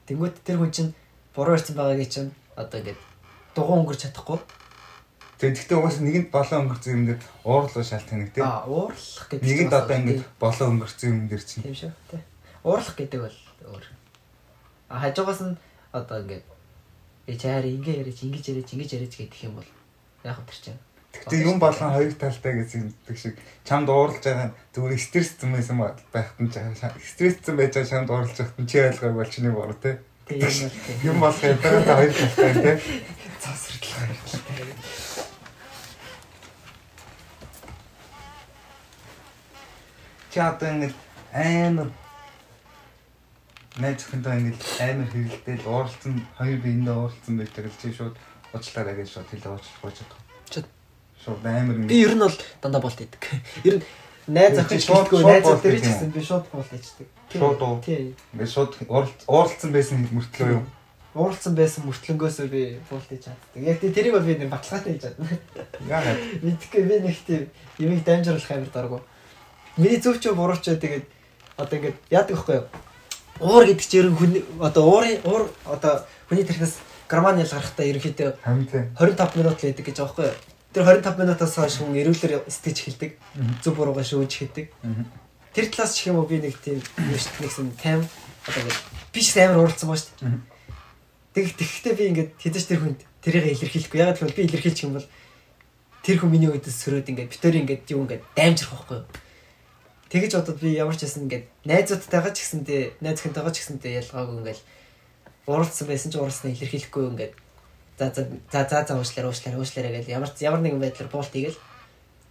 Тэнгүүт 0.07 0.37
тэр 0.45 0.59
хүн 0.61 0.73
чинь 0.73 0.91
буруу 1.35 1.57
ярьсан 1.57 1.77
байгаагийн 1.77 2.13
чинь 2.13 2.31
одоо 2.57 2.81
ингээд 2.81 3.01
дугуй 3.55 3.77
өнгөрч 3.81 4.01
чадахгүй. 4.09 4.39
Тэгээд 5.39 5.57
гэхдээ 5.59 5.79
угаасаа 5.79 6.03
нэгэнд 6.03 6.29
болоо 6.35 6.59
өнгөрцөн 6.63 6.95
юм 6.99 7.05
дээр 7.07 7.21
уурлуу 7.47 7.85
шалтгаан 7.85 8.21
нэг 8.27 8.31
тийм. 8.35 8.43
Аа, 8.43 8.67
уурлах 8.67 9.27
гэдэг 9.31 9.47
Нэгэнд 9.47 9.73
одоо 9.73 9.87
бас 9.87 9.99
ингэ 10.03 10.25
болоо 10.43 10.67
өнгөрцөн 10.67 11.11
юм 11.15 11.21
дээр 11.31 11.45
чинь. 11.47 11.63
тийм 11.63 11.77
шүү 11.79 11.93
тий. 12.11 12.23
Уурлах 12.67 12.97
гэдэг 12.99 13.21
бол 13.23 13.39
өөр. 13.71 13.85
А 14.91 14.99
хажуугаас 14.99 15.41
нь 15.47 15.55
одоо 15.95 16.17
ингээд 16.27 16.45
би 17.29 17.37
чаар 17.37 17.65
ингэ 17.69 17.93
яриач 18.01 18.25
ингэж 18.25 18.45
яриач 18.49 18.73
ингэж 18.73 18.91
яриач 18.97 19.15
гэдэг 19.21 19.45
юм 19.45 19.61
бол 19.61 19.69
яг 20.25 20.41
тэр 20.49 20.57
чинь. 20.65 20.81
Гэхдээ 21.13 21.45
юм 21.45 21.61
болгон 21.61 21.93
хоёр 21.93 22.13
талтай 22.17 22.57
гэсэн 22.57 22.89
шиг 23.13 23.37
чамд 23.69 23.93
уурлж 23.93 24.25
байгаа 24.25 24.57
зүгээр 24.73 24.97
стрессцэн 24.97 25.53
байсан 25.53 25.77
байхад 25.77 26.41
нь 26.41 26.49
стрессцэн 26.49 27.53
байж 27.61 27.77
байгаа 27.77 27.93
чамд 27.93 28.09
уурлж 28.09 28.33
байхад 28.33 28.57
нь 28.57 28.65
чи 28.65 28.81
ойлгоог 28.81 29.13
бол 29.21 29.29
чиний 29.29 29.53
бор. 29.53 29.77
Тийм 30.29 30.73
юм 31.05 31.21
болох 31.21 31.45
юм 31.45 31.61
байгаа 31.61 31.97
хоёр 32.01 32.13
талтай. 32.17 32.81
Чи 40.33 40.39
одоо 40.41 40.69
ингэ 40.73 40.89
амар 41.37 41.93
найз 43.79 44.03
охинтой 44.05 44.39
ингэ 44.43 44.59
амар 44.83 45.09
хэрэлдээл 45.09 45.67
уурлцсан 45.67 46.15
хоёр 46.39 46.59
биендээ 46.59 46.95
уурлцсан 46.99 47.35
байдаг 47.39 47.65
л 47.71 47.79
чи 47.79 47.93
шууд 47.95 48.15
уучлаарай 48.53 48.95
гэж 48.99 49.09
шууд 49.15 49.29
хэлээ 49.31 49.53
уучлах 49.55 49.83
гэж 49.87 49.97
чадах. 50.03 50.21
Чад. 50.51 50.67
Шууд 51.23 51.43
амар 51.47 51.77
Би 51.87 52.03
ер 52.03 52.15
нь 52.15 52.23
бол 52.23 52.37
дандаа 52.63 52.83
болт 52.83 52.99
идэг. 52.99 53.23
Ер 53.63 53.79
нь 53.79 53.85
найз 54.27 54.59
охин 54.59 54.79
чи 54.79 54.87
шууд- 54.87 55.07
шууд 55.07 55.23
шууд 55.23 55.31
найз 55.31 55.47
дээр 55.63 55.79
ч 55.79 55.87
юм 55.87 55.93
гэсэн 55.95 56.11
би 56.11 56.21
шууд 56.27 56.47
болт 56.51 56.73
ичдэг. 56.75 57.07
Шууд 57.31 57.61
уу? 57.63 57.79
Тий. 57.87 58.15
Ингээд 58.35 58.51
шууд 58.51 58.73
уурлцсан 59.31 59.71
байсан 59.71 60.03
мөртлөө 60.11 60.51
юу? 60.59 60.65
Уурлсан 61.15 61.55
байсан 61.55 61.83
мөртлөнгөөсөө 61.87 62.47
би 62.51 62.63
болт 62.91 63.11
ич 63.15 63.25
чаддаг. 63.31 63.63
Яг 63.63 63.79
тий 63.81 63.91
тэрийг 63.95 64.15
бол 64.15 64.27
би 64.27 64.35
нэг 64.39 64.51
баталгаатай 64.51 64.93
хийж 64.99 65.03
чадна. 65.07 65.27
Яагаад? 65.89 66.19
Мэдхгүй 66.45 66.83
би 66.83 66.97
нэг 67.01 67.17
тийм 67.27 67.43
юмыг 67.79 68.03
дамжруулах 68.05 68.51
амар 68.51 68.71
дургу. 68.75 69.01
Миний 69.79 69.99
зөв 70.03 70.21
ч 70.21 70.31
буруу 70.35 70.59
ч 70.61 70.75
тэгээд 70.77 71.07
одоо 71.57 71.75
ингээд 71.79 71.97
яадаг 72.13 72.37
байхгүй 72.37 72.55
юу? 72.61 72.67
Уур 73.41 73.65
гэдэг 73.67 73.87
чинь 73.87 74.01
ер 74.03 74.09
нь 74.11 74.19
хүн 74.19 74.33
одоо 74.59 74.85
уурын 74.87 75.23
уур 75.23 75.51
одоо 75.65 76.03
хүний 76.27 76.43
тархинаас 76.43 76.83
гормон 77.07 77.39
ялгархтаа 77.39 77.87
ерөнхийдөө 77.87 78.43
Хамт 78.43 78.71
тийм. 78.71 78.91
25 78.99 79.39
минут 79.39 79.57
л 79.59 79.65
байдаг 79.65 79.85
гэж 79.87 79.97
байгаа 79.97 80.11
байхгүй 80.11 80.27
юу? 80.27 80.37
Тэр 80.75 80.83
25 80.85 81.23
минутаас 81.23 81.55
хойш 81.55 81.75
хүн 81.79 81.97
эрүүлэр 81.97 82.33
сэтгэж 82.51 82.79
эхэлдэг. 82.83 83.11
Зөв 83.63 83.73
буруугаа 83.79 84.05
шүүж 84.05 84.33
эхэлдэг. 84.35 84.67
Тэр 85.55 85.67
талаас 85.71 85.95
ч 85.97 86.11
юм 86.11 86.19
уу 86.19 86.27
би 86.27 86.43
нэг 86.43 86.59
тийм 86.61 86.83
нэгсэн 86.83 87.73
тайм 87.81 88.03
одоо 88.45 88.61
ингэ 88.63 88.77
би 89.15 89.21
ч 89.23 89.39
амар 89.39 89.63
ууралцсан 89.65 89.89
баа 89.89 89.97
шүү 89.97 90.13
дээ. 90.19 90.39
Тэг 91.35 91.45
тэгэхдээ 91.57 91.95
би 91.95 92.05
ингээд 92.13 92.31
хэдэж 92.43 92.65
тэр 92.69 92.81
хүнд 92.83 93.01
тэрийг 93.23 93.47
илэрхийлэхгүй. 93.55 93.99
Ягаад 94.03 94.19
гэвэл 94.21 94.37
би 94.37 94.45
илэрхийлчих 94.51 94.87
юм 94.91 94.99
бол 94.99 95.09
тэр 96.05 96.17
хүн 96.21 96.31
миний 96.31 96.51
үдээс 96.53 96.79
сөрөөд 96.85 97.11
ингээд 97.11 97.33
битэр 97.33 97.57
ингээд 97.63 97.85
юу 97.95 98.03
ингээд 98.05 98.23
даймжрах 98.37 98.73
байхгүй 98.77 98.97
юу? 98.99 99.07
Тэгэж 100.09 100.33
бодоод 100.41 100.61
би 100.61 100.73
ямар 100.77 100.97
ч 100.97 101.05
байсан 101.05 101.29
ингээд 101.29 101.45
найзуудтайгаа 101.69 102.33
ч 102.33 102.39
гэсэндээ 102.41 102.83
найз 103.05 103.21
хүнтэйгаа 103.21 103.53
ч 103.53 103.57
гэсэндээ 103.61 103.93
ялгаагүй 104.01 104.37
ингээд 104.41 104.61
уралдсан 105.47 105.87
байсан 105.89 106.11
ч 106.13 106.15
уралснаа 106.17 106.53
илэрхийлэхгүй 106.53 107.05
ингээд 107.13 107.33
за 107.99 108.07
за 108.17 108.23
за 108.53 108.61
за 108.65 108.79
за 108.89 108.95
уушлаар 108.97 109.29
уушлаар 109.29 109.61
уушлаарэ 109.61 109.93
гэж 110.01 110.07
ямар 110.09 110.33
ямар 110.41 110.61
нэгэн 110.65 110.81
байдлаар 110.81 111.13
буулт 111.13 111.35
игээл 111.37 111.61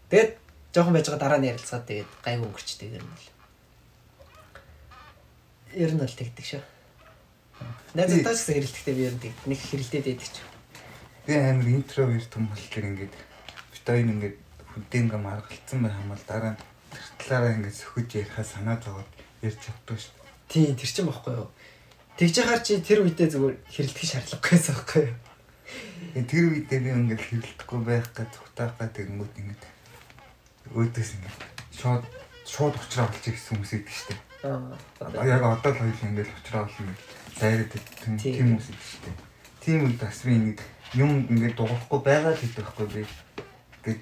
тэгээд 0.10 0.32
жоохон 0.74 0.94
байж 0.98 1.06
байгаа 1.06 1.22
дараа 1.22 1.40
нь 1.42 1.50
ярилцгаад 1.54 1.86
тэгээд 1.86 2.10
гайг 2.26 2.42
өнгөрчтэй 2.42 2.98
юм 2.98 3.06
бол. 3.06 3.28
Ер 5.78 5.92
нь 5.94 6.02
бол 6.02 6.18
тэгдэг 6.18 6.46
шүү 6.50 6.62
найзуудтай 7.98 8.34
ч 8.36 8.38
гэсэн 8.38 8.56
хэрэлдэхтэй 8.56 8.94
би 8.94 9.04
ер 9.10 9.16
нь 9.18 9.34
нэг 9.50 9.60
хэрэлдээд 9.60 10.06
байдаг 10.06 10.30
ч. 10.30 10.38
Би 11.26 11.34
амар 11.34 11.68
интроверт 11.72 12.32
юм 12.38 12.46
бол 12.52 12.66
тэр 12.70 12.86
ингээд 12.94 13.14
ингээд 14.06 14.36
хүнтэй 14.74 15.00
ингээд 15.02 15.26
маргалцсан 15.26 15.80
байх 15.82 15.96
юм 15.98 16.10
бол 16.14 16.26
дараа 16.30 16.54
нь 16.54 16.62
талаараа 17.28 17.56
ингээд 17.60 17.80
сөхөж 17.80 18.08
ярихаа 18.16 18.46
санаа 18.48 18.78
зовоод 18.80 19.12
ярьж 19.44 19.60
чаддаг 19.62 20.00
шүү 20.00 20.18
Тийм 20.48 20.80
тэр 20.80 20.88
чинь 20.88 21.08
багхгүй 21.12 21.34
юу. 21.36 21.52
Тэгж 22.16 22.36
яхаар 22.40 22.64
чи 22.64 22.80
тэр 22.80 23.04
үедээ 23.04 23.36
зүгээр 23.36 23.56
хэрэлдэх 23.68 24.08
шаардлагагүйсэн 24.08 24.76
байхгүй 24.80 25.04
юу. 25.12 25.16
Тэр 26.24 26.44
үедээ 26.56 26.80
би 26.88 26.90
ингээд 26.96 27.22
хэрэлдэхгүй 27.28 27.80
байх 27.84 28.08
гэж 28.16 28.32
зүгтаах 28.32 28.80
гэдэг 28.80 29.12
юм 29.12 29.28
уу 29.28 29.30
ингээд 29.36 29.64
өөдөөс 30.72 31.12
ингээд 31.20 31.40
шууд 31.76 32.04
шууд 32.48 32.76
уучраа 32.80 33.12
олчих 33.12 33.36
гэсэн 33.36 33.60
хүмүүс 33.60 33.74
идэг 33.76 33.92
шүү 33.92 34.08
дээ. 34.08 34.20
Аа. 34.48 35.28
Яг 35.28 35.44
одоо 35.44 35.72
л 35.76 35.80
хоёул 35.84 36.08
ингээд 36.16 36.32
уучраа 36.32 36.64
олно 36.64 36.96
гэж 36.96 37.02
дайраад 37.44 37.74
тийм 38.24 38.56
хүмүүс 38.56 38.68
идэг 38.72 38.88
шүү 38.88 39.04
дээ. 39.04 39.16
Тийм 39.68 39.78
үед 39.84 39.98
бас 40.00 40.20
би 40.24 40.32
ингээд 40.32 40.60
юм 40.96 41.12
ингээд 41.28 41.60
дуурахгүй 41.60 42.00
байгаа 42.08 42.32
л 42.32 42.40
гэдэг 42.40 42.56
байхгүй 42.56 42.88
би. 42.88 43.04
Ингээд 43.84 44.02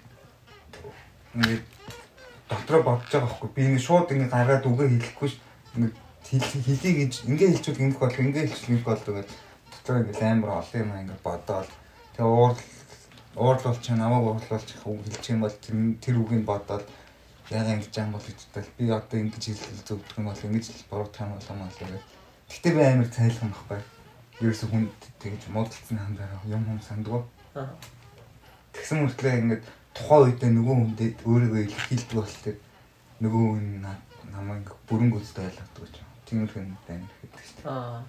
ингээд 1.41 1.65
дотроо 2.49 2.81
бодож 2.83 3.09
байгаа 3.11 3.29
байхгүй 3.29 3.49
би 3.55 3.61
ингээд 3.65 3.87
шууд 3.87 4.11
ингээд 4.11 4.35
гаргаад 4.35 4.65
үгээ 4.69 4.89
хэлэхгүй 4.89 5.29
ш 5.29 5.35
хэлхий 6.25 6.93
гэж 7.01 7.13
ингээ 7.29 7.49
хэлчихвэл 7.53 7.83
ингэх 7.85 8.01
болох 8.01 8.19
ингээ 8.19 8.45
хэлчихвэл 8.49 8.89
болдог 8.89 9.13
гэж 9.19 9.29
дотроо 9.73 9.97
ингээд 10.01 10.21
амар 10.21 10.51
олон 10.61 10.81
юм 10.81 10.91
ингээд 11.01 11.21
бодоол 11.25 11.69
тэгээ 12.13 12.29
уур 12.29 12.53
уурлуулч 13.35 13.85
намайг 13.89 14.23
уурлуулж 14.25 14.69
үг 14.85 14.99
хэлчих 15.03 15.33
юм 15.35 15.41
бол 15.43 15.57
тэр 16.03 16.15
үгийг 16.21 16.45
бодоод 16.47 16.85
яга 17.49 17.75
ингэж 17.77 17.93
юм 17.97 18.11
бол 18.11 18.25
гэдэгтэл 18.25 18.69
би 18.77 18.85
одоо 18.89 19.19
ингэж 19.19 19.43
хэлэл 19.45 19.85
зөвдөх 19.85 20.17
юм 20.17 20.25
бол 20.25 20.45
ингэж 20.49 20.65
буруу 20.89 21.09
тань 21.13 21.35
болом 21.35 21.61
аа 21.61 21.69
гэж. 21.77 22.01
Гэтэ 22.49 22.69
би 22.73 22.81
амар 22.81 23.09
цайлган 23.13 23.53
байхгүй. 23.53 23.81
Ерөөсө 24.41 24.65
хүнд 24.65 24.89
тэгж 25.21 25.41
муудалцсан 25.53 25.97
хандаа 25.97 26.41
юм 26.49 26.65
юм 26.65 26.81
сандгүй. 26.81 27.21
Тэгсэн 28.73 28.97
мөртлөө 29.05 29.33
ингэж 29.45 29.61
тухайн 29.95 30.23
үедээ 30.27 30.51
нөгөө 30.51 30.75
хүндэд 30.75 31.15
өөрийгөө 31.23 31.61
илэрхийлдэг 31.65 32.17
болохоор 32.19 32.57
нөгөө 33.23 33.43
хүн 33.47 33.65
намайг 34.35 34.67
бүрэн 34.91 35.09
гүйцэд 35.15 35.47
ойлгодог 35.47 35.87
ч 35.87 35.95
юм. 36.03 36.09
Тиймэрхүү 36.27 36.61
юм 36.61 36.75
байна 36.83 37.07
гэдэг 37.23 37.43
чинь. 37.47 37.63
Аа. 37.63 38.03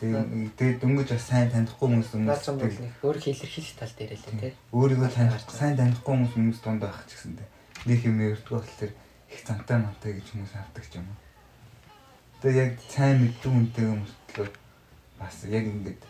Тэгээ 0.00 0.24
тэгээ 0.56 0.80
дөнгөж 0.80 1.08
бас 1.12 1.26
сайн 1.28 1.52
танихгүй 1.52 1.86
хүмүүс 1.92 2.10
Наач 2.24 2.48
юм 2.48 2.56
бол 2.56 2.72
хүмүүс 2.72 2.80
нэг 2.80 3.04
өөр 3.04 3.18
хэлэрхийлэх 3.20 3.76
тал 3.76 3.94
дээр 4.00 4.12
л 4.16 4.24
тий. 4.24 4.52
өөрийгөө 4.72 5.10
таних 5.12 5.44
сайн 5.44 5.76
танихгүй 5.76 6.12
хүмүүс 6.16 6.32
хүмүүс 6.32 6.60
дунд 6.64 6.80
байх 6.80 7.04
ч 7.04 7.10
гэсэндээ 7.20 7.48
нэг 7.84 8.00
юм 8.08 8.16
ярьдаг 8.24 8.48
болохоор 8.48 8.92
их 9.28 9.40
цантай 9.44 9.76
мантай 9.76 10.12
гэж 10.16 10.26
хүмүүс 10.32 10.52
хардаг 10.56 10.84
ч 10.88 10.92
юм 10.96 11.04
уу. 11.04 11.20
Тэгээ 12.40 12.64
яг 12.64 12.72
сайн 12.88 13.16
мэддэг 13.20 13.52
үнтэй 13.52 13.84
хүмүүслөө 13.92 14.48
бас 15.20 15.36
яг 15.52 15.64
ингэж 15.68 16.00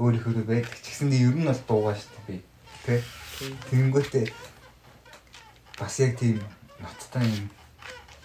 өөрийнхөө 0.00 0.44
байдаг 0.48 0.72
ч 0.80 0.86
гэсэндээ 0.88 1.28
ер 1.28 1.36
нь 1.36 1.44
бол 1.44 1.60
дуугаа 1.68 1.92
шүү 1.92 2.12
дээ 2.16 2.24
би. 2.32 2.36
Тэ? 2.88 3.04
Тэнгүүтээ 3.70 4.26
бас 5.78 5.94
яг 6.00 6.18
тийм 6.18 6.38
ноцтой 6.82 7.26
юм 7.26 7.48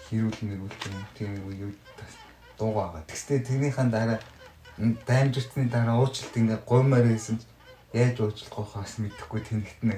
хэрүүл 0.08 0.40
мэрүүл 0.46 0.76
юм 0.88 1.04
тийм 1.16 1.30
юу 1.52 1.72
бас 1.98 2.12
дуугаа 2.58 2.92
байгаа. 2.92 3.08
Тэгстэй 3.08 3.40
тэрнийхэн 3.44 3.90
дараа 3.90 4.18
даймжирсны 4.78 5.68
дараа 5.68 5.98
уучлалт 5.98 6.36
ингээ 6.36 6.60
гоймаар 6.66 7.06
байсан 7.08 7.40
яаж 7.92 8.20
уучлах 8.20 8.68
хаас 8.72 9.00
мэдэхгүй 9.00 9.40
тэнэгтнэ. 9.48 9.96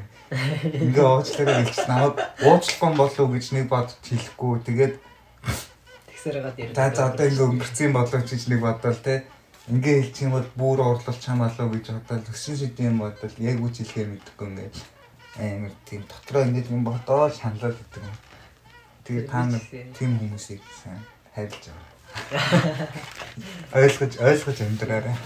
Ингээ 0.86 1.06
уучлаарай 1.06 1.64
гэж 1.66 1.78
намайг 1.90 2.16
уучлахгүй 2.46 2.90
болов 2.96 3.20
уу 3.20 3.34
гэж 3.34 3.46
нэг 3.52 3.66
бодож 3.68 3.98
хэлэхгүй. 4.06 4.58
Тэгээд 4.62 4.94
Тэгсээр 6.06 6.38
гад 6.44 6.56
ярьдаг. 6.58 6.76
за 6.76 6.94
за 6.94 7.02
одоо 7.10 7.26
ингээ 7.26 7.48
өнгөрцөн 7.50 7.92
болов 7.92 8.22
гэж 8.24 8.42
нэг 8.46 8.60
бодвол 8.62 9.00
те. 9.04 9.24
Ингээ 9.68 9.96
хэлчих 10.00 10.24
юм 10.26 10.32
бол 10.38 10.48
бүр 10.54 10.78
уурлуулж 10.80 11.22
хамаалаа 11.24 11.68
гэж 11.68 11.86
бодоод 11.90 12.30
өссөн 12.30 12.56
шидэм 12.56 12.98
бодвол 13.02 13.34
яг 13.42 13.58
үч 13.58 13.74
хэлэхээ 13.82 14.06
мэдэхгүй 14.06 14.46
ингээ 14.48 14.70
амар 15.40 15.72
тийм 15.88 16.02
дотроо 16.08 16.44
ингээ 16.44 16.70
юм 16.70 16.84
бодоод 16.84 17.34
шаналаад 17.36 17.76
гэдэг 17.76 18.02
юм. 18.04 18.16
Тэгээд 19.04 19.26
та 19.30 19.44
нар 19.48 19.64
тийм 19.96 20.10
хүмүүсийг 20.20 20.60
сайн 20.82 21.00
хайрлаж 21.34 21.64
байгаа. 21.72 21.88
Ойлгож 23.80 24.12
ойлгож 24.18 24.58
амьдраарай. 24.60 25.16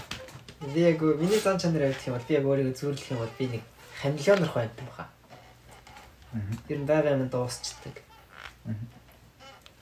Би 0.73 0.79
яг 0.81 0.97
гоо- 1.01 1.17
миний 1.17 1.39
зан 1.39 1.59
чанар 1.59 1.89
авчих 1.91 2.07
юм 2.07 2.15
бол 2.17 2.27
би 2.27 2.33
яг 2.33 2.45
өөрийгөө 2.45 2.75
зүүрлэх 2.79 3.11
юм 3.11 3.19
бол 3.19 3.33
би 3.37 3.45
нэг 3.47 3.63
хамлионор 4.01 4.51
байдаг 4.53 4.85
баха. 4.89 5.05
Ер 6.69 6.79
нь 6.79 6.85
байгаа 6.87 7.15
юм 7.17 7.27
дуусчдаг. 7.29 7.95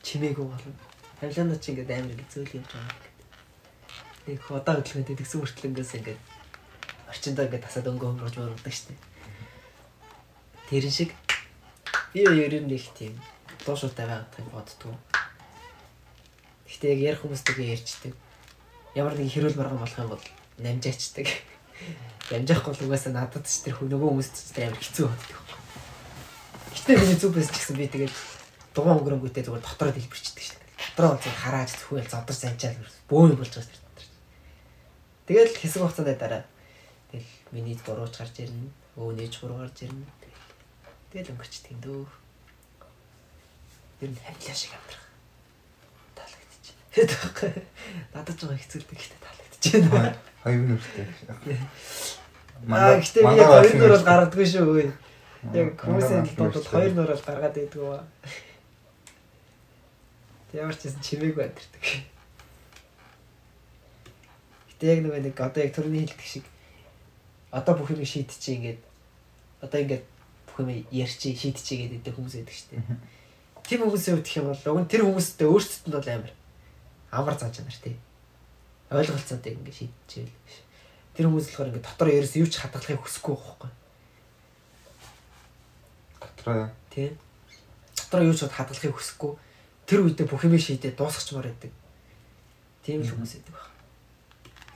Чимээгүй 0.04 0.46
болно. 0.48 0.74
Хамлионор 1.22 1.60
чи 1.60 1.72
ингээд 1.72 1.92
амар 1.92 2.12
ингэ 2.12 2.28
зөөл 2.34 2.56
юм 2.60 2.66
жаа. 2.72 2.88
Нэг 4.28 4.40
удаа 4.50 4.76
хөдөлгөөд 4.80 5.20
тэгсэн 5.20 5.40
хүртлэнгээс 5.44 5.94
ингээд 6.00 6.22
орчиндоо 7.12 7.46
ингээд 7.48 7.64
тасаад 7.68 7.88
өнгө 7.92 8.06
өнгөрч 8.12 8.36
мөрөдөг 8.40 8.74
штеп. 8.74 9.00
Тэрэн 10.74 10.90
шиг 10.90 11.14
би 12.18 12.26
ер 12.26 12.50
нь 12.58 12.74
их 12.74 12.90
тийм 12.98 13.14
дуушуутай 13.62 14.10
байгаад 14.10 14.34
тань 14.34 14.50
боддгоо. 14.50 14.98
Гэхдээ 16.66 16.98
яг 16.98 17.02
ярих 17.14 17.22
хүмүүстэйгээ 17.22 17.74
ярьчдаг. 17.78 18.18
Ямар 18.98 19.14
нэг 19.14 19.30
хэрүүл 19.30 19.54
марган 19.54 19.78
болох 19.78 20.02
юм 20.02 20.10
бол 20.10 20.26
намжаачдаг. 20.58 21.30
Намжаахгүй 22.34 22.74
л 22.74 22.86
угаасаа 22.90 23.14
надад 23.14 23.46
ч 23.46 23.70
тэр 23.70 23.78
нөгөө 23.86 24.18
хүмүүст 24.18 24.34
ч 24.50 24.66
амар 24.66 24.82
хэцүү 24.82 25.06
болдог. 25.14 25.42
Гэтэ 26.74 26.98
миний 26.98 27.18
зүг 27.22 27.38
байсан 27.38 27.54
ч 27.54 27.58
гэсэн 27.62 27.78
би 27.78 27.86
тэгээд 27.94 28.16
дугаан 28.74 28.98
өнгөрөнгөтэй 28.98 29.46
зүгээр 29.46 29.62
дотроо 29.62 29.94
дэлбэрчдэг 29.94 30.42
шин. 30.42 30.58
Дотроо 30.98 31.22
зөв 31.22 31.38
харааж 31.38 31.70
зүхвэл 31.70 32.10
зодор 32.10 32.34
занчаал 32.34 32.82
бөө 33.14 33.30
юм 33.30 33.38
болж 33.38 33.54
байгаа 33.54 33.70
тэр 33.70 33.78
дотор. 33.78 34.06
Тэгэл 35.30 35.54
хэсэг 35.54 35.82
хугацаанд 35.86 36.18
дараа 36.18 36.44
тэгэл 37.14 37.30
миний 37.54 37.78
бурууч 37.78 38.18
гарч 38.18 38.42
ирнэ. 38.42 38.74
Өө 38.98 39.14
нээж 39.22 39.38
буруу 39.38 39.62
гарч 39.62 39.86
ирнэ. 39.86 40.23
Тэгэл 41.14 41.30
өнгөрчдөг 41.30 41.78
дөө. 41.78 42.10
Ер 44.02 44.10
нь 44.10 44.18
хамлаа 44.18 44.56
шиг 44.58 44.74
амьдрах. 44.74 45.06
Таалагдчих. 46.18 46.74
Хэд 46.90 47.12
байхгүй. 47.14 47.52
Надад 48.18 48.38
байгаа 48.42 48.58
хэцүүлдэг 48.58 48.98
гэхдээ 48.98 49.22
таалагдчих 49.22 49.94
байна. 49.94 50.18
Хоёр 50.42 50.62
нүртэй. 50.66 51.06
Би 52.66 52.74
яг 52.74 53.46
хоёр 53.46 53.76
нөр 53.78 53.94
бол 53.94 54.08
гаргадаггүй 54.10 54.48
шүү. 54.50 54.90
Яг 55.54 55.78
хүмүүсийн 55.78 56.26
талд 56.34 56.58
бол 56.58 56.72
хоёр 56.74 56.94
нөр 56.98 57.10
бол 57.14 57.26
гаргаад 57.30 57.56
байдгүй 57.62 57.86
ба. 57.86 58.02
Ямар 60.58 60.74
ч 60.74 60.90
юм 60.90 60.98
чимээг 60.98 61.38
байтардаг. 61.38 61.84
Гэтэ 64.66 64.98
яг 64.98 65.00
нөгөө 65.06 65.22
нэг 65.30 65.38
одоо 65.38 65.62
яг 65.62 65.78
төрний 65.78 66.10
хэлдэг 66.10 66.26
шиг 66.26 66.46
одоо 67.54 67.78
бүх 67.78 67.94
юм 67.94 68.02
шийдчихээ 68.02 68.58
ингээд 68.58 68.82
одоо 69.62 69.78
ингээд 69.78 70.06
бүх 70.54 70.62
юм 70.62 70.86
ярьчи 70.94 71.34
шийдчихээ 71.34 71.90
гэдэг 71.98 72.14
хүмүүс 72.14 72.38
байдаг 72.38 72.54
шүү 72.54 72.70
дээ. 72.78 72.86
Тийм 73.66 73.80
хүмүүсийн 73.90 74.14
хувьд 74.22 74.28
гэх 74.30 74.38
юм 74.38 74.48
бол 74.54 74.70
уг 74.70 74.80
нь 74.86 74.92
тэр 74.94 75.02
хүмүүстэй 75.02 75.48
өөрсдөд 75.50 75.90
нь 75.90 75.98
бол 75.98 76.10
амар 76.14 76.34
амар 77.10 77.36
зааж 77.42 77.58
чанар 77.58 77.74
тий. 77.82 77.98
Ойлголцоотой 78.94 79.58
ингээд 79.58 79.78
шийдчихээл. 79.82 80.30
Тэр 81.18 81.26
хүмүүс 81.26 81.50
болохоор 81.50 81.70
ингээд 81.74 81.88
дотор 81.90 82.10
ерөөс 82.14 82.36
юу 82.38 82.50
ч 82.50 82.62
хадгалахыг 82.62 83.02
хүсэхгүй 83.02 83.34
байхгүй. 83.34 83.72
Дотроо 86.22 86.70
Тий. 86.94 87.18
Дотор 87.98 88.22
юу 88.22 88.38
ч 88.38 88.46
хадгалахыг 88.46 88.94
хүсэхгүй. 88.94 89.34
Тэр 89.90 90.06
үедээ 90.06 90.30
бүх 90.30 90.46
юм 90.46 90.54
шийдээ 90.58 90.94
дуусгачмаар 90.94 91.50
байдаг. 91.50 91.74
Тийм 92.86 93.02
л 93.02 93.10
хүмүүс 93.10 93.34
байдаг 93.42 93.54
байна. 93.58 93.74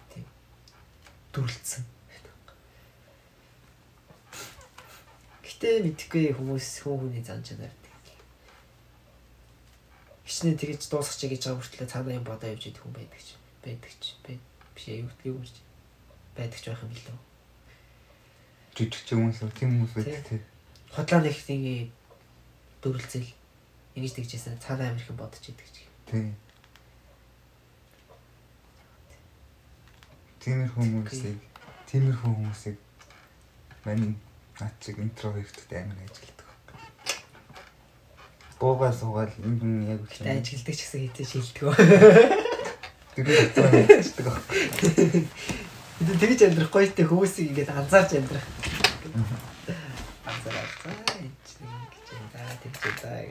Тийм. 0.09 0.25
Дүрлцсэн. 1.33 1.96
Гэтэ 5.57 5.81
мэдхгүй 5.89 6.37
хүмүүс 6.37 6.85
хүн 6.85 7.01
хүний 7.01 7.25
зан 7.25 7.41
чанар 7.41 7.73
хичнээн 10.29 10.59
тэгэж 10.61 10.85
дуусгачих 10.85 11.33
гэж 11.33 11.41
байгаа 11.49 11.57
хүртлээр 11.65 11.89
цаанаа 11.89 12.17
юм 12.19 12.25
бодоо 12.29 12.53
явж 12.53 12.69
идэх 12.69 12.83
хүн 12.85 12.93
байдаг 12.93 13.21
ч 13.25 13.33
байдаг 13.65 13.93
ч 13.97 14.05
биш 14.77 14.85
юу 14.93 15.09
юу 15.25 15.41
гэж 15.41 15.55
байдаг 16.37 16.59
ч 16.61 16.65
байх 16.69 16.83
юм 16.85 16.93
билүү. 16.93 17.17
жижиг 18.77 19.01
ч 19.01 19.09
хүмүүс 19.17 19.39
үү, 19.41 19.51
тийм 19.57 19.69
хүмүүс 19.81 19.93
байдаг 19.97 20.23
тий. 20.29 20.41
Хотлоо 20.93 21.19
нэг 21.25 21.33
тийм 21.33 21.89
дүрлцэл 22.85 23.27
Ингэж 23.97 24.13
тэгжсэн 24.13 24.61
цаанаа 24.61 24.93
амирх 24.93 25.09
юм 25.09 25.17
бодож 25.17 25.41
идэг 25.41 25.65
чи. 25.73 25.81
тий. 26.05 26.29
Тиймэрхүү 30.37 30.83
хүмүүсийг 30.85 31.41
тиймэрхүү 31.89 32.29
хүмүүсийг 32.29 32.77
мань 33.81 34.13
над 34.59 34.73
чиг 34.81 34.97
интровертд 34.99 35.71
амар 35.73 35.97
ажилладаг. 36.01 36.49
Буугаа 38.59 38.91
суугаад 38.93 39.31
энэ 39.37 39.59
хүн 39.61 39.73
яг 39.85 40.01
Тэ 40.09 40.41
ажилдаг 40.41 40.73
ч 40.73 40.81
гэсэн 40.81 41.01
хэзээ 41.13 41.27
шилдэг. 41.29 41.65
тэр 43.13 43.29
хэвчдэг. 43.85 44.27
Бид 45.97 46.17
тэгж 46.21 46.41
амьдрах 46.45 46.69
гоё 46.73 46.89
те 46.89 47.05
хүмүүсийг 47.05 47.53
ингээд 47.53 47.69
анзаарч 47.69 48.17
амьдрах. 48.17 48.45
Анзаараад 50.25 50.69
ч 51.45 51.49
нэг 51.61 51.89
гэж 51.93 52.07
юм 52.17 52.25
да 52.33 52.41
тэгж 52.61 52.81
удаа. 52.81 53.29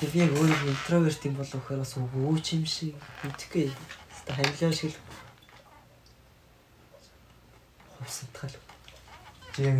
Тэгээ 0.00 0.12
би 0.16 0.20
өөрөө 0.32 0.72
интроверт 0.72 1.20
юм 1.28 1.34
болов 1.36 1.60
гэхээр 1.60 1.80
бас 1.84 1.92
өвөөч 2.00 2.46
юм 2.56 2.64
шиг 2.64 2.96
мэдхгүй. 3.20 3.68
Хэвээ 3.68 4.48
хамлаа 4.48 4.72
шиг 4.72 4.96
л 4.96 5.00
хувсантгал. 8.00 8.56
Чи 9.54 9.62
яг 9.62 9.76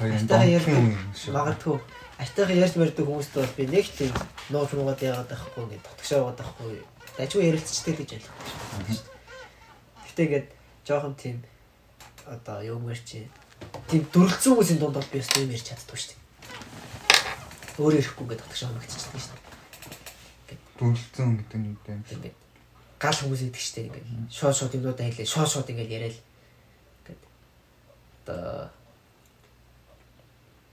хоёр 0.00 0.12
Айтайхан 0.16 0.50
ярьдаг. 0.56 0.74
юм 0.74 1.14
шүү. 1.14 1.32
Магадгүй 1.36 1.78
айтайхан 2.16 2.56
ярьж 2.56 2.74
мэрдэг 2.80 3.04
хүмүүст 3.04 3.34
бол 3.36 3.56
би 3.56 3.64
нэг 3.68 3.86
тийм 3.92 4.12
нууж 4.48 4.72
муугаад 4.72 5.04
яагаад 5.04 5.28
байхгүй 5.28 5.62
ингээд 5.68 5.84
дотгошоо 5.84 6.20
байгаа 6.24 6.40
байхгүй. 6.40 6.80
Дажгүй 7.20 7.44
ярилцчихдээ 7.44 7.94
гэж 8.00 8.10
ойлгох. 8.16 8.36
Гэтэ 10.08 10.22
ингээд 10.24 10.48
жоохон 10.88 11.14
тийм 11.20 11.36
одоо 12.24 12.64
юу 12.64 12.80
мэр 12.80 12.96
чи 13.04 13.28
тийм 13.92 14.08
дүрлцэн 14.08 14.56
хүмүүсийн 14.56 14.80
дунд 14.80 14.96
бол 14.96 15.12
би 15.12 15.20
бас 15.20 15.28
тийм 15.28 15.52
ярьж 15.52 15.66
чаддгүй 15.68 15.98
шүү 16.00 16.10
дээ. 16.16 16.20
Өөрөө 17.84 18.00
ирэхгүй 18.00 18.24
ингээд 18.24 18.40
дотгошоо 18.40 18.72
магтчихдаг 18.72 19.20
шүү 19.20 19.36
дээ. 19.36 20.58
Дүрлцэн 20.80 21.28
гэдэг 21.36 21.58
нь 21.60 21.68
юу 21.68 21.76
вэ? 21.84 22.00
Ингээд 22.16 22.36
гал 22.96 23.18
хүмүүс 23.20 23.42
идэг 23.44 23.60
шүү 23.60 23.74
дээ. 23.76 23.86
Ингээд 23.92 24.06
шууд 24.32 24.56
шууд 24.56 24.76
юмнуудаа 24.80 25.04
хэлээ. 25.04 25.28
Шууд 25.28 25.50
шууд 25.52 25.68
ингээд 25.68 25.92
яриад 25.92 26.16
одоо 28.26 28.68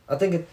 одоо 0.07 0.25
ингээд 0.27 0.47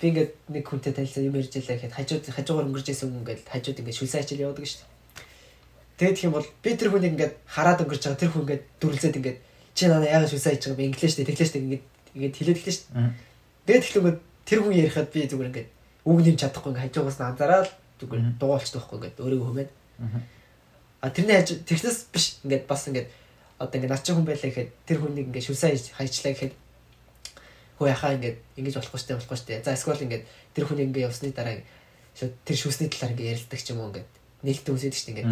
би 0.00 0.06
ингээд 0.08 0.32
нэг 0.48 0.64
хүнтэй 0.64 0.94
танилцсан 0.94 1.26
юм 1.26 1.34
ярьж 1.34 1.52
байлаа 1.52 1.76
гэхэд 1.76 1.96
хажууд 1.98 2.24
хажуугаар 2.30 2.68
өнгөрч 2.70 2.88
исэн 2.94 3.10
хүн 3.10 3.20
ингээд 3.26 3.42
хажууд 3.50 3.78
ингээд 3.82 3.98
шүлсэн 3.98 4.20
ачаал 4.22 4.44
явуудаг 4.46 4.66
шүү 4.70 4.80
дээ. 4.80 4.92
Тэгээд 5.98 6.24
юм 6.24 6.32
бол 6.38 6.48
би 6.62 6.70
тэр 6.78 6.88
хүнийг 6.94 7.14
ингээд 7.18 7.34
хараад 7.46 7.82
өнгөрч 7.82 8.02
байгаа 8.06 8.22
тэр 8.22 8.30
хүн 8.32 8.44
ингээд 8.46 8.64
дүрлзээд 8.78 9.18
ингээд 9.18 9.38
чи 9.74 9.84
надаа 9.90 10.10
яагаад 10.14 10.32
шүлсэн 10.32 10.52
ачиж 10.54 10.64
байгаа? 10.70 10.80
Би 10.80 10.88
инглиш 10.88 11.14
дээ 11.18 11.28
тэглэж 11.28 11.50
дээ 11.50 11.64
ингээд 11.64 11.84
ингээд 12.14 12.34
хэлээд 12.38 12.58
эхлэв 12.58 12.74
шүү 12.74 12.86
дээ. 12.94 13.12
Тэгээд 13.66 13.84
эхлээд 13.84 14.18
тэр 14.46 14.58
хүн 14.62 14.74
ярихад 14.74 15.08
би 15.10 15.20
зүгээр 15.26 15.50
ингээд 15.50 15.68
үг 16.04 16.18
нэм 16.22 16.36
чадахгүй 16.38 16.70
ингээд 16.70 16.84
хажуугаас 16.90 17.18
нь 17.18 17.28
анзаараад 17.28 17.70
зүгээр 17.98 18.22
дуулцдаг 18.38 18.80
байхгүй 18.82 18.96
ингээд 18.98 19.22
өөрийгөө 19.22 19.48
хүмээд 19.48 19.70
А 21.04 21.10
тэрний 21.10 21.36
хаж 21.36 21.60
тэрнээс 21.68 22.08
биш 22.08 22.40
ингээд 22.48 22.64
бас 22.64 22.88
ингээд 22.88 23.12
одоо 23.58 23.76
ингээд 23.78 23.94
начин 23.94 24.14
хүн 24.18 24.26
байлаа 24.26 24.50
гэхэд 24.50 24.70
тэр 24.86 24.98
хүнийг 24.98 25.26
ингээд 25.30 25.46
шүлсэн 25.46 25.78
хайчлаа 25.94 26.32
гэхэд 26.34 26.54
хөө 27.78 27.88
яхаа 27.90 28.14
ингээд 28.18 28.38
ингэж 28.58 28.74
болохгүй 28.78 29.00
штэ 29.00 29.18
болохгүй 29.18 29.38
штэ. 29.38 29.62
За 29.62 29.74
эсвэл 29.74 30.04
ингээд 30.06 30.24
тэр 30.54 30.64
хүнийг 30.66 30.90
ингээд 30.90 31.06
явсны 31.10 31.30
дараа 31.34 31.62
тэр 32.14 32.56
шүсний 32.58 32.90
талаар 32.90 33.14
ингээд 33.14 33.30
ярилдаг 33.34 33.60
ч 33.62 33.70
юм 33.70 33.80
уу 33.82 33.90
ингээд 33.90 34.08
нээлттэй 34.46 34.74
үсэдэг 34.74 34.98
штэ 34.98 35.10
ингээд 35.14 35.30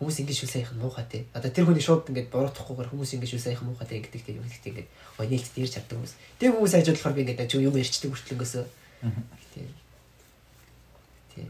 хүмүүс 0.00 0.16
ингэж 0.24 0.36
шүлсэн 0.40 0.62
яхах 0.64 0.78
муухай 0.80 1.06
те. 1.06 1.18
Одоо 1.36 1.50
тэр 1.52 1.64
хүний 1.68 1.84
шууд 1.84 2.08
ингээд 2.08 2.32
буруутахгүйгээр 2.32 2.90
хүмүүс 2.90 3.12
ингэж 3.16 3.30
шүлсэн 3.36 3.52
яхах 3.54 3.68
муухай 3.68 3.86
те 3.86 4.00
гэдэг 4.00 4.22
те 4.24 4.32
юм 4.34 4.46
гэдэг 4.48 4.70
ингээд 4.72 4.88
гоо 5.16 5.26
нээлттэй 5.28 5.60
ярьж 5.62 5.74
чаддаг 5.76 5.96
хүмүүс. 6.00 6.14
Тэр 6.40 6.50
хүмүүс 6.56 6.72
хажууд 6.74 6.96
болохоор 6.98 7.16
би 7.16 7.22
ингээд 7.22 7.54
юм 7.60 7.76
ярьчдаг 7.76 8.10
хүртлэнгөөс 8.10 8.52
тийм 9.52 9.68
тийм 11.32 11.48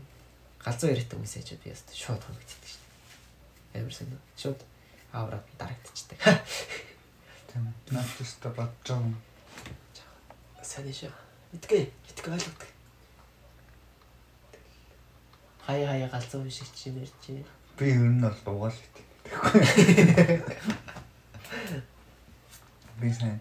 галзуу 0.58 0.88
яриад 0.90 1.10
хүмүүс 1.14 1.34
хажууд 1.38 1.62
би 1.62 1.70
яст 1.70 1.86
шууд 1.94 2.22
хангагддаг 2.22 2.68
штэ. 2.68 2.86
Амар 3.78 3.94
сайн. 3.94 4.10
Шууд 4.36 4.60
авраад 5.12 5.46
дарагдчихдаг. 5.58 6.18
Тийм. 7.52 7.64
Наатаста 7.90 8.48
бодож 8.50 8.88
байгаа. 8.88 9.14
Сайн 10.62 10.92
шүү. 10.92 11.12
Итгэе. 11.52 11.90
Итгэе 12.08 12.32
ойлгодог. 12.34 12.68
Хаяа 15.66 15.88
хаяа 15.92 16.08
галзуу 16.08 16.50
шиг 16.50 16.68
чинь 16.74 16.98
ярьж 17.00 17.12
байна. 17.28 17.44
Би 17.78 17.84
ер 17.92 17.98
нь 18.08 18.20
бол 18.20 18.54
угаал 18.54 18.72
итгэхгүй. 18.72 19.62
Би 23.00 23.12
сайн 23.12 23.40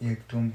яг 0.00 0.20
дүн 0.28 0.52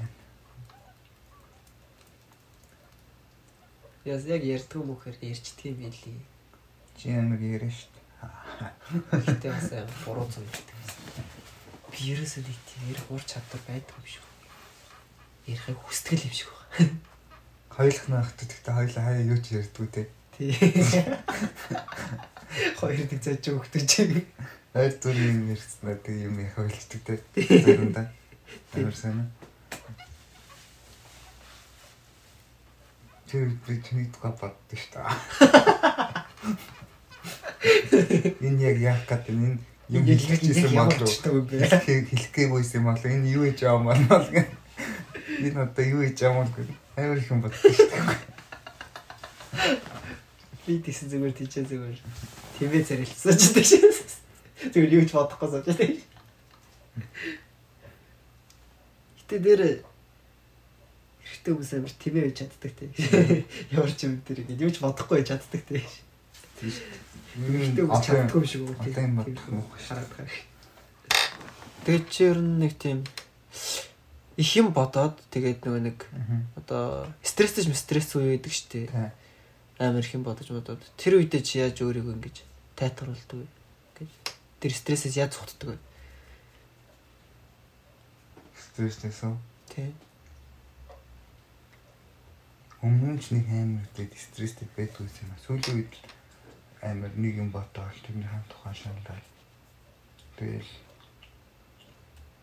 Яс 4.04 4.24
яг 4.24 4.42
ярьдгүй 4.42 4.82
мөхөр 4.82 5.14
ярьчдаг 5.20 5.64
юм 5.70 5.76
билий. 5.84 6.20
чи 6.96 7.08
ямар 7.08 7.40
яриа 7.40 7.70
шүү 7.70 7.88
дээ. 7.89 7.89
Гэтэ 8.20 9.48
бас 9.48 9.70
буруу 10.04 10.26
зүйл 10.28 10.50
гэдэг. 10.50 10.76
Би 11.90 12.12
ерөөсөө 12.12 12.42
нэг 12.44 12.58
тийм 12.68 12.82
ярих 12.92 13.06
ур 13.08 13.22
чадвар 13.24 13.62
байдаг 13.64 13.94
юм 13.96 14.06
шиг. 14.06 14.24
Ярихыг 15.46 15.78
хүсдэг 15.80 16.20
юм 16.26 16.34
шиг 16.34 16.50
байна. 16.52 16.98
Хоёулах 17.70 18.06
наахт 18.12 18.38
гэхдээ 18.44 18.74
хоёулаа 18.76 19.04
хаяа 19.08 19.24
юу 19.24 19.38
ч 19.40 19.56
ярьдгүй 19.56 19.88
те. 19.88 20.02
Тий. 20.36 20.52
Хоёр 22.76 23.06
дэг 23.08 23.20
заж 23.24 23.44
өгдөг 23.48 23.84
чи. 23.88 24.26
Хайр 24.74 24.92
зүрийн 25.00 25.48
ярьснаа 25.48 25.96
тэг 25.96 26.16
юм 26.20 26.36
их 26.44 26.58
ойлцдаг 26.58 27.00
те. 27.06 27.14
Заримдаа. 27.40 28.12
Амар 28.76 28.96
сайн. 28.96 29.30
Тэр 33.30 33.54
би 33.64 33.78
чиний 33.80 34.10
тухай 34.10 34.34
боддог 34.34 34.76
шүү 34.76 34.98
дээ. 34.98 36.68
Энэ 37.60 38.72
яг 38.72 38.76
яах 38.80 39.04
гэдэг 39.04 39.36
нь 39.36 39.60
энэ 39.92 40.06
юм 40.08 40.16
хэлж 40.16 40.44
ирсэн 40.48 40.72
мал 40.72 40.88
руу 40.96 41.44
хэлэх 41.44 42.32
гээгүй 42.32 42.62
юм 42.64 42.84
бол 42.88 43.04
энэ 43.04 43.28
юу 43.36 43.44
хийж 43.44 43.60
байгаа 43.60 43.84
мал 43.84 44.00
мал 44.08 44.28
гэх. 44.32 44.48
Энэ 45.44 45.60
одоо 45.68 45.84
юу 45.84 46.00
хийж 46.08 46.18
байгаа 46.24 46.40
мал 46.40 46.52
гэх. 46.56 46.72
Амар 46.96 47.18
их 47.20 47.28
юм 47.28 47.40
боддог 47.44 47.60
шүү. 47.60 47.90
Би 50.64 50.80
тийсэн 50.80 51.12
зүгээр 51.12 51.36
тийчээ 51.36 51.64
зүгээр. 51.68 52.00
Тэмээ 52.56 52.84
царилцсан 52.88 53.36
ч 53.36 53.42
шиг. 53.60 53.84
Зүгээр 54.72 54.96
юу 54.96 55.04
ч 55.04 55.12
бодохгүй 55.12 55.48
сууж 55.52 55.66
байдаг. 55.68 56.00
Гэтэ 59.20 59.36
дээр 59.36 59.62
эрэгтэй 61.24 61.52
хүмүүс 61.52 61.72
амар 61.76 61.92
тэмээ 61.96 62.24
байж 62.24 62.36
чаддаг 62.40 62.72
тий. 62.72 62.88
Ямар 63.74 63.92
ч 63.92 64.08
юм 64.08 64.20
дээр 64.24 64.48
ингэ 64.48 64.64
юу 64.64 64.72
ч 64.72 64.80
бодохгүй 64.80 65.24
чаддаг 65.24 65.62
тий. 65.68 65.84
Эрэгтэй 67.38 67.84
хүмүүс 67.86 68.02
чаддгүй 68.06 68.40
юм 68.42 68.46
шиг 68.50 68.62
үү. 68.66 68.74
Одоо 68.80 69.02
юм 69.06 69.14
бодох 69.20 69.44
юм 69.46 69.58
уу? 69.62 69.70
Хараад 69.78 70.10
байгаа. 70.10 70.38
Тэгээд 71.86 72.04
чи 72.10 72.20
ер 72.26 72.38
нь 72.42 72.58
нэг 72.58 72.72
тийм 72.76 72.98
их 74.36 74.50
юм 74.56 74.72
бодоод 74.72 75.20
тэгээд 75.30 75.64
нөгөө 75.68 75.82
нэг 75.84 75.98
одоо 76.56 77.06
стресстэй 77.22 77.64
стресс 77.76 78.16
үе 78.16 78.36
байдаг 78.36 78.52
шүү 78.52 78.68
дээ 78.72 78.86
Тий. 78.88 79.10
амар 79.78 80.00
их 80.04 80.14
юм 80.16 80.24
бодож 80.24 80.48
бодоод 80.48 80.80
тэр 80.96 81.20
үедээ 81.20 81.42
чи 81.44 81.60
яаж 81.60 81.76
өөрийгөө 81.84 82.14
ингэж 82.16 82.36
тайтгаруулдаг 82.76 83.36
вэ 83.44 83.48
гэж 84.00 84.10
тэр 84.64 84.72
стрессээс 84.72 85.16
яаж 85.20 85.36
зогтдог 85.36 85.76
вэ 85.76 85.78
Стрессээс 88.56 89.20
үү? 89.28 89.36
тий 89.72 89.92
Өмнө 92.80 93.12
нь 93.16 93.20
ч 93.20 93.36
нэг 93.36 93.44
амар 93.52 93.84
дэд 93.92 94.16
стресстэй 94.16 94.64
байдгүй 94.72 95.04
юм 95.04 95.30
аа. 95.36 95.44
Сүүлийн 95.44 95.84
үед 95.84 95.92
л 95.92 96.00
амар 96.82 97.12
нэг 97.16 97.36
юм 97.36 97.50
бодоод 97.52 97.96
тэрний 98.04 98.28
хаан 98.28 98.44
тухайн 98.48 98.74
шаналал. 98.74 99.26
Тэгэл 100.36 100.72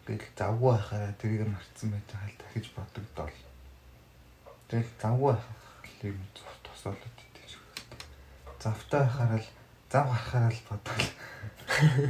тэгэл 0.05 0.29
завгүй 0.37 0.71
байхаараа 0.73 1.13
тэрийг 1.17 1.49
марцсан 1.49 1.89
байж 1.91 2.05
байгаа 2.11 2.29
л 2.29 2.39
дахиж 2.41 2.65
бодогдол. 2.77 3.37
Тэгэл 4.69 4.91
завгүй 5.01 5.33
байх 5.33 5.45
юм 6.03 6.19
тусаалаад 6.63 7.17
шүү. 7.49 7.63
Завтай 8.61 9.01
байхаараа 9.01 9.39
л 9.41 9.49
зав 9.89 10.05
гарахаараа 10.05 10.51
л 10.53 10.67
бодол. 10.69 11.05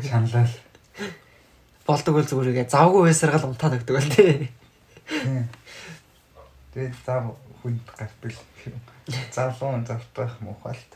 Шаналал. 0.04 0.56
болдог 1.88 2.14
бол 2.20 2.28
зүгээрээ 2.28 2.68
завгүй 2.68 3.02
байсаргал 3.08 3.48
унтаад 3.48 3.80
өгдөг 3.80 4.04
тий 4.12 4.52
Тийм. 5.08 5.48
Тэгээд 6.76 6.96
зав 7.08 7.32
хүнд 7.64 7.88
гардаг 7.96 8.36
юм. 8.68 8.80
Завлуун 9.32 9.86
завтай 9.88 10.28
байх 10.28 10.36
мухалт. 10.44 10.92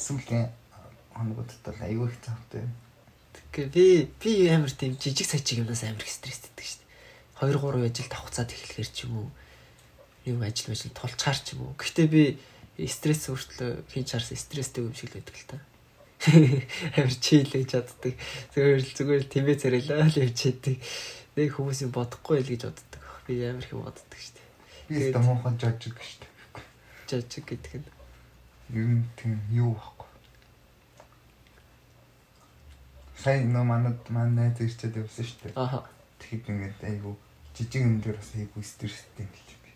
Сүүлийн 0.00 0.48
хоногудад 1.12 1.60
бол 1.64 1.80
аюу 1.84 2.08
их 2.08 2.16
завтай. 2.24 2.64
тэгээ 3.52 3.68
би 3.68 3.84
би 4.16 4.32
амар 4.48 4.72
тийм 4.72 4.96
жижиг 4.96 5.28
сажиг 5.28 5.60
юмнаас 5.60 5.84
амар 5.84 6.08
стресстэй 6.08 6.50
шүү 6.56 6.80
дээ 6.80 7.52
2 7.52 7.60
3 7.60 7.84
ажил 7.84 8.08
давхцаад 8.08 8.50
эхлэхэр 8.50 8.88
ч 8.88 8.98
юм 9.04 9.12
уу 9.20 9.28
юм 10.24 10.40
ажил 10.40 10.72
ажил 10.72 10.96
тулчгаар 10.96 11.38
ч 11.38 11.54
юм 11.54 11.60
уу 11.68 11.72
гэхдээ 11.76 12.08
би 12.08 12.22
стресс 12.88 13.28
өөртлөө 13.28 13.84
хийж 13.92 14.08
харсан 14.16 14.38
стресстэй 14.38 14.82
юм 14.86 14.94
шиг 14.96 15.12
л 15.12 15.18
байдаг 15.20 15.36
л 15.36 15.48
та 15.50 15.58
амар 16.96 17.16
чийл 17.20 17.50
гэж 17.52 17.68
чаддаг 17.74 18.14
зүгээр 18.54 18.80
л 18.80 18.94
зүгээр 18.96 19.22
л 19.24 19.32
тэмээ 19.34 19.56
царайлаа 19.60 20.08
л 20.08 20.20
явж 20.20 20.38
яадаг 20.48 20.76
Нэг 21.38 21.54
хүмүүс 21.54 21.86
юм 21.86 21.92
бодохгүй 21.94 22.42
л 22.42 22.50
гэж 22.50 22.66
боддог. 22.66 23.02
Би 23.24 23.38
амар 23.46 23.62
их 23.62 23.70
боддог 23.70 24.18
шүү 24.18 24.34
дээ. 24.34 25.14
Би 25.14 25.22
муухан 25.22 25.54
жожиг 25.62 25.94
шүү 25.94 26.26
дээ. 26.26 26.32
Жажиг 27.06 27.44
гэдэг 27.46 27.74
нь. 27.78 27.99
Ер 28.70 28.86
нь 28.86 29.04
тийм 29.18 29.34
юу 29.50 29.74
байхгүй. 29.74 30.08
Сайн 33.18 33.50
нөө 33.50 33.64
манад 33.66 33.98
манай 34.14 34.50
найз 34.50 34.60
ирчээд 34.62 35.02
явсан 35.02 35.26
шүү 35.26 35.40
дээ. 35.42 35.54
Аха. 35.58 35.82
Тэгэхэд 36.22 36.50
ингээд 36.54 36.80
айгу 36.86 37.18
жижиг 37.54 37.82
юм 37.82 37.98
дээр 37.98 38.16
бас 38.16 38.30
айгу 38.38 38.62
стресстэй 38.62 39.26
юм 39.26 39.32
л 39.34 39.58
би. 39.64 39.70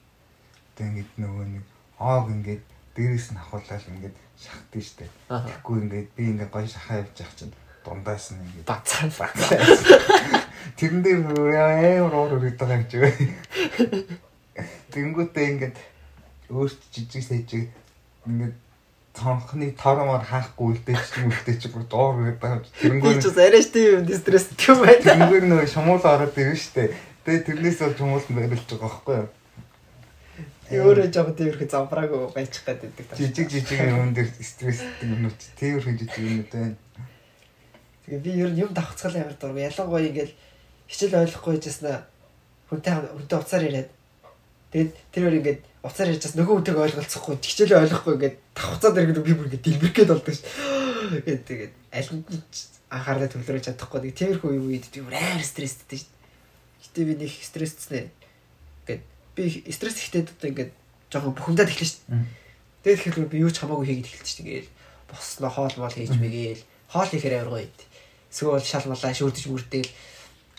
Тэгээ 0.78 0.90
ингээд 0.90 1.12
нөгөө 1.18 1.46
нэг 1.58 1.64
оог 1.98 2.26
ингээд 2.30 2.62
дээрээс 2.94 3.28
нь 3.34 3.40
ахуулаад 3.42 3.84
ингээд 3.90 4.16
шахдаг 4.38 4.82
шүү 4.82 4.96
дээ. 5.02 5.10
Тэгэхгүй 5.26 5.76
ингээд 5.82 6.08
би 6.14 6.22
ингээд 6.30 6.52
гоё 6.54 6.68
шахаа 6.70 7.02
явж 7.02 7.16
явах 7.18 7.34
чинь 7.34 7.54
дундаас 7.84 8.26
нь 8.30 8.42
ингээд 8.46 8.66
Бацаа. 8.70 9.28
Тэрэн 10.78 11.02
дээр 11.02 11.20
амар 11.26 12.14
уур 12.14 12.32
үрээд 12.38 12.56
байгаа 12.62 12.78
юм 12.78 12.86
чи. 12.86 12.98
Тэнгүүтээ 14.94 15.46
ингээд 15.52 15.76
өөрт 16.54 16.80
жижиг 16.94 17.22
сайжиг 17.26 17.68
ингээд 18.24 18.63
цонхны 19.14 19.70
торомоор 19.78 20.26
хаахгүй 20.26 20.74
үлдээч 20.74 21.22
юм 21.22 21.30
үлдээч 21.30 21.70
бүр 21.70 21.86
үрээд 21.86 22.38
байгаа 22.42 22.66
юм 22.82 23.22
чи. 23.22 23.30
Арайч 23.30 23.70
тийм 23.70 24.02
юм 24.02 24.10
стресс 24.10 24.50
тийм 24.58 24.82
байна. 24.82 25.06
тэнгүүр 25.06 25.44
нөгөө 25.46 25.70
шумуул 25.70 26.02
ороод 26.02 26.34
ирнэ 26.34 26.58
штэ. 26.58 26.90
Тэгээ 27.22 27.46
тэрнээс 27.46 27.78
бол 27.78 27.94
шумуулт 27.94 28.28
барилж 28.34 28.66
байгаа 28.66 28.90
байхгүй 28.90 29.16
юу? 29.22 29.30
Өөрөө 30.74 31.08
жоо 31.14 31.30
тиймэрхүү 31.30 31.68
замбрааг 31.70 32.10
байчих 32.34 32.66
гээд 32.66 32.80
байдаг. 32.82 33.14
Жижиг 33.14 33.48
жижиг 33.54 33.80
юм 33.86 34.10
дээр 34.16 34.28
стресстэй 34.34 35.06
юмнууд 35.06 35.40
тиймэрхүү 35.60 35.94
жижиг 35.94 36.18
юмнууд 36.18 36.50
байна. 36.50 36.76
Тэгээ 38.04 38.24
би 38.24 38.30
ер 38.34 38.50
нь 38.50 38.60
юм 38.66 38.70
давхцгал 38.74 39.14
амар 39.14 39.36
дург. 39.38 39.60
Ялангуяа 39.62 40.08
ингээл 40.10 40.34
хичээл 40.90 41.20
ойлгохгүй 41.22 41.60
байжснаа 41.62 42.08
хүнтэй 42.68 42.92
хүнтэй 42.96 43.38
уцаар 43.38 43.62
яриад. 43.62 43.90
Тэгээд 44.74 44.90
тэр 45.14 45.22
өөр 45.30 45.38
ингээд 45.38 45.60
уцаар 45.86 46.10
ярьж 46.10 46.26
бас 46.26 46.34
нөгөө 46.34 46.54
хүнтэйг 46.58 46.78
ойлголцохгүй 46.82 47.38
хичээлээ 47.38 47.78
ойлгохгүй 47.78 48.14
ингээд 48.18 48.36
давхцаад 48.58 48.98
ирэхэд 48.98 49.22
би 49.22 49.34
бүр 49.38 49.46
ингээд 49.54 49.66
дэлбэрхгээд 49.70 50.10
болдог 50.10 50.34
ш. 50.34 50.42
Тэгээд 51.22 51.42
тэгээд 51.46 51.72
аль 51.94 52.10
нь 52.10 52.26
ч 52.50 52.74
анхаарал 52.90 53.30
төвлөрөж 53.30 53.64
чадахгүй. 53.70 54.10
Тиймэрхүү 54.10 54.50
юм 54.50 54.66
үед 54.74 54.90
би 54.90 54.98
бүр 54.98 55.14
амар 55.14 55.46
стресстэй 55.46 56.02
ш. 56.02 56.10
Гэтэ 56.82 57.06
би 57.06 57.14
нэг 57.22 57.30
стрессцнэ. 57.38 58.10
Ингээд 58.82 59.02
би 59.38 59.42
стресс 59.70 60.02
ихтэй 60.02 60.26
одоо 60.26 60.48
ингээд 60.50 60.72
жоохон 61.06 61.38
бухимдаад 61.38 61.70
эхлэн 61.70 61.86
ш. 61.86 62.02
Тэгээд 62.82 62.98
тэгэхээр 63.14 63.30
би 63.30 63.46
юу 63.46 63.54
ч 63.54 63.62
хамаагүй 63.62 63.86
хийгээд 63.94 64.10
эхэлж 64.10 64.26
ш. 64.26 64.38
Тэгээл 64.42 64.70
босноо 65.06 65.54
хоол 65.54 65.74
мол 65.78 65.94
хийж 65.94 66.18
мэгээл 66.18 66.66
хоол 66.90 67.10
хийхээр 67.14 67.46
амар 67.46 67.62
гоё 67.62 67.70
ид. 67.70 67.78
Эсвэл 68.34 68.58
шал 68.58 68.90
малаа 68.90 69.14
шүрдэж 69.14 69.46
мөрдөөл 69.46 69.90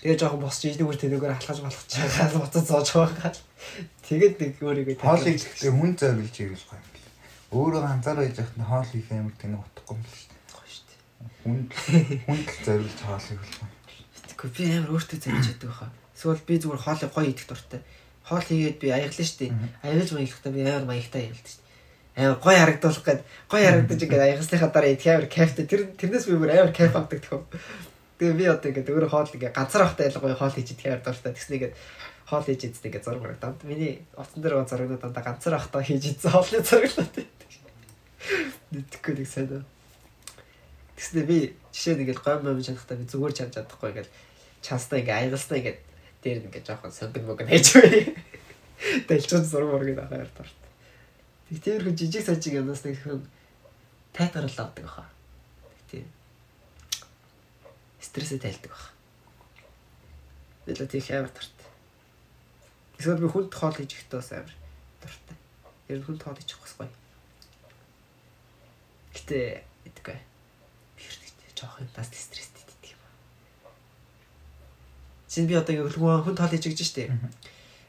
Тэгээ 0.05 0.21
жоохон 0.21 0.45
босч 0.45 0.69
иждэг 0.69 0.85
үр 0.85 1.01
тэнэгээр 1.01 1.33
алхаж 1.33 1.65
малхаж 1.65 1.89
чагаад 1.89 2.37
буцаж 2.37 2.65
зоож 2.69 2.89
байгаа. 2.93 3.33
Тэгээд 4.05 4.35
нэг 4.41 4.53
өөрийгөө 4.61 4.95
Хоол 5.01 5.25
хийхдээ 5.25 5.71
хүн 5.73 5.93
зориулж 5.97 6.35
гоё 6.35 6.77
юм 6.77 6.89
бэл. 6.93 7.09
Өөрөө 7.55 7.81
ганцаар 7.81 8.17
байж 8.21 8.37
хат 8.37 8.55
нь 8.59 8.67
хоол 8.67 8.89
хийх 8.91 9.09
амар 9.11 9.35
тэнэг 9.39 9.61
утгагүй 9.63 9.95
юм 9.95 10.03
шүү 10.05 10.27
дээ. 10.29 10.43
гоё 10.55 10.69
шүү 10.69 10.85
дээ. 10.85 11.01
Хүн 11.41 11.57
хүнд 12.27 12.47
л 12.51 12.63
зориулж 12.65 12.99
хоол 13.01 13.25
хийх 13.25 13.41
бол. 13.41 13.73
Тэгэхгүй 14.27 14.49
би 14.55 14.63
амар 14.75 14.91
өөртөө 14.95 15.19
зориулж 15.23 15.47
яддаг 15.49 15.69
баха. 15.71 15.87
Эсвэл 16.15 16.47
би 16.47 16.55
зүгээр 16.59 16.83
хоолыг 16.85 17.11
гоё 17.15 17.27
идэх 17.31 17.47
дуртай. 17.49 17.81
Хоол 18.25 18.45
хийгээд 18.45 18.77
би 18.81 18.87
аяглаа 18.91 19.25
шүү 19.25 19.39
дээ. 19.39 19.51
Аялаж 19.85 20.09
маяглахдаа 20.13 20.51
би 20.53 20.61
амар 20.65 20.85
маягтай 20.89 21.21
аялдаг 21.25 21.47
шүү 21.49 21.59
дээ. 21.61 21.65
Амар 22.15 22.39
гоё 22.39 22.57
харагдуулах 22.59 23.03
гээд 23.05 23.21
гоё 23.51 23.63
харагдаж 23.65 24.01
ингээд 24.05 24.25
аягсныхаа 24.25 24.71
дараа 24.71 24.91
идэх 24.95 25.09
амар 25.11 25.27
кайфтай. 25.29 25.65
Тэр 25.67 25.81
тэрнээс 25.99 26.25
би 26.29 26.35
бүр 26.39 26.51
амар 26.55 26.73
кайф 26.73 26.93
авдаг 26.95 27.19
төхөө. 27.21 27.43
Тэгээ 28.19 28.39
би 28.39 28.45
одоо 28.47 28.67
ингээд 28.71 28.91
өөрөө 28.95 29.11
хоол 29.11 29.33
ингээд 29.35 29.55
ганцаар 29.55 29.83
авахтай 29.83 30.07
ялгаа 30.07 30.39
хоол 30.39 30.55
хийж 30.55 30.69
идэх 30.71 30.87
амар 30.87 31.03
дуртай. 31.03 31.31
Тэгснэ 31.35 31.55
ингээд 31.59 31.75
хоол 32.25 32.43
хийж 32.43 32.61
идэх 32.65 32.85
ингээд 32.85 33.05
зураг 33.05 33.21
барагдаад. 33.21 33.63
Миний 33.63 34.01
утсан 34.17 34.41
дээр 34.41 34.57
байгаа 34.57 34.69
зурагнууд 34.69 35.01
дандаа 35.01 35.23
ганцаар 35.23 35.55
авахтай 35.61 35.83
хийж 35.85 36.03
идсэн 36.17 36.31
хоолны 36.33 36.59
зураглаад 36.65 37.13
байдаг. 37.13 37.51
Мэдхгүй 38.73 39.13
нэг 39.13 39.29
сайн 39.29 39.49
уу. 39.53 39.63
Тэгснэ 40.97 41.21
би 41.29 41.37
жишээ 41.69 42.01
нэг 42.01 42.17
л 42.17 42.23
гой 42.25 42.41
мом 42.41 42.57
чадахтаа 42.65 42.97
би 42.97 43.05
зүгээр 43.05 43.33
чамж 43.37 43.53
чадахгүй 43.53 43.89
ингээд 43.93 44.09
чанстаа 44.65 44.97
ингээд 44.99 45.19
аягалстаа 45.21 45.57
ингээд 45.61 45.79
дээр 46.25 46.37
нь 46.41 46.47
ингээд 46.49 46.65
жоохон 46.65 46.89
сонгон 46.89 47.25
мөнгө 47.29 47.45
хийж 47.45 47.67
бай. 47.77 47.93
Дэлчүүд 49.05 49.45
зураг 49.45 49.69
мөргийг 49.69 50.01
аваад 50.01 50.33
тарт. 50.33 50.57
Тэг 51.53 51.61
тиймэрхүү 51.61 51.93
жижиг 51.93 52.25
сажиг 52.25 52.57
юмнаас 52.57 52.81
нэг 52.81 52.97
хүн 53.05 53.21
тайтарл 54.17 54.49
авдаг 54.49 54.81
баха. 54.81 55.05
Тийм. 55.91 56.09
Стрессээ 58.01 58.41
тайлдаг 58.41 58.73
баха. 58.73 58.89
Би 60.65 60.73
л 60.73 60.89
тийх 60.89 61.11
амар 61.13 61.29
тарт. 61.29 61.54
Эсвэл 62.99 63.19
би 63.19 63.27
хүнд 63.27 63.51
хоол 63.51 63.75
хийж 63.75 63.91
ихдээ 63.91 64.19
бас 64.19 64.31
амар 64.31 64.55
дуртай. 65.03 65.37
Ер 65.91 65.99
нь 65.99 66.05
хүнд 66.07 66.21
хоол 66.23 66.37
хийж 66.39 66.51
явах 66.55 66.73
гоё. 66.79 66.91
Гэтэ 69.11 69.39
идэггүй. 69.91 70.17
Би 70.95 71.01
хэрэгтэй 71.03 71.51
жоох 71.59 71.75
юм 71.83 71.91
бас 71.91 72.07
стресстэй 72.07 72.63
идэх 72.63 72.95
юм. 72.95 73.01
Чин 75.27 75.47
би 75.47 75.59
одоо 75.59 75.75
ингэ 75.75 75.91
хүнд 75.91 76.39
хоол 76.39 76.53
хийж 76.55 76.65
гэж 76.71 76.79
штэ. 76.87 77.11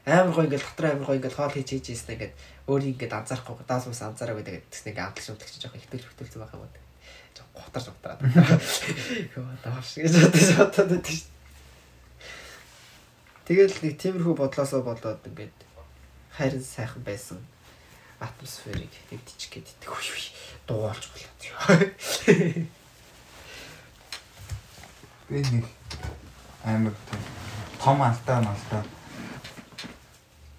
Амар 0.03 0.35
гоё 0.35 0.47
ингээл 0.51 0.67
дотроо 0.75 0.91
амар 0.91 1.07
гоё 1.07 1.19
ингээл 1.23 1.39
хоол 1.39 1.55
хийж 1.55 1.69
хийж 1.71 1.85
ийсэн 1.95 2.11
ингээд 2.19 2.33
өөрийг 2.67 2.99
ингээд 2.99 3.15
анзаарахгүй 3.15 3.63
даас 3.63 3.87
ус 3.87 4.03
анзаараагүй 4.03 4.43
тэгээд 4.43 4.67
тэгснэ 4.71 4.91
ингээд 4.91 5.07
амтл 5.07 5.23
шүмтгч 5.23 5.55
жоох 5.63 5.75
ихтэл 5.79 6.03
хөтөлсөн 6.03 6.41
байх 6.43 6.55
юм 6.55 6.63
байна. 6.67 6.83
Жоох 7.35 7.49
гутарч 7.55 7.87
гутараад. 7.91 8.19
Йоо 9.35 9.51
дааш 9.63 9.89
гэж 10.03 10.13
бодож 10.19 10.47
бодоод 10.59 10.89
байдаг 10.91 11.15
штэ. 11.15 11.36
Тэгэл 13.47 13.79
нэг 13.79 13.95
тиймэрхүү 13.95 14.35
бодлоосоо 14.35 14.83
болоод 14.83 15.23
ингээд 15.23 15.55
хайрын 16.35 16.59
сайхан 16.67 16.99
байсан 17.07 17.39
атмосферыг 18.19 18.91
нэгдчих 19.07 19.55
гээд 19.55 19.87
үе 19.87 20.03
үе 20.03 20.27
дуулж 20.67 21.03
болоод. 21.07 21.95
Би 25.31 25.39
нэг 25.39 25.65
амар 26.67 26.95
том 27.79 28.03
алдаа 28.03 28.43
малдаа 28.43 28.83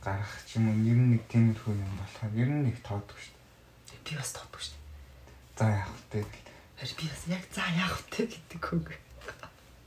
гарах 0.00 0.34
ч 0.48 0.56
юм 0.56 0.72
уу 0.72 0.80
ер 0.88 0.96
нь 0.96 1.12
нэг 1.12 1.22
тиймэрхүү 1.28 1.74
юм 1.76 1.92
болохоор 2.00 2.32
ер 2.40 2.48
нь 2.48 2.64
нэг 2.72 2.80
тоодгүй 2.88 3.20
шүү. 3.20 3.36
Би 4.00 4.16
бас 4.16 4.32
тоодгүй 4.32 4.62
шүү. 4.64 4.80
За 5.60 5.68
яах 5.68 5.92
вэ? 6.08 6.24
Харин 6.80 6.96
би 6.96 7.04
бас 7.12 7.22
яг 7.28 7.44
за 7.52 7.68
яах 7.76 8.00
вэ 8.08 8.32
гэдэг 8.32 8.64
үг. 8.72 8.88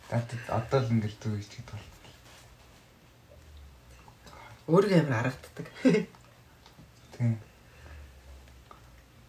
Дат 0.05 0.29
одоо 0.53 0.79
л 0.85 0.93
ингээд 0.93 1.17
хийж 1.17 1.49
гэдэг 1.49 1.73
бол. 1.73 1.90
Өөрийгөө 4.67 4.99
амар 5.01 5.17
харагддаг. 5.31 5.67
Тийм. 7.17 7.37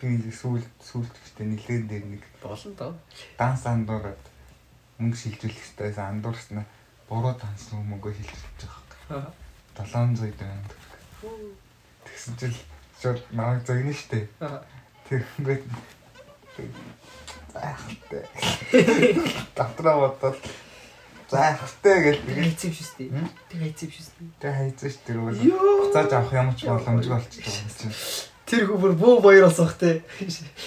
Би 0.03 0.33
сүүл 0.35 0.65
сүүлд 0.83 1.15
ихтэй 1.15 1.47
нилээн 1.47 1.87
дээр 1.89 2.05
нэг 2.11 2.23
Болно 2.43 2.75
доо. 2.75 2.93
данс 3.39 3.65
андуураад 3.71 4.25
мөнгө 4.99 5.17
шилжүүлэх 5.17 5.63
хэрэгтэйс 5.63 5.99
андуурснаа 6.03 6.67
буруу 7.09 7.35
данс 7.39 7.71
мөнгө 7.73 8.13
шилжүүлж 8.13 8.61
байгаа. 9.09 9.33
700 9.79 10.35
төгрөг. 10.69 11.57
Тэгсэн 12.05 12.35
чил 12.37 12.57
шууд 13.01 13.23
намайг 13.31 13.65
зогно 13.65 13.95
штэ. 13.95 14.29
Тэр 15.09 15.23
ингээд 15.39 15.65
заахтай. 17.53 18.25
Дотроо 19.57 20.13
заахтай 21.33 21.97
гэж 22.05 22.17
тэгээд 22.29 22.45
хайцсан 22.45 22.73
шүү 22.77 22.97
дээ. 23.01 23.09
Би 23.49 23.55
хайцсан 23.57 23.89
шүү 23.89 24.05
дээ. 24.21 24.31
тэг 24.37 24.53
хайцсан 24.53 24.91
ш 24.93 24.97
тэр 25.01 25.19
бол 25.25 25.39
Йоо. 25.41 25.89
буцааж 25.89 26.11
авах 26.13 26.33
юм 26.37 26.49
ч 26.53 26.61
боломжгүй 26.69 27.17
болчихсон. 27.17 27.91
Тэр 28.45 28.63
хүү 28.69 28.93
бөө 29.01 29.15
баяр 29.25 29.49
болсон 29.49 29.65
бах 29.65 29.79
те. 29.81 30.05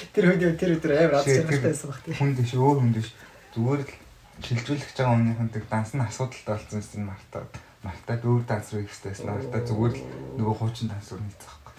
Тэр 0.09 0.26
үед 0.34 0.57
тэр 0.57 0.74
өдөр 0.82 0.91
амар 0.97 1.22
аз 1.22 1.30
жаргалтай 1.30 1.70
байсан 1.70 1.89
бах 1.93 2.01
те. 2.01 2.18
хүн 2.18 2.34
дэш 2.34 2.51
өөр 2.57 2.78
хүн 2.82 2.93
дэш 2.97 3.07
зүгээр 3.53 3.82
л 3.86 3.93
шилжүүлэх 4.41 4.88
гэж 4.89 4.97
байгаа 4.97 5.16
өмнөх 5.16 5.39
нь 5.45 5.53
данс 5.70 5.91
нь 5.93 6.01
асуудалтай 6.01 6.53
болсон 6.57 6.82
юм 6.82 7.07
мартаад 7.13 7.51
мартаад 7.86 8.22
өөр 8.26 8.43
данс 8.49 8.68
руу 8.74 8.82
ихтэйс 8.82 9.22
мартаад 9.22 9.66
зүгээр 9.70 9.93
л 9.95 10.03
нөгөө 10.41 10.55
хуучин 10.57 10.89
данс 10.89 11.13
руу 11.13 11.22
нийцэх 11.22 11.53
байхгүй. 11.53 11.76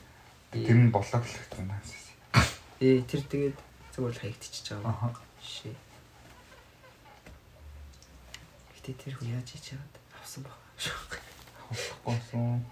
Тэр 0.62 0.78
нь 0.78 0.94
болоо 0.94 1.20
гэх 1.20 1.58
юм 1.58 1.68
данс. 1.68 1.90
Ээ 2.78 3.02
тэр 3.02 3.22
тэгээд 3.26 3.58
зүгээр 3.98 4.14
л 4.14 4.22
хаягдчихж 4.22 4.66
байгаа. 4.78 4.94
Аха. 4.94 5.08
Шээ. 5.42 5.74
Гэтэ 8.86 9.02
тэр 9.02 9.18
хүн 9.18 9.34
яаж 9.34 9.50
хийж 9.50 9.74
чаад 9.74 9.94
авсан 10.14 10.46
баг. 10.46 10.54
Хавчихгүйсэн. 10.78 12.62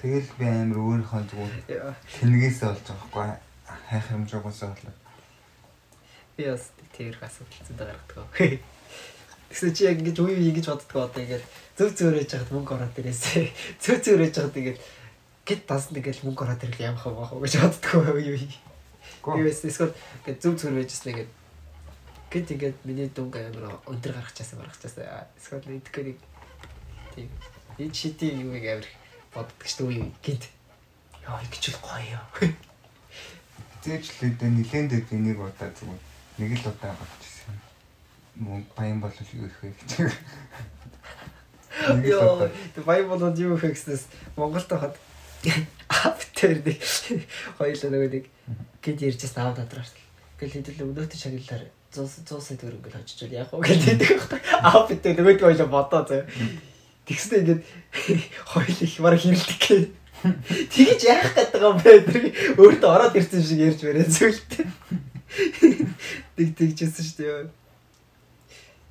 Тэгэл 0.00 0.30
би 0.40 0.46
амар 0.48 0.80
өөрийнхөө 0.80 1.22
зүгээр 1.28 1.68
Яа. 1.68 1.92
тэнгээсээ 2.08 2.68
болж 2.72 2.80
байгаа 2.88 2.96
байхгүй 2.96 3.28
хайх 3.92 4.06
хэмжээгөөсөө 4.08 4.68
болоо. 4.72 4.94
Би 6.32 6.42
бас 6.48 6.64
тэр 6.96 7.12
асуудал 7.20 7.60
зөндөө 7.68 7.86
гаргадаг. 7.92 8.64
Тэгсэн 9.52 9.76
чи 9.76 9.84
яг 9.84 10.00
ингэж 10.00 10.16
үе 10.16 10.32
үе 10.32 10.48
ингэж 10.48 10.66
боддгоо 10.72 11.04
одоо 11.04 11.20
ингээд 11.20 11.44
зөв 11.76 11.92
зөөрэж 11.92 12.28
яхад 12.40 12.50
мөнгө 12.56 12.72
ороод 12.80 12.96
ирээсээ. 13.04 13.52
Зөв 13.84 14.00
зөөрэж 14.00 14.32
яхад 14.32 14.56
ингээд 14.56 14.80
гэт 15.44 15.62
тасна 15.68 16.00
ингээд 16.00 16.24
мөнгө 16.24 16.40
ороод 16.48 16.64
ирэл 16.64 16.88
ямах 16.88 17.04
байх 17.04 17.36
уу 17.36 17.44
гэж 17.44 17.60
боддгоо 17.60 18.16
үе. 18.16 18.48
Гөө. 19.20 19.44
Юуэс 19.44 19.68
эсвэл 19.68 19.92
зөв 20.40 20.56
зөөр 20.56 20.80
байжсэн 20.80 21.12
ингээд 21.12 21.30
Гэт 22.30 22.46
ингээд 22.54 22.78
миний 22.86 23.10
дүнг 23.10 23.34
амар 23.34 23.82
өндөр 23.90 24.14
гаргачихсан 24.14 24.62
гаргачихсан. 24.62 25.02
Эсвэл 25.34 25.82
идэхгүй 25.82 26.14
нэг 26.14 26.18
тийм 27.10 27.26
энэ 27.74 27.90
шити 27.90 28.30
юу 28.38 28.54
нэг 28.54 28.70
амар 28.70 28.86
боддог 29.34 29.66
шүү 29.66 29.90
дээ 29.90 29.98
үе 29.98 30.14
гинт. 30.22 30.46
Яа 31.26 31.42
их 31.42 31.58
ч 31.58 31.74
гоё 31.82 31.98
ёо. 32.06 32.54
Зээжлээд 33.82 34.46
нилэн 34.46 34.86
дэд 34.86 35.10
энийг 35.10 35.42
удаа 35.42 35.74
зүгээр 35.74 36.02
нэг 36.38 36.50
л 36.54 36.70
удаа 36.70 36.94
гарчихсан. 36.94 37.58
Мөн 38.38 38.62
баян 38.78 39.02
бол 39.02 39.10
юу 39.10 39.50
их 39.50 39.58
вэ 39.66 39.74
гэж. 39.74 39.90
Йоо, 42.14 42.46
баян 42.86 43.10
болоод 43.10 43.38
юу 43.42 43.58
их 43.58 43.74
гэснээс 43.74 44.06
Монголд 44.38 44.70
хахад 44.70 44.94
аптер 45.90 46.62
нэг 46.62 46.78
нөгөө 47.58 48.10
нэг 48.14 48.24
гид 48.86 49.02
ярьжсэн 49.02 49.42
аав 49.42 49.58
додроош. 49.58 49.90
Ингээл 50.38 50.62
хэдэл 50.62 50.86
өнөөдөр 50.94 51.18
шагналаар 51.18 51.79
100 51.90 52.26
100 52.26 52.40
сая 52.40 52.58
төгрөг 52.58 52.80
ингээл 52.86 53.02
очичвал 53.02 53.34
яах 53.34 53.50
вэ 53.50 53.66
гэдэг 53.66 53.98
байхгүй. 53.98 54.40
Аав 54.62 54.84
битээ 54.86 55.14
нөгөөд 55.18 55.40
хоёулаа 55.42 55.68
бодоо 55.70 56.02
зөө. 56.06 56.22
Тэгснэ 57.06 57.36
ингээд 57.42 57.62
хоёул 58.54 58.78
их 58.86 58.94
бараг 59.02 59.20
хэрэлдэг 59.20 59.58
гээ. 59.58 59.82
Тэгэж 60.70 61.00
яах 61.10 61.30
гэдэг 61.34 61.62
юм 61.66 61.76
бэ? 61.82 61.92
Өөртөө 62.62 62.90
ороод 62.94 63.18
ирсэн 63.18 63.42
шиг 63.42 63.58
ярьж 63.58 63.82
барай 63.82 64.06
зүйлтэй. 64.06 64.66
Тэг 66.38 66.48
тэгжсэн 66.54 67.02
шүү 67.02 67.18
дээ. 67.18 67.50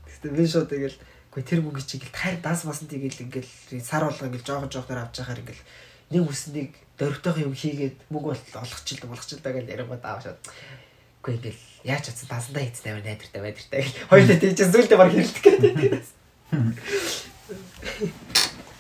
Тэгсэн 0.04 0.32
би 0.36 0.44
шууд 0.44 0.68
тэгэл 0.68 0.98
Гэхдээ 1.30 1.46
тэр 1.46 1.62
мөнгө 1.62 1.86
чиг 1.86 2.04
л 2.04 2.12
тайр 2.12 2.42
дас 2.42 2.66
басан 2.66 2.90
тэгэл 2.90 3.22
ингээл 3.30 3.80
сар 3.86 4.04
болго 4.04 4.26
ингээл 4.28 4.50
жоох 4.50 4.66
жоохоор 4.68 5.06
авч 5.06 5.22
яхаар 5.22 5.46
ингээл 5.46 5.64
нэг 6.10 6.24
үснийг 6.26 6.74
дөрөвтэйх 6.98 7.46
юм 7.46 7.54
хийгээд 7.54 7.98
мөнгө 8.10 8.34
бол 8.34 8.44
олгочихлоо 8.66 9.14
болгочихлоо 9.14 9.54
гэж 9.54 9.66
ярингууд 9.70 10.04
аавшаад. 10.04 10.42
Үгүй 11.22 11.34
ингээл 11.38 11.62
яаж 11.84 12.04
чадсан 12.10 12.28
дасандаа 12.30 12.64
хийцтэй 12.64 12.92
амар 12.92 13.06
найдвартай 13.06 13.42
байдвартай 13.42 13.80
гэл. 13.84 14.00
Хоёулаа 14.10 14.38
тийч 14.40 14.60
зүйлдээ 14.60 14.98
баг 15.00 15.12
хэлдэг 15.14 15.44
гэдэг. 15.44 16.06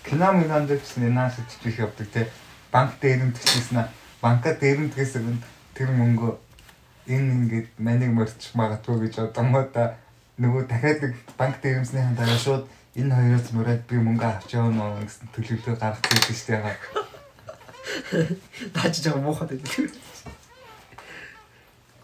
Кино 0.04 0.28
мөн 0.34 0.68
дэвчсэн 0.68 1.14
наас 1.14 1.36
иччих 1.39 1.80
явдаг 1.80 2.08
те. 2.12 2.28
Банк 2.72 3.00
дээр 3.00 3.24
нь 3.24 3.36
төчсөн 3.36 3.88
банка 4.22 4.54
дээр 4.54 4.80
нь 4.84 4.91
тгээс 4.91 5.16
тэр 5.74 5.89
мөнгө 5.95 6.36
энэ 7.08 7.32
ингээд 7.34 7.70
манийг 7.80 8.12
морчих 8.12 8.52
магадгүй 8.54 9.08
гэж 9.08 9.32
одоомоо 9.32 9.64
нөгөө 10.39 10.64
дахиад 10.68 11.00
нэг 11.04 11.14
банк 11.39 11.56
дээрэмснийхэн 11.64 12.16
дараа 12.20 12.39
шууд 12.39 12.64
энэ 13.00 13.16
хоёроос 13.16 13.47
мураад 13.56 13.82
би 13.88 13.95
мөнгө 13.95 14.26
авч 14.28 14.56
явна 14.60 15.00
гэсэн 15.04 15.28
төлөвлөгөө 15.36 15.76
гаргах 15.80 16.04
гэдэг 16.04 16.36
шүү 16.36 16.47
дээ. 16.52 16.76
Наач 18.76 18.95
жоо 19.04 19.20
муухад 19.24 19.52
байдаг. 19.56 19.91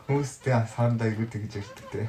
Хүмүүстэй 0.06 0.54
асаандаа 0.54 1.10
юу 1.10 1.26
гэж 1.26 1.66
ярьдаг 1.66 1.86
те. 1.90 2.06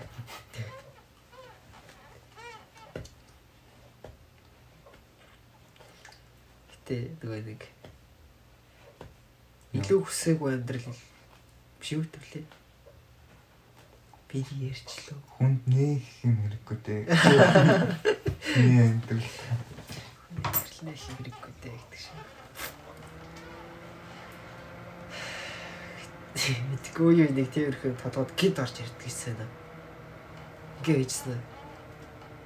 Гэтэ 6.68 6.97
нөгөө 7.24 7.40
нэг 7.49 7.61
илүү 9.80 10.01
хүсээгүй 10.05 10.51
амьдрал 10.61 10.92
биш 11.80 11.90
үү 11.97 12.05
төлөө 12.05 12.44
би 14.28 14.44
ярьчлаа. 14.68 15.16
Хүнд 15.40 15.64
нэг 15.64 16.05
юм 16.20 16.36
хэрэггүй 16.44 16.78
дээ. 16.84 17.01
Миний 18.61 18.84
амьдрал. 18.92 19.32
Нэг 20.84 20.99
хэрэггүй 21.01 21.53
дээ 21.64 21.72
гэдэг 21.72 22.01
шиг. 22.05 22.45
Мэдгүй 26.47 27.26
юу 27.26 27.30
нэг 27.34 27.51
тиймэрхүү 27.51 27.97
тодгод 27.99 28.30
гид 28.38 28.59
орж 28.62 28.78
ирдэг 28.78 29.03
гэсэн 29.03 29.34
юм. 29.34 29.51
Ингээ 30.82 31.03
хийжсэн. 31.03 31.40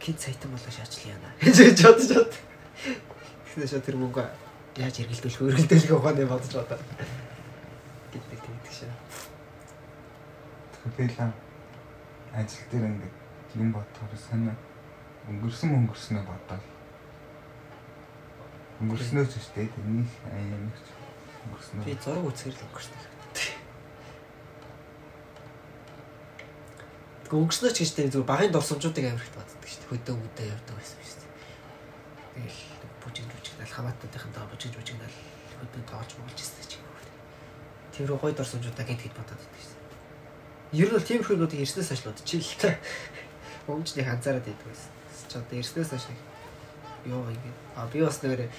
Гид 0.00 0.18
сайтан 0.20 0.50
болоо 0.56 0.72
шаачлаа 0.72 1.12
яана. 1.12 1.30
гэж 1.40 1.78
бодож 1.84 2.10
бод. 2.16 2.32
Тэгсэн 3.44 3.68
шат 3.68 3.84
тэр 3.84 3.96
мөнгө 4.00 4.24
яаж 4.80 4.96
эргэлдүүлэх 5.04 5.44
өргөлдөлгөө 5.44 5.98
ухааны 6.00 6.24
бодож 6.24 6.52
бодоо. 6.56 6.78
Гэдэг 8.14 8.40
тэгдэг 8.40 8.72
шээ. 8.72 8.92
Тэгэл 10.96 11.32
ажил 12.32 12.64
дээр 12.72 12.88
ингээд 12.88 13.16
юм 13.60 13.72
бодохоор 13.74 14.16
санаа 14.16 14.56
өнгөрсөн 15.28 15.70
өнгөрснөө 15.76 16.22
бодоод 16.24 16.64
өнгөрснөө 18.80 19.24
ч 19.28 19.32
гэжтэй 19.36 19.66
тэрний 19.68 20.08
аян 20.32 20.72
өнгөрснөө 21.44 21.84
би 21.84 21.94
зураг 22.00 22.24
үзэхэр 22.30 22.56
л 22.56 22.64
өнгөрсөн. 22.70 23.19
Тэгвэл 27.30 27.46
өнгөрснөө 27.46 27.70
ч 27.70 27.86
гэжтэй 27.86 28.10
зүгээр 28.10 28.26
багын 28.26 28.50
дурсамжуудыг 28.50 29.06
амирхт 29.06 29.34
боддог 29.38 29.62
шүү 29.62 29.78
дээ. 29.86 29.90
Хөдөө 29.94 30.14
өдөө 30.18 30.46
явдаг 30.50 30.74
байсан 30.74 30.98
шүү 30.98 31.18
дээ. 31.22 31.30
Тэгэл 32.34 32.60
бүжиг 33.06 33.26
бүжиг 33.30 33.54
дал 33.54 33.70
хамаатныхаа 33.70 34.50
бүжиг 34.50 34.72
бүжиг 34.74 34.98
дал 34.98 35.16
хөдөө 35.62 35.82
тоолж 35.86 36.10
болж 36.18 36.38
ирсэн 36.42 36.66
ч 36.66 36.72
юм 36.82 36.90
уу. 36.90 37.06
Тэр 37.94 38.10
гой 38.18 38.32
дурсамжуудаа 38.34 38.82
гэд 38.82 38.98
хэд 39.06 39.14
бодоод 39.14 39.38
байдаг 39.46 39.62
шүү 39.62 39.78
дээ. 39.78 40.82
Ер 40.82 40.88
нь 40.90 40.94
бол 40.98 41.06
тиймэрхүү 41.06 41.36
нүүдийг 41.38 41.62
ирснээс 41.62 41.90
хойш 41.94 42.02
бодчихлээ. 42.02 42.74
Өмчнийг 43.70 44.08
анзаараад 44.10 44.46
байдаг 44.50 44.66
байсан. 44.66 44.90
Ч 45.30 45.32
одоо 45.38 45.54
ирснээс 45.54 45.90
хойш 45.94 46.06
юу 47.06 47.30
ингэ. 47.30 47.50
А 47.78 47.86
би 47.86 48.02
бас 48.02 48.18
нэр 48.26 48.50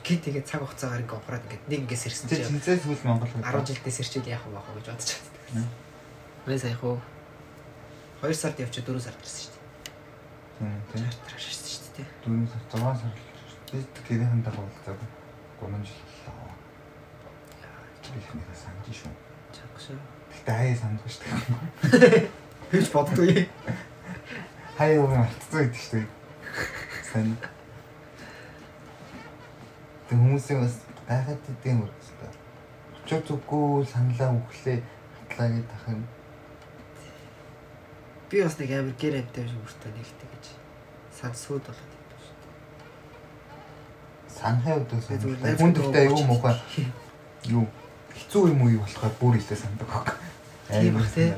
гид 0.00 0.24
тэгээ 0.24 0.48
цаг 0.48 0.64
хугацаагаар 0.64 1.04
ингээ 1.04 1.20
ухраад 1.20 1.44
ингээ 1.52 1.68
нэг 1.68 1.80
ингээс 1.84 2.08
ирсэн 2.08 2.32
чинь 2.32 2.48
тэнцээс 2.48 2.80
хүл 2.80 3.04
Монгол 3.04 3.28
10 3.28 3.44
жилдээс 3.60 4.00
ирчээд 4.00 4.32
яах 4.32 4.48
вэ 4.48 4.56
гэж 4.56 4.88
бодож 4.88 5.10
байна. 5.52 5.68
Мэн 6.48 6.56
сая 6.56 6.78
хөө 6.80 6.96
2 8.22 8.34
сард 8.34 8.60
явчаа 8.60 8.84
4 8.84 9.00
сард 9.00 9.20
ирсэн 9.20 9.42
шүү 9.44 9.52
дээ. 9.52 9.92
Тийм 10.58 10.72
тийм. 10.92 11.04
Траш 11.28 11.44
ирсэн 11.52 11.68
шүү 11.68 11.90
дээ. 11.96 12.08
4 12.24 12.48
сар 12.48 12.62
6 12.72 13.00
сар 13.00 13.12
би 13.72 13.78
гэрийн 14.08 14.42
дагуу 14.42 14.64
уулзаад 14.64 15.00
3 15.60 15.84
жил 15.84 16.00
боллоо. 16.24 16.52
Яа, 17.60 17.82
чи 18.02 18.10
ихнийхээ 18.16 18.56
санаж 18.56 18.86
шүү. 18.96 19.12
Чагшаа. 19.52 20.00
Гэтэ 20.32 20.52
хаяа 20.52 20.76
сандгүй 20.80 21.10
шүү 21.12 21.24
дээ. 21.26 22.28
Хэж 22.70 22.86
боддгүй. 22.94 23.48
Хаяа 24.78 25.00
уу 25.04 25.12
алдсан 25.12 25.60
гэдэг 25.60 25.76
шүү 25.76 25.92
дээ. 26.00 26.08
Сайн. 27.12 27.36
Тэг 30.08 30.18
хүмүүсийн 30.18 30.60
бас 30.64 30.74
гайхаад 31.04 31.50
идэм 31.52 31.84
үргэлжлээ. 31.84 32.32
Өчөө 33.04 33.20
зүггүй 33.28 33.86
саналаа 33.92 34.30
өглөө 34.40 34.78
хатлаа 34.80 35.48
гэдэг 35.52 35.74
ах 35.76 35.88
юм. 35.92 36.02
Би 38.30 38.42
бас 38.42 38.58
нэг 38.58 38.70
амар 38.74 38.94
гэр 38.98 39.14
амтай 39.22 39.44
юм 39.46 39.62
өртөө 39.62 39.90
нэгтэй 39.94 40.28
гэж 40.34 40.44
сансууд 41.14 41.62
болоод 41.62 41.92
идэв 41.94 42.20
шүү 42.26 42.36
дээ. 42.42 42.54
Санхай 44.34 44.74
өдөөс 44.82 45.06
хүн 45.60 45.72
дэвтэй 45.74 46.04
юу 46.10 46.22
муухай 46.26 46.56
юу 47.46 47.64
хэцүү 48.10 48.50
юм 48.50 48.60
уу 48.66 48.74
юу 48.74 48.82
болохоор 48.82 49.14
бүр 49.20 49.38
илээ 49.38 49.58
сандаг 49.62 49.88
баг. 49.88 50.08
Тийм 50.66 50.98
ба 50.98 51.06
тий. 51.14 51.30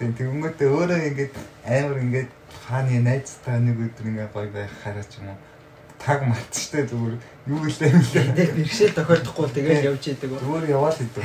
Тийм 0.00 0.10
тэгэнгүүт 0.16 0.60
өөрөө 0.64 1.00
ингээд 1.12 1.34
амар 1.68 1.98
ингээд 2.00 2.30
хааны 2.64 3.04
найзтай 3.04 3.60
нэг 3.60 3.76
өдөр 3.76 4.08
ингээд 4.08 4.32
гоё 4.32 4.48
байх 4.48 4.72
хараач 4.80 5.12
юм 5.20 5.28
уу 5.34 5.38
таг 6.00 6.22
матчтай 6.22 6.86
зүгээр 6.86 7.18
юу 7.52 7.60
гэлээ 7.66 7.90
юм 7.92 8.00
лээ. 8.00 8.26
Нэг 8.32 8.50
бэрхшээл 8.56 8.96
тохиолдохгүй 8.96 9.48
тэгэл 9.52 9.88
явж 9.90 10.04
идэг. 10.08 10.30
Зүгээр 10.40 10.72
яваал 10.72 10.98
идэв. 11.04 11.24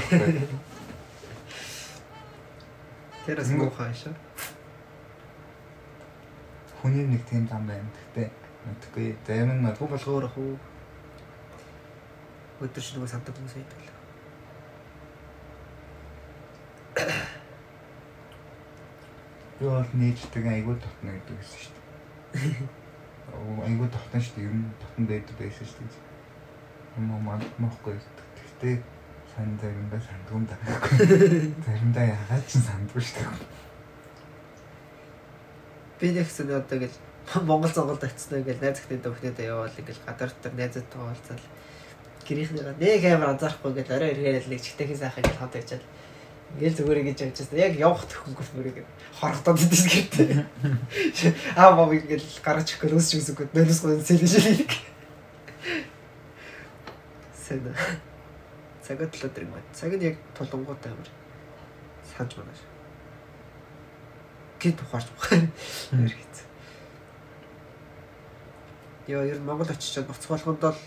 Тэрас 3.25 3.51
муухай 3.53 3.93
шээ. 3.93 4.13
Хүний 6.81 7.05
нэг 7.05 7.21
тийм 7.29 7.45
зам 7.45 7.67
байна. 7.69 7.85
Гэтэ 8.17 8.33
мэдгүй 8.65 9.13
зарим 9.27 9.61
нь 9.61 9.61
магадгүй 9.61 9.87
болгоор 9.93 10.25
ах 10.25 10.37
уу. 10.41 10.57
Өдөр 12.65 12.81
шиг 12.81 12.97
нэг 12.97 13.13
сандаг 13.13 13.37
хүмүүс 13.37 13.53
байдаг. 13.61 13.77
Би 19.61 19.65
бол 19.69 19.91
нээждэг 19.93 20.45
айгуу 20.49 20.75
татна 20.81 21.13
гэдэг 21.13 21.37
гэсэн 21.37 21.59
шүү 21.61 21.77
дээ. 21.77 22.65
Айгуу 23.69 23.85
татна 23.93 24.17
шүү 24.17 24.33
дээ. 24.33 24.49
Ер 24.49 24.55
нь 24.57 24.73
татна 24.81 25.05
байдаг 25.05 25.35
байсан 25.37 25.65
шүү 25.69 25.85
дээ. 25.85 26.01
Юм 26.97 27.13
уу 27.13 27.21
мандахгүй. 27.21 28.01
Гэхдээ 28.01 28.75
сайн 29.35 29.57
заримдаа 29.61 30.01
сандгүй 30.03 30.43
да. 30.49 30.55
Заримдаа 31.65 32.05
ягаад 32.11 32.45
ч 32.47 32.59
сандгүй 32.59 33.01
шүү 33.01 33.23
дээ. 33.23 33.29
Би 35.99 36.07
нэг 36.11 36.27
хэсэг 36.27 36.51
одоо 36.51 36.77
гэж 36.79 36.93
Монгол 37.47 37.71
цонголд 37.71 38.03
очсон 38.03 38.41
ингээл 38.41 38.61
найз 38.61 38.81
ихтэй 38.81 38.99
дөхнөдөө 38.99 39.45
яваал 39.45 39.79
ингээл 39.79 40.05
гадар 40.05 40.31
дотор 40.35 40.53
найзтай 40.57 40.83
уулзал 40.99 41.43
гэрийнхнийгаа 42.27 42.75
нэг 42.75 43.03
амар 43.07 43.31
анзаарахгүй 43.37 43.71
ингээл 43.71 43.95
орой 43.95 44.11
ирээл 44.11 44.51
нэг 44.51 44.61
чигтэйхээ 44.61 44.99
сайхан 44.99 45.23
ингээл 45.23 45.39
хамт 45.39 45.55
ячаад 45.55 45.83
Ингээл 46.51 46.77
зүгээр 46.83 46.99
ингэж 46.99 47.19
явж 47.23 47.37
байсан. 47.39 47.57
Яг 47.63 47.73
явах 47.79 48.03
төхөнгөс 48.11 48.51
бүрийг 48.51 48.83
хорогдоод 49.15 49.63
идэж 49.63 49.83
гэртээ. 49.87 50.43
Аа 51.55 51.71
боо 51.79 51.95
ингээл 51.95 52.27
гарч 52.43 52.75
ирэхгүй 52.75 52.99
өсч 52.99 53.15
үсэхгүй 53.15 53.47
нөлөөс 53.55 53.79
гоо 53.79 53.95
сэлэж. 54.03 54.67
Сэдэ. 57.39 57.71
Л 58.99 59.27
өдөр 59.27 59.43
юм 59.47 59.53
байна. 59.55 59.71
Цаг 59.73 59.93
нь 59.95 60.03
яг 60.03 60.17
тулангууд 60.35 60.85
амар 60.85 61.09
санаж 62.11 62.35
байна. 62.35 62.71
гэд 64.61 64.77
ухаарч 64.81 65.09
байгаа. 65.17 65.49
Ер 66.05 66.13
хийц. 66.13 66.45
Яа 69.07 69.25
ер 69.25 69.39
нь 69.41 69.45
Монгол 69.45 69.69
очичоод 69.69 70.05
буцах 70.05 70.29
болгонд 70.29 70.61
л 70.61 70.77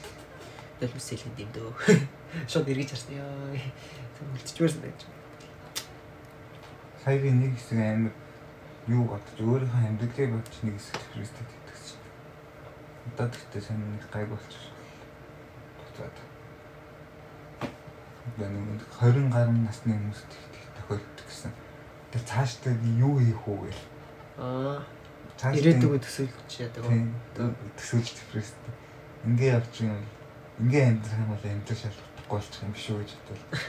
нулимс 0.79 1.09
хэлэнд 1.11 1.43
юм 1.43 1.51
дөө. 1.51 1.73
Шууд 2.51 2.71
эргэж 2.71 2.95
харсан 2.95 3.19
яа. 3.19 3.59
Үлдчихвэрсэн 4.23 4.83
байж. 4.87 5.01
Сая 7.03 7.19
би 7.19 7.35
нэг 7.35 7.59
хэсэг 7.59 7.79
амар 7.83 8.15
юу 8.87 9.05
бодож 9.11 9.39
өөрийнхөө 9.43 9.83
амьдралыг 9.91 10.31
бодож 10.39 10.57
нэг 10.63 10.75
хэсэг 10.79 11.03
Христэд 11.13 11.51
итгэсэн. 11.51 12.01
Одоо 13.11 13.27
тэгтээ 13.29 13.63
сонир 13.63 14.07
гайг 14.13 14.29
болчих. 14.31 14.71
Буцаад. 15.83 16.17
Нэг 18.25 18.81
20 19.01 19.29
гаруй 19.29 19.59
насны 19.61 19.93
хүмүүст 19.93 20.33
тохиолддог 20.81 21.27
гэсэн. 21.29 21.53
Тэр 22.11 22.23
цаашдаа 22.25 22.73
юу 22.97 23.21
хийх 23.21 23.45
үү 23.45 23.59
гээл. 23.69 23.85
Аа. 24.41 24.81
Ирээдүгөө 25.53 26.01
төсөөлж 26.01 26.53
яадаг. 26.65 26.89
төсөөлж 27.77 28.09
депресд. 28.17 28.57
Ингээ 29.29 29.61
явж 29.61 29.75
юм 29.85 29.93
бол 29.93 30.09
ингээ 30.65 30.85
амьдрах 30.89 31.21
юм 31.21 31.31
бол 31.37 31.45
амьдрал 31.45 31.81
шалгахгүй 31.85 32.29
болчих 32.33 32.63
юм 32.65 32.73
биш 32.73 32.87
үү 32.89 32.99
гэж 33.05 33.11
бодлоо. 33.13 33.61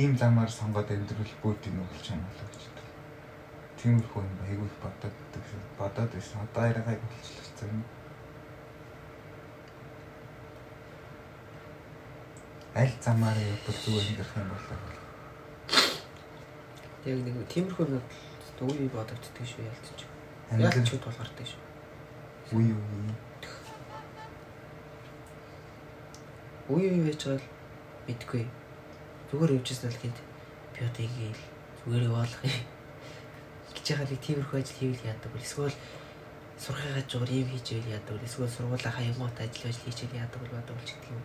Ийм 0.00 0.12
замаар 0.16 0.50
сонгоод 0.50 0.88
амьдрал 0.88 1.34
бүгд 1.44 1.62
юм 1.68 1.84
болж 1.84 2.04
юм 2.08 2.24
болоо 2.24 2.48
гэж 2.48 2.62
бодлоо. 2.72 2.88
Тиймэрхүү 3.78 4.22
юм 4.24 4.36
айгүй 4.48 4.70
бодоод. 4.80 5.16
Бодоод 5.76 6.10
байсан. 6.16 6.40
Одоо 6.40 6.64
яригай 6.72 6.96
болчихлоо 6.96 8.01
Аль 12.74 12.92
замаар 13.04 13.36
явбал 13.36 13.76
зүгээр 13.84 14.08
амьдрах 14.08 14.36
юм 14.40 14.48
болоо. 14.48 14.78
Яг 17.04 17.18
нэг 17.20 17.36
тиймэрхүү 17.52 17.86
нэг 17.92 18.04
үе 18.64 18.88
бодогддөг 18.88 19.44
шүү 19.44 19.68
ялцчих. 19.68 20.08
Ч 20.88 20.96
тулгардаг 20.96 21.44
шүү. 21.44 21.60
үе 22.56 22.72
үе. 22.72 23.12
Үе 26.72 26.88
үе 26.96 27.04
байж 27.04 27.20
байгаа 27.28 27.44
л 27.44 27.48
мэдгүй. 28.08 28.44
Зүгээр 29.28 29.56
явжсэн 29.60 29.92
л 29.92 30.00
гээд 30.00 30.18
би 30.72 30.80
одоо 30.88 31.04
игээл 31.04 31.42
зүгээр 31.84 32.08
яваалах 32.08 32.40
юм. 32.40 32.64
Гэж 33.76 33.84
яхаа 33.92 34.08
нэг 34.08 34.20
тиймэрхүү 34.24 34.58
ажил 34.60 34.78
хийвэл 34.80 35.08
яадаг 35.12 35.32
вэ? 35.32 35.44
Эсвэл 35.44 35.76
сурхайгаа 36.56 37.04
жугаар 37.04 37.32
юм 37.36 37.48
хийж 37.52 37.66
ивэл 37.76 38.00
яадаг 38.00 38.16
вэ? 38.16 38.24
Эсвэл 38.24 38.48
сургуулаа 38.48 38.92
хаягмат 38.96 39.36
ажил 39.40 39.68
ажил 39.68 39.84
хийчихэл 39.84 40.20
яадаг 40.24 40.40
вэ? 40.40 40.56
Бадаг 40.56 40.72
бол 40.72 40.88
ч 40.88 40.96
гэдэг 40.96 41.12
юм. 41.12 41.24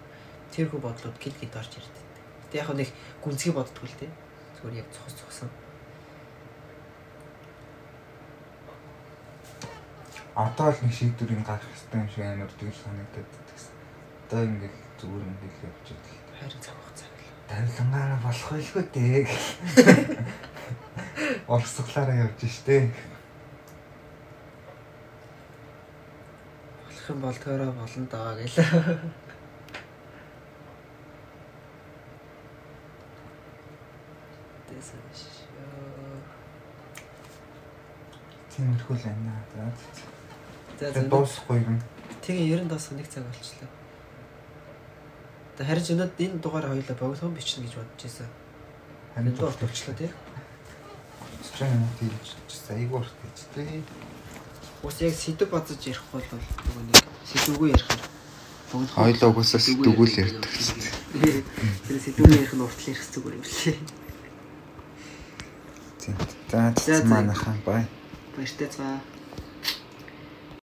Тэрхүү 0.54 0.80
бодлууд 0.82 1.18
гэл 1.20 1.40
гид 1.42 1.56
орж 1.56 1.72
ирдэг. 1.80 2.06
Гэтэ 2.48 2.58
яг 2.62 2.70
нэг 2.76 2.90
гүнзгий 3.24 3.54
боддгоо 3.54 3.88
л 3.88 4.00
те. 4.00 4.08
Зүгээр 4.58 4.80
яг 4.82 4.88
цохос 4.94 5.16
цохсон. 5.20 5.50
Одоо 10.38 10.70
л 10.70 10.80
нэг 10.86 10.94
шийдвэрийг 10.94 11.42
гаргах 11.42 11.66
хэрэгтэй 11.66 11.98
юм 11.98 12.10
шиг 12.14 12.22
амар 12.30 12.52
дүүр 12.62 12.78
санагдаад 12.78 13.26
байсан. 13.50 13.74
Одоо 14.30 14.42
ингээл 14.46 14.78
зүгээр 15.02 15.26
ингээл 15.34 15.66
явж 15.66 15.88
байгаа. 15.98 16.38
Хайр 16.38 16.54
цаг 16.62 16.76
хугацаа 16.78 17.10
гэл. 17.18 17.34
Тавилангаараа 17.50 18.20
болох 18.22 18.50
байлгүй 18.54 18.86
дээ. 18.94 19.26
Орсглаараа 21.50 22.22
явж 22.30 22.40
штэ. 22.46 22.94
Болох 26.86 27.06
юм 27.10 27.20
бол 27.26 27.40
төрөө 27.42 27.72
болно 27.74 28.06
даа 28.14 28.38
гэл. 28.38 28.58
Тэсэн 34.70 35.02
шүү. 35.18 35.38
Тиймэрхүү 38.58 38.96
л 38.98 39.04
байна. 39.06 39.38
За. 39.54 39.64
За 40.82 40.94
за. 40.94 41.06
дуусахгүй 41.06 41.62
юм. 41.62 41.78
Тэгээ 42.26 42.66
90 42.66 42.74
даас 42.74 42.90
нэг 42.92 43.06
цаг 43.06 43.24
болчихлоо. 43.30 43.70
Тэгээ 45.58 45.70
харин 45.70 45.86
ч 45.86 45.90
өнөөд 45.94 46.14
энэ 46.18 46.42
дугаар 46.42 46.66
хоёлаа 46.74 46.98
богино 46.98 47.30
бичнэ 47.38 47.64
гэж 47.70 47.74
бодож 47.78 48.02
байсан. 48.02 48.28
Харин 49.14 49.34
дуурт 49.38 49.60
болчихлоо 49.62 49.96
тий. 49.96 50.10
Чичээ 51.46 51.70
юм 51.70 51.86
тийж 52.02 52.34
айгуу 52.74 53.00
урт 53.06 53.14
гэж 53.22 53.38
тий. 53.54 53.84
Ус 54.82 54.98
яг 55.06 55.14
сэдв 55.14 55.50
базаж 55.54 55.82
ярих 55.86 56.02
бол 56.10 56.26
нөгөө 56.26 56.84
нэг 56.90 57.06
сэдвгүй 57.30 57.70
ярих 57.78 57.88
юм. 57.94 58.02
Богино 58.74 58.90
Хоёлоо 58.98 59.30
угсаа 59.38 59.62
сэдвгүй 59.62 60.06
л 60.10 60.18
ярьдаг 60.18 60.50
гэсэн. 60.50 60.82
Тэр 61.86 61.98
сэдвгүй 62.02 62.34
ярих 62.42 62.54
нь 62.58 62.62
уртлын 62.66 62.90
ярих 62.94 63.06
зүгээр 63.14 63.38
юм 63.38 63.46
лээ. 63.46 63.78
Тийм. 66.02 66.16
За 66.52 66.74
За, 66.74 67.02
за. 67.02 67.06
манайхан 67.06 67.58
бай. 67.66 67.86
Pues 68.38 68.56
das 68.56 68.78
war 68.78 69.02